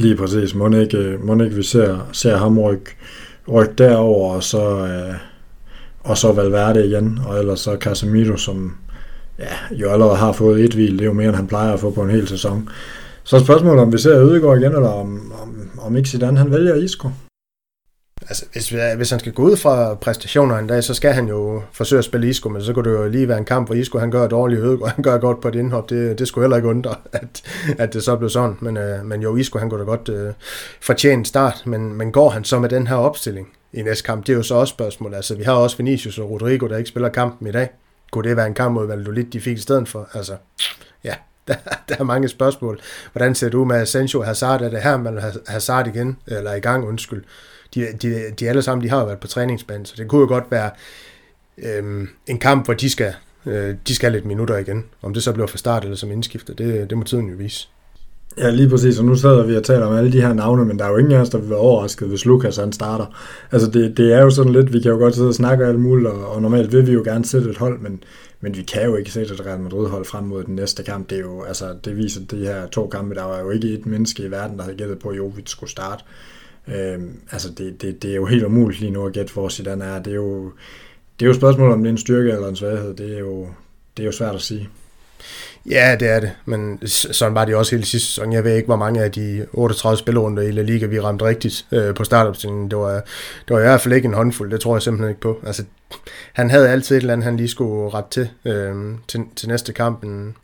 Lige 0.00 0.16
præcis. 0.16 0.54
Må 0.54 0.70
ikke, 0.70 0.98
øh, 0.98 1.24
må 1.24 1.42
ikke 1.42 1.56
vi 1.56 1.62
ser, 1.62 2.08
ser 2.12 2.36
ham 2.36 2.58
rykke 2.58 2.90
ryk 3.48 3.78
derover 3.78 4.34
og 4.34 4.42
så, 4.42 4.86
øh, 4.86 5.14
og 6.00 6.18
så 6.18 6.32
Valverde 6.32 6.86
igen, 6.86 7.18
og 7.26 7.38
ellers 7.38 7.60
så 7.60 7.76
Casemiro, 7.80 8.36
som 8.36 8.76
ja, 9.38 9.76
jo 9.76 9.90
allerede 9.90 10.16
har 10.16 10.32
fået 10.32 10.64
et 10.64 10.74
hvil, 10.74 10.92
det 10.92 11.00
er 11.00 11.04
jo 11.04 11.12
mere, 11.12 11.28
end 11.28 11.36
han 11.36 11.46
plejer 11.46 11.72
at 11.72 11.80
få 11.80 11.90
på 11.90 12.02
en 12.02 12.10
hel 12.10 12.28
sæson. 12.28 12.68
Så 13.24 13.38
spørgsmålet, 13.38 13.82
om 13.82 13.92
vi 13.92 13.98
ser 13.98 14.20
Ødegaard 14.20 14.58
igen, 14.58 14.72
eller 14.72 14.88
om, 14.88 15.32
om, 15.42 15.70
om 15.78 15.96
ikke 15.96 16.08
Zidane 16.08 16.38
han 16.38 16.50
vælger 16.50 16.74
Isco. 16.74 17.08
Altså, 18.20 18.44
hvis, 18.52 18.68
hvis 18.96 19.10
han 19.10 19.20
skal 19.20 19.32
gå 19.32 19.42
ud 19.42 19.56
fra 19.56 19.94
præstationer 19.94 20.58
en 20.58 20.66
dag, 20.66 20.84
så 20.84 20.94
skal 20.94 21.12
han 21.12 21.28
jo 21.28 21.62
forsøge 21.72 21.98
at 21.98 22.04
spille 22.04 22.28
Isco, 22.28 22.48
men 22.48 22.62
så 22.62 22.72
kunne 22.72 22.90
det 22.90 22.98
jo 22.98 23.08
lige 23.08 23.28
være 23.28 23.38
en 23.38 23.44
kamp, 23.44 23.68
hvor 23.68 23.74
Isco 23.74 23.98
han 23.98 24.10
gør 24.10 24.26
dårligt 24.26 24.60
og 24.60 24.90
han 24.94 25.02
gør 25.02 25.18
godt 25.18 25.40
på 25.40 25.48
et 25.48 25.54
indhop. 25.54 25.90
Det, 25.90 26.18
det 26.18 26.28
skulle 26.28 26.44
heller 26.44 26.56
ikke 26.56 26.68
undre, 26.68 26.94
at, 27.12 27.42
at 27.78 27.92
det 27.92 28.02
så 28.02 28.16
blev 28.16 28.30
sådan. 28.30 28.56
Men, 28.60 28.76
øh, 28.76 29.04
men 29.04 29.22
jo, 29.22 29.36
Isco 29.36 29.58
han 29.58 29.70
kunne 29.70 29.80
da 29.80 29.84
godt 29.84 30.08
øh, 30.08 30.32
fortjene 30.80 31.26
start, 31.26 31.62
men, 31.66 31.94
men 31.94 32.12
går 32.12 32.30
han 32.30 32.44
så 32.44 32.58
med 32.58 32.68
den 32.68 32.86
her 32.86 32.96
opstilling 32.96 33.48
i 33.72 33.82
næste 33.82 34.04
kamp? 34.04 34.26
Det 34.26 34.32
er 34.32 34.36
jo 34.36 34.42
så 34.42 34.54
også 34.54 34.70
spørgsmålet. 34.70 35.16
Altså, 35.16 35.34
vi 35.34 35.42
har 35.42 35.52
også 35.52 35.76
Vinicius 35.76 36.18
og 36.18 36.30
Rodrigo, 36.30 36.66
der 36.66 36.76
ikke 36.76 36.88
spiller 36.88 37.08
kampen 37.08 37.48
i 37.48 37.52
dag. 37.52 37.68
Kunne 38.12 38.28
det 38.28 38.36
være 38.36 38.46
en 38.46 38.54
kamp 38.54 38.74
mod 38.74 38.86
Valladolid, 38.86 39.24
de 39.24 39.40
fik 39.40 39.56
i 39.56 39.60
stedet 39.60 39.88
for? 39.88 40.08
Altså, 40.14 40.36
der, 41.48 41.54
der 41.88 41.96
er 41.98 42.04
mange 42.04 42.28
spørgsmål. 42.28 42.80
Hvordan 43.12 43.34
ser 43.34 43.48
du 43.48 43.64
med 43.64 43.76
Asensio 43.76 44.20
og 44.20 44.26
Hazard? 44.26 44.62
Er 44.62 44.70
det 44.70 44.82
her, 44.82 44.96
man 44.96 45.20
Hazard 45.46 45.86
igen? 45.86 46.16
Eller 46.26 46.54
i 46.54 46.60
gang, 46.60 46.88
undskyld 46.88 47.24
de, 47.74 47.86
de, 48.02 48.22
de 48.40 48.48
alle 48.48 48.62
sammen 48.62 48.84
de 48.84 48.90
har 48.90 49.04
været 49.04 49.18
på 49.18 49.26
træningsbanen, 49.26 49.86
så 49.86 49.94
det 49.96 50.08
kunne 50.08 50.20
jo 50.20 50.26
godt 50.26 50.44
være 50.50 50.70
øhm, 51.58 52.08
en 52.26 52.38
kamp, 52.38 52.64
hvor 52.64 52.74
de 52.74 52.90
skal, 52.90 53.12
øh, 53.46 53.74
de 53.88 53.94
skal 53.94 54.10
have 54.10 54.16
lidt 54.16 54.26
minutter 54.26 54.56
igen. 54.56 54.84
Om 55.02 55.14
det 55.14 55.22
så 55.22 55.32
bliver 55.32 55.46
fra 55.46 55.58
start 55.58 55.82
eller 55.82 55.96
som 55.96 56.10
indskifter, 56.10 56.54
det, 56.54 56.90
det 56.90 56.98
må 56.98 57.04
tiden 57.04 57.28
jo 57.28 57.36
vise. 57.36 57.68
Ja, 58.38 58.50
lige 58.50 58.68
præcis, 58.68 58.98
og 58.98 59.04
nu 59.04 59.16
sidder 59.16 59.46
vi 59.46 59.56
og 59.56 59.64
taler 59.64 59.86
om 59.86 59.96
alle 59.96 60.12
de 60.12 60.20
her 60.20 60.32
navne, 60.32 60.64
men 60.64 60.78
der 60.78 60.84
er 60.84 60.90
jo 60.90 60.96
ingen 60.96 61.12
af 61.12 61.20
os, 61.20 61.28
der 61.28 61.38
vil 61.38 61.50
være 61.50 61.58
overrasket, 61.58 62.08
hvis 62.08 62.24
Lukas 62.24 62.56
han 62.56 62.72
starter. 62.72 63.06
Altså 63.52 63.70
det, 63.70 63.96
det 63.96 64.12
er 64.12 64.22
jo 64.22 64.30
sådan 64.30 64.52
lidt, 64.52 64.72
vi 64.72 64.80
kan 64.80 64.90
jo 64.90 64.96
godt 64.96 65.14
sidde 65.14 65.28
og 65.28 65.34
snakke 65.34 65.66
alt 65.66 65.80
muligt, 65.80 66.08
og, 66.08 66.28
og 66.28 66.42
normalt 66.42 66.72
vil 66.72 66.86
vi 66.86 66.92
jo 66.92 67.02
gerne 67.04 67.24
sætte 67.24 67.50
et 67.50 67.56
hold, 67.56 67.78
men, 67.80 68.02
men 68.44 68.56
vi 68.56 68.62
kan 68.62 68.84
jo 68.84 68.96
ikke 68.96 69.10
sætte 69.10 69.34
et 69.34 69.46
Real 69.46 69.60
Madrid-hold 69.60 70.04
frem 70.04 70.24
mod 70.24 70.44
den 70.44 70.54
næste 70.54 70.82
kamp. 70.82 71.10
Det, 71.10 71.16
er 71.16 71.22
jo, 71.22 71.42
altså, 71.42 71.76
det 71.84 71.96
viser 71.96 72.20
de 72.30 72.36
her 72.36 72.66
to 72.66 72.88
kampe, 72.88 73.14
der 73.14 73.22
var 73.22 73.40
jo 73.40 73.50
ikke 73.50 73.68
et 73.68 73.86
menneske 73.86 74.22
i 74.22 74.30
verden, 74.30 74.56
der 74.56 74.62
havde 74.62 74.76
gættet 74.76 74.98
på, 74.98 75.08
at 75.08 75.16
Jovic 75.16 75.50
skulle 75.50 75.70
starte. 75.70 76.04
Øhm, 76.68 77.20
altså 77.32 77.48
det, 77.58 77.82
det, 77.82 78.02
det 78.02 78.10
er 78.10 78.14
jo 78.14 78.26
helt 78.26 78.44
umuligt 78.44 78.80
lige 78.80 78.92
nu 78.92 79.06
at 79.06 79.12
gætte, 79.12 79.32
hvor 79.32 79.48
Zidane 79.48 79.84
er. 79.84 80.02
Det 80.02 80.10
er 80.10 80.14
jo, 80.14 80.52
det 81.20 81.26
er 81.26 81.28
jo 81.28 81.34
spørgsmål 81.34 81.72
om 81.72 81.78
det 81.78 81.86
er 81.86 81.92
en 81.92 81.98
styrke 81.98 82.30
eller 82.30 82.48
en 82.48 82.56
svaghed. 82.56 82.94
Det 82.94 83.14
er 83.14 83.18
jo, 83.18 83.48
det 83.96 84.02
er 84.02 84.06
jo 84.06 84.12
svært 84.12 84.34
at 84.34 84.40
sige. 84.40 84.68
Ja, 85.70 85.96
det 86.00 86.08
er 86.08 86.20
det, 86.20 86.32
men 86.44 86.86
sådan 86.88 87.34
var 87.34 87.44
det 87.44 87.54
også 87.54 87.76
hele 87.76 87.86
sidste 87.86 88.08
sæson. 88.08 88.32
Jeg 88.32 88.44
ved 88.44 88.56
ikke, 88.56 88.66
hvor 88.66 88.76
mange 88.76 89.02
af 89.02 89.12
de 89.12 89.46
38 89.52 89.98
spillerunder 89.98 90.42
i 90.42 90.50
La 90.50 90.62
Liga, 90.62 90.86
vi 90.86 91.00
ramte 91.00 91.24
rigtigt 91.24 91.66
øh, 91.72 91.94
på 91.94 92.04
startopstillingen. 92.04 92.70
Det 92.70 92.78
var, 92.78 92.92
det 93.48 93.50
var 93.50 93.58
i 93.58 93.62
hvert 93.62 93.80
fald 93.80 93.94
ikke 93.94 94.06
en 94.06 94.14
håndfuld, 94.14 94.50
det 94.50 94.60
tror 94.60 94.74
jeg 94.74 94.82
simpelthen 94.82 95.08
ikke 95.08 95.20
på. 95.20 95.40
Altså, 95.46 95.64
han 96.32 96.50
havde 96.50 96.68
altid 96.68 96.96
et 96.96 97.00
eller 97.00 97.12
andet, 97.12 97.24
han 97.24 97.36
lige 97.36 97.48
skulle 97.48 97.90
rette 97.94 98.10
til, 98.10 98.52
øh, 98.52 98.94
til, 99.08 99.20
til 99.36 99.48
næste 99.48 99.72
kamp. 99.72 100.04
En, 100.04 100.36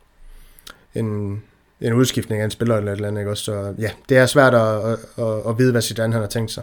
en, 0.95 1.43
en 1.81 1.93
udskiftning 1.93 2.41
af 2.41 2.45
en 2.45 2.51
spiller 2.51 2.77
eller 2.77 2.93
et 2.93 2.97
eller 2.97 3.09
andet, 3.09 3.21
ikke? 3.21 3.31
Også, 3.31 3.45
så 3.45 3.75
ja, 3.79 3.91
det 4.09 4.17
er 4.17 4.27
svært 4.27 4.55
at, 4.55 4.93
at, 4.93 4.99
at, 5.19 5.49
at 5.49 5.59
vide, 5.59 5.73
hvad 5.73 5.83
Zidane 5.83 6.13
han 6.13 6.23
har 6.23 6.29
tænkt 6.29 6.51
sig. 6.51 6.63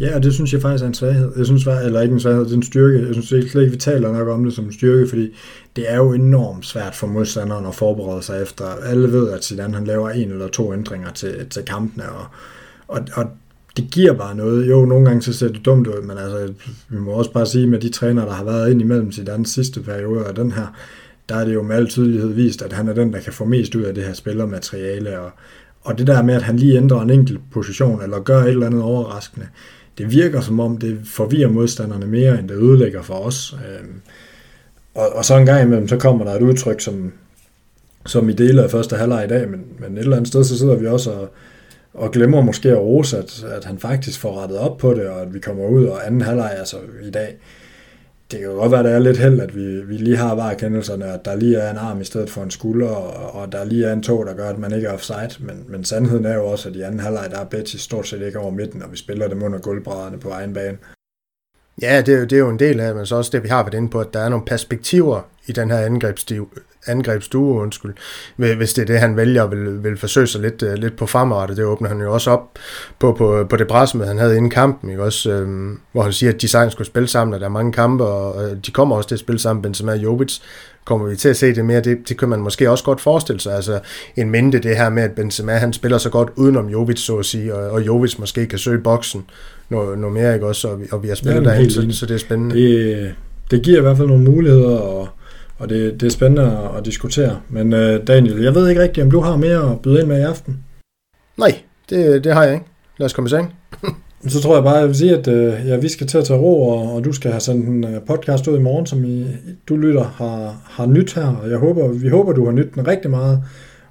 Ja, 0.00 0.16
og 0.16 0.22
det 0.22 0.34
synes 0.34 0.52
jeg 0.52 0.62
faktisk 0.62 0.82
er 0.82 0.88
en 0.88 0.94
svaghed. 0.94 1.32
Jeg 1.36 1.46
synes, 1.46 1.66
eller 1.66 2.00
ikke 2.00 2.12
en 2.12 2.20
svaghed, 2.20 2.44
det 2.44 2.52
er 2.52 2.56
en 2.56 2.62
styrke. 2.62 3.06
Jeg 3.06 3.14
synes 3.14 3.28
slet 3.28 3.62
ikke, 3.62 3.72
vi 3.72 3.76
taler 3.76 4.12
nok 4.12 4.28
om 4.28 4.44
det 4.44 4.54
som 4.54 4.64
en 4.64 4.72
styrke, 4.72 5.08
fordi 5.08 5.36
det 5.76 5.92
er 5.92 5.96
jo 5.96 6.12
enormt 6.12 6.66
svært 6.66 6.94
for 6.94 7.06
modstanderen 7.06 7.66
at 7.66 7.74
forberede 7.74 8.22
sig 8.22 8.42
efter. 8.42 8.64
Alle 8.64 9.12
ved, 9.12 9.30
at 9.30 9.44
Zidane 9.44 9.74
han 9.74 9.84
laver 9.84 10.10
en 10.10 10.30
eller 10.30 10.48
to 10.48 10.74
ændringer 10.74 11.10
til, 11.10 11.48
til 11.48 11.64
kampene, 11.64 12.08
og, 12.08 12.26
og, 12.88 13.00
og 13.14 13.26
det 13.76 13.90
giver 13.90 14.12
bare 14.12 14.34
noget. 14.34 14.68
Jo, 14.70 14.84
nogle 14.84 15.06
gange 15.06 15.22
så 15.22 15.32
ser 15.32 15.48
det 15.48 15.64
dumt 15.64 15.86
ud, 15.86 16.02
men 16.02 16.18
altså, 16.18 16.52
vi 16.88 16.98
må 16.98 17.10
også 17.10 17.32
bare 17.32 17.46
sige, 17.46 17.66
med 17.66 17.78
de 17.78 17.88
træner, 17.88 18.24
der 18.24 18.32
har 18.32 18.44
været 18.44 18.70
ind 18.70 18.80
imellem 18.80 19.12
Zidanes 19.12 19.48
sidste 19.48 19.80
periode 19.80 20.26
og 20.26 20.36
den 20.36 20.52
her, 20.52 20.66
der 21.28 21.36
er 21.36 21.44
det 21.44 21.54
jo 21.54 21.62
med 21.62 21.76
al 21.76 21.88
tydelighed 21.88 22.32
vist, 22.32 22.62
at 22.62 22.72
han 22.72 22.88
er 22.88 22.92
den, 22.92 23.12
der 23.12 23.20
kan 23.20 23.32
få 23.32 23.44
mest 23.44 23.74
ud 23.74 23.82
af 23.82 23.94
det 23.94 24.04
her 24.04 24.12
spillermateriale, 24.12 25.20
og, 25.20 25.30
og 25.82 25.98
det 25.98 26.06
der 26.06 26.22
med, 26.22 26.34
at 26.34 26.42
han 26.42 26.56
lige 26.56 26.76
ændrer 26.76 27.00
en 27.00 27.10
enkelt 27.10 27.40
position, 27.52 28.02
eller 28.02 28.20
gør 28.20 28.42
et 28.42 28.48
eller 28.48 28.66
andet 28.66 28.82
overraskende, 28.82 29.46
det 29.98 30.12
virker 30.12 30.40
som 30.40 30.60
om, 30.60 30.78
det 30.78 31.00
forvirrer 31.04 31.50
modstanderne 31.50 32.06
mere, 32.06 32.38
end 32.38 32.48
det 32.48 32.54
ødelægger 32.54 33.02
for 33.02 33.14
os. 33.14 33.52
Øhm, 33.52 34.00
og, 34.94 35.16
og 35.16 35.24
så 35.24 35.36
en 35.36 35.46
gang 35.46 35.62
imellem, 35.62 35.88
så 35.88 35.96
kommer 35.96 36.24
der 36.24 36.34
et 36.34 36.42
udtryk, 36.42 36.80
som, 36.80 37.12
som 38.06 38.28
i 38.28 38.32
dele 38.32 38.62
af 38.62 38.70
første 38.70 38.96
halvleg 38.96 39.24
i 39.24 39.28
dag, 39.28 39.48
men, 39.48 39.60
men 39.78 39.92
et 39.92 39.98
eller 39.98 40.16
andet 40.16 40.28
sted, 40.28 40.44
så 40.44 40.58
sidder 40.58 40.76
vi 40.76 40.86
også 40.86 41.10
og, 41.10 41.32
og 41.94 42.10
glemmer 42.10 42.40
måske 42.40 42.70
at 42.70 42.78
rose, 42.78 43.18
at, 43.18 43.44
at 43.44 43.64
han 43.64 43.78
faktisk 43.78 44.20
får 44.20 44.40
rettet 44.42 44.58
op 44.58 44.78
på 44.78 44.94
det, 44.94 45.08
og 45.08 45.22
at 45.22 45.34
vi 45.34 45.38
kommer 45.38 45.66
ud, 45.66 45.84
og 45.84 46.06
anden 46.06 46.20
halvleg, 46.20 46.54
altså 46.58 46.76
i 47.02 47.10
dag, 47.10 47.36
det 48.30 48.38
kan 48.38 48.48
jo 48.48 48.54
godt 48.54 48.72
være, 48.72 48.80
at 48.80 48.84
det 48.84 48.94
er 48.94 48.98
lidt 48.98 49.18
held, 49.18 49.40
at 49.40 49.56
vi, 49.56 49.82
vi 49.82 49.96
lige 49.96 50.16
har 50.16 50.34
varekendelserne, 50.34 51.04
at 51.04 51.24
der 51.24 51.34
lige 51.34 51.56
er 51.56 51.70
en 51.70 51.76
arm 51.76 52.00
i 52.00 52.04
stedet 52.04 52.30
for 52.30 52.42
en 52.42 52.50
skulder, 52.50 52.88
og, 52.88 53.40
og 53.40 53.52
der 53.52 53.64
lige 53.64 53.86
er 53.86 53.92
en 53.92 54.02
tog, 54.02 54.26
der 54.26 54.34
gør, 54.34 54.48
at 54.48 54.58
man 54.58 54.72
ikke 54.72 54.88
er 54.88 54.92
offside. 54.92 55.30
Men, 55.40 55.64
men 55.68 55.84
sandheden 55.84 56.24
er 56.24 56.34
jo 56.34 56.46
også, 56.46 56.68
at 56.68 56.76
i 56.76 56.80
anden 56.80 57.00
halvleg, 57.00 57.28
der 57.30 57.38
er 57.38 57.44
Betis 57.44 57.80
stort 57.80 58.08
set 58.08 58.22
ikke 58.22 58.38
over 58.38 58.50
midten, 58.50 58.82
og 58.82 58.92
vi 58.92 58.96
spiller 58.96 59.28
dem 59.28 59.42
under 59.42 59.58
gulvbrædderne 59.58 60.18
på 60.18 60.28
egen 60.28 60.54
bane. 60.54 60.78
Ja, 61.82 62.02
det 62.06 62.14
er, 62.14 62.18
jo, 62.18 62.24
det 62.24 62.32
er 62.32 62.38
jo 62.38 62.50
en 62.50 62.58
del 62.58 62.80
af, 62.80 62.94
men 62.94 63.06
så 63.06 63.16
også 63.16 63.30
det, 63.32 63.42
vi 63.42 63.48
har 63.48 63.62
været 63.62 63.74
inde 63.74 63.88
på, 63.88 64.00
at 64.00 64.14
der 64.14 64.20
er 64.20 64.28
nogle 64.28 64.44
perspektiver 64.44 65.20
i 65.46 65.52
den 65.52 65.70
her 65.70 65.78
angrebsstil, 65.78 66.40
angrebsstue 66.86 67.60
undskyld, 67.60 67.94
hvis 68.36 68.72
det 68.72 68.82
er 68.82 68.86
det, 68.86 69.00
han 69.00 69.16
vælger 69.16 69.46
vil, 69.46 69.84
vil 69.84 69.96
forsøge 69.96 70.26
sig 70.26 70.40
lidt, 70.40 70.62
uh, 70.62 70.72
lidt 70.72 70.96
på 70.96 71.06
fremadrettet. 71.06 71.56
Det 71.56 71.64
åbner 71.64 71.88
han 71.88 72.00
jo 72.00 72.12
også 72.12 72.30
op 72.30 72.58
på, 72.98 73.12
på, 73.12 73.46
på 73.50 73.56
det 73.56 73.68
pressemøde, 73.68 74.08
han 74.08 74.18
havde 74.18 74.36
inden 74.36 74.50
kampen, 74.50 74.90
ikke? 74.90 75.02
Også, 75.02 75.30
øhm, 75.30 75.78
hvor 75.92 76.02
han 76.02 76.12
siger, 76.12 76.32
at 76.32 76.42
de 76.42 76.48
sagtens 76.48 76.72
skulle 76.72 76.86
spille 76.86 77.08
sammen, 77.08 77.34
og 77.34 77.40
der 77.40 77.46
er 77.46 77.50
mange 77.50 77.72
kampe, 77.72 78.04
og 78.04 78.66
de 78.66 78.70
kommer 78.70 78.96
også 78.96 79.08
til 79.08 79.14
at 79.14 79.20
spille 79.20 79.38
sammen, 79.38 79.62
Benzema 79.62 79.92
og 79.92 79.98
Jovic. 79.98 80.38
Kommer 80.84 81.06
vi 81.06 81.16
til 81.16 81.28
at 81.28 81.36
se 81.36 81.54
det 81.54 81.64
mere? 81.64 81.80
Det, 81.80 81.98
det 82.08 82.18
kan 82.18 82.28
man 82.28 82.40
måske 82.40 82.70
også 82.70 82.84
godt 82.84 83.00
forestille 83.00 83.40
sig. 83.40 83.54
Altså 83.54 83.80
en 84.16 84.30
mente 84.30 84.58
det 84.58 84.76
her 84.76 84.90
med, 84.90 85.02
at 85.02 85.12
Benzema 85.12 85.52
han 85.52 85.72
spiller 85.72 85.98
så 85.98 86.10
godt 86.10 86.28
udenom 86.36 86.68
Jovic, 86.68 86.98
så 86.98 87.16
at 87.16 87.24
sige, 87.24 87.54
og, 87.54 87.70
og 87.70 87.86
Jovic 87.86 88.18
måske 88.18 88.46
kan 88.46 88.58
søge 88.58 88.78
boksen 88.78 89.24
noget, 89.68 89.98
noget 89.98 90.14
mere, 90.14 90.34
ikke 90.34 90.46
også? 90.46 90.68
Og 90.68 90.80
vi, 90.80 90.86
og 90.92 91.02
vi 91.02 91.08
har 91.08 91.14
spillet 91.14 91.44
ja, 91.44 91.48
derhen, 91.48 91.70
så, 91.70 91.86
så 91.90 92.06
det 92.06 92.14
er 92.14 92.18
spændende. 92.18 92.54
Det, 92.54 93.14
det 93.50 93.62
giver 93.62 93.78
i 93.78 93.80
hvert 93.80 93.96
fald 93.96 94.08
nogle 94.08 94.24
muligheder, 94.24 94.76
og 94.78 95.08
og 95.60 95.68
det, 95.68 96.00
det 96.00 96.06
er 96.06 96.10
spændende 96.10 96.42
at, 96.42 96.78
at 96.78 96.84
diskutere. 96.84 97.40
Men 97.48 97.72
uh, 97.72 98.06
Daniel, 98.06 98.42
jeg 98.42 98.54
ved 98.54 98.68
ikke 98.68 98.82
rigtigt, 98.82 99.04
om 99.04 99.10
du 99.10 99.20
har 99.20 99.36
mere 99.36 99.72
at 99.72 99.80
byde 99.80 100.00
ind 100.00 100.08
med 100.08 100.20
i 100.20 100.22
aften? 100.22 100.58
Nej, 101.38 101.58
det, 101.90 102.24
det 102.24 102.32
har 102.32 102.44
jeg 102.44 102.54
ikke. 102.54 102.66
Lad 102.98 103.04
os 103.04 103.12
komme 103.12 103.28
i 103.28 103.30
seng. 103.30 103.54
Så 104.28 104.40
tror 104.40 104.54
jeg 104.54 104.64
bare, 104.64 104.76
jeg 104.76 104.86
vil 104.88 104.96
sige, 104.96 105.18
at 105.18 105.28
uh, 105.28 105.68
ja, 105.68 105.76
vi 105.76 105.88
skal 105.88 106.06
til 106.06 106.18
at 106.18 106.24
tage 106.24 106.38
ro, 106.38 106.68
og, 106.68 106.94
og 106.94 107.04
du 107.04 107.12
skal 107.12 107.30
have 107.30 107.40
sendt 107.40 107.68
en 107.68 107.84
uh, 107.84 107.90
podcast 108.06 108.48
ud 108.48 108.58
i 108.58 108.62
morgen, 108.62 108.86
som 108.86 109.04
I, 109.04 109.26
du 109.68 109.76
lytter 109.76 110.04
har, 110.04 110.62
har 110.64 110.86
nyt 110.86 111.14
her. 111.14 111.36
Og 111.42 111.50
jeg 111.50 111.58
håber, 111.58 111.88
vi 111.88 112.08
håber, 112.08 112.32
du 112.32 112.44
har 112.44 112.52
nyt 112.52 112.74
den 112.74 112.88
rigtig 112.88 113.10
meget. 113.10 113.42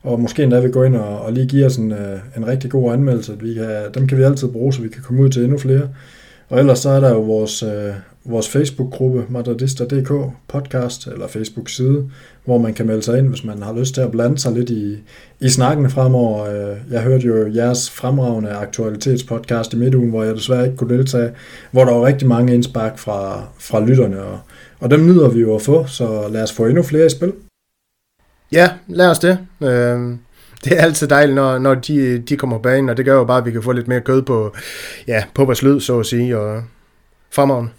Og 0.04 0.20
måske 0.20 0.44
endda 0.44 0.60
vil 0.60 0.72
gå 0.72 0.84
ind 0.84 0.96
og, 0.96 1.22
og 1.22 1.34
lige 1.34 1.48
give 1.48 1.66
os 1.66 1.78
en, 1.78 1.92
uh, 1.92 1.98
en 2.38 2.48
rigtig 2.48 2.72
god 2.72 2.94
anmeldelse. 2.94 3.40
Vi 3.40 3.54
kan, 3.54 3.70
dem 3.94 4.08
kan 4.08 4.18
vi 4.18 4.24
altid 4.24 4.48
bruge, 4.48 4.74
så 4.74 4.82
vi 4.82 4.90
kan 4.90 5.02
komme 5.02 5.22
ud 5.22 5.30
til 5.30 5.44
endnu 5.44 5.58
flere. 5.58 5.90
Og 6.50 6.60
ellers 6.60 6.80
så 6.80 6.90
er 6.90 7.00
der 7.00 7.10
jo 7.10 7.22
vores, 7.22 7.64
øh, 7.64 7.94
vores 8.26 8.50
Facebook-gruppe 8.50 9.26
madridista.dk 9.30 10.12
podcast 10.48 11.08
eller 11.08 11.28
Facebook-side, 11.28 12.10
hvor 12.46 12.58
man 12.58 12.74
kan 12.74 12.88
melde 12.88 13.02
sig 13.02 13.18
ind, 13.18 13.28
hvis 13.28 13.44
man 13.44 13.64
har 13.64 13.74
lyst 13.74 13.94
til 13.94 14.02
at 14.02 14.12
blande 14.12 14.40
sig 14.40 14.52
lidt 14.52 14.70
i, 14.70 14.98
i 15.40 15.50
snakken 15.50 15.90
fremover. 15.90 16.46
Øh, 16.46 16.78
jeg 16.92 17.02
hørte 17.02 17.28
jo 17.28 17.54
jeres 17.54 17.90
fremragende 17.90 18.50
aktualitetspodcast 18.50 19.74
i 19.74 19.78
midtugen, 19.78 20.10
hvor 20.10 20.24
jeg 20.24 20.36
desværre 20.36 20.66
ikke 20.66 20.78
kunne 20.78 20.98
deltage, 20.98 21.32
hvor 21.72 21.86
der 21.86 21.94
var 21.94 22.06
rigtig 22.06 22.28
mange 22.28 22.54
indspark 22.54 22.98
fra, 22.98 23.44
fra 23.60 23.86
lytterne, 23.86 24.24
og, 24.24 24.40
og 24.80 24.92
dem 24.92 25.06
nyder 25.06 25.30
vi 25.30 25.40
jo 25.40 25.56
at 25.56 25.62
få, 25.62 25.86
så 25.86 26.28
lad 26.32 26.44
os 26.44 26.52
få 26.52 26.66
endnu 26.66 26.84
flere 26.84 27.06
i 27.06 27.10
spil. 27.10 27.34
Ja, 28.52 28.70
lad 28.88 29.10
os 29.10 29.20
det. 29.20 29.38
Øh 29.62 30.00
det 30.64 30.80
er 30.80 30.82
altid 30.82 31.08
dejligt, 31.08 31.36
når, 31.36 31.60
når 31.60 31.76
de, 31.76 32.20
de 32.20 32.38
kommer 32.38 32.58
på 32.58 32.62
banen, 32.62 32.90
og 32.90 32.98
det 32.98 33.06
gør 33.06 33.14
jo 33.14 33.24
bare, 33.24 33.38
at 33.38 33.46
vi 33.46 33.52
kan 33.52 33.64
få 33.64 33.72
lidt 33.72 33.88
mere 33.88 34.02
kød 34.02 34.22
på, 34.22 34.56
ja, 35.08 35.24
på 35.34 35.46
vores 35.46 35.64
lyd, 35.64 35.80
så 35.80 36.00
at 36.00 36.06
sige, 36.06 36.38
og 36.38 36.64
fremragende. 37.32 37.72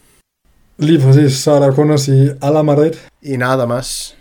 Li 0.81 0.97
ist, 0.97 1.43
Sara 1.43 1.73
Konossi 1.73 2.31
a 2.41 2.51
la 2.51 2.63
Maret. 2.63 2.97
I 3.21 3.37
nada 3.37 3.67
més. 3.69 4.20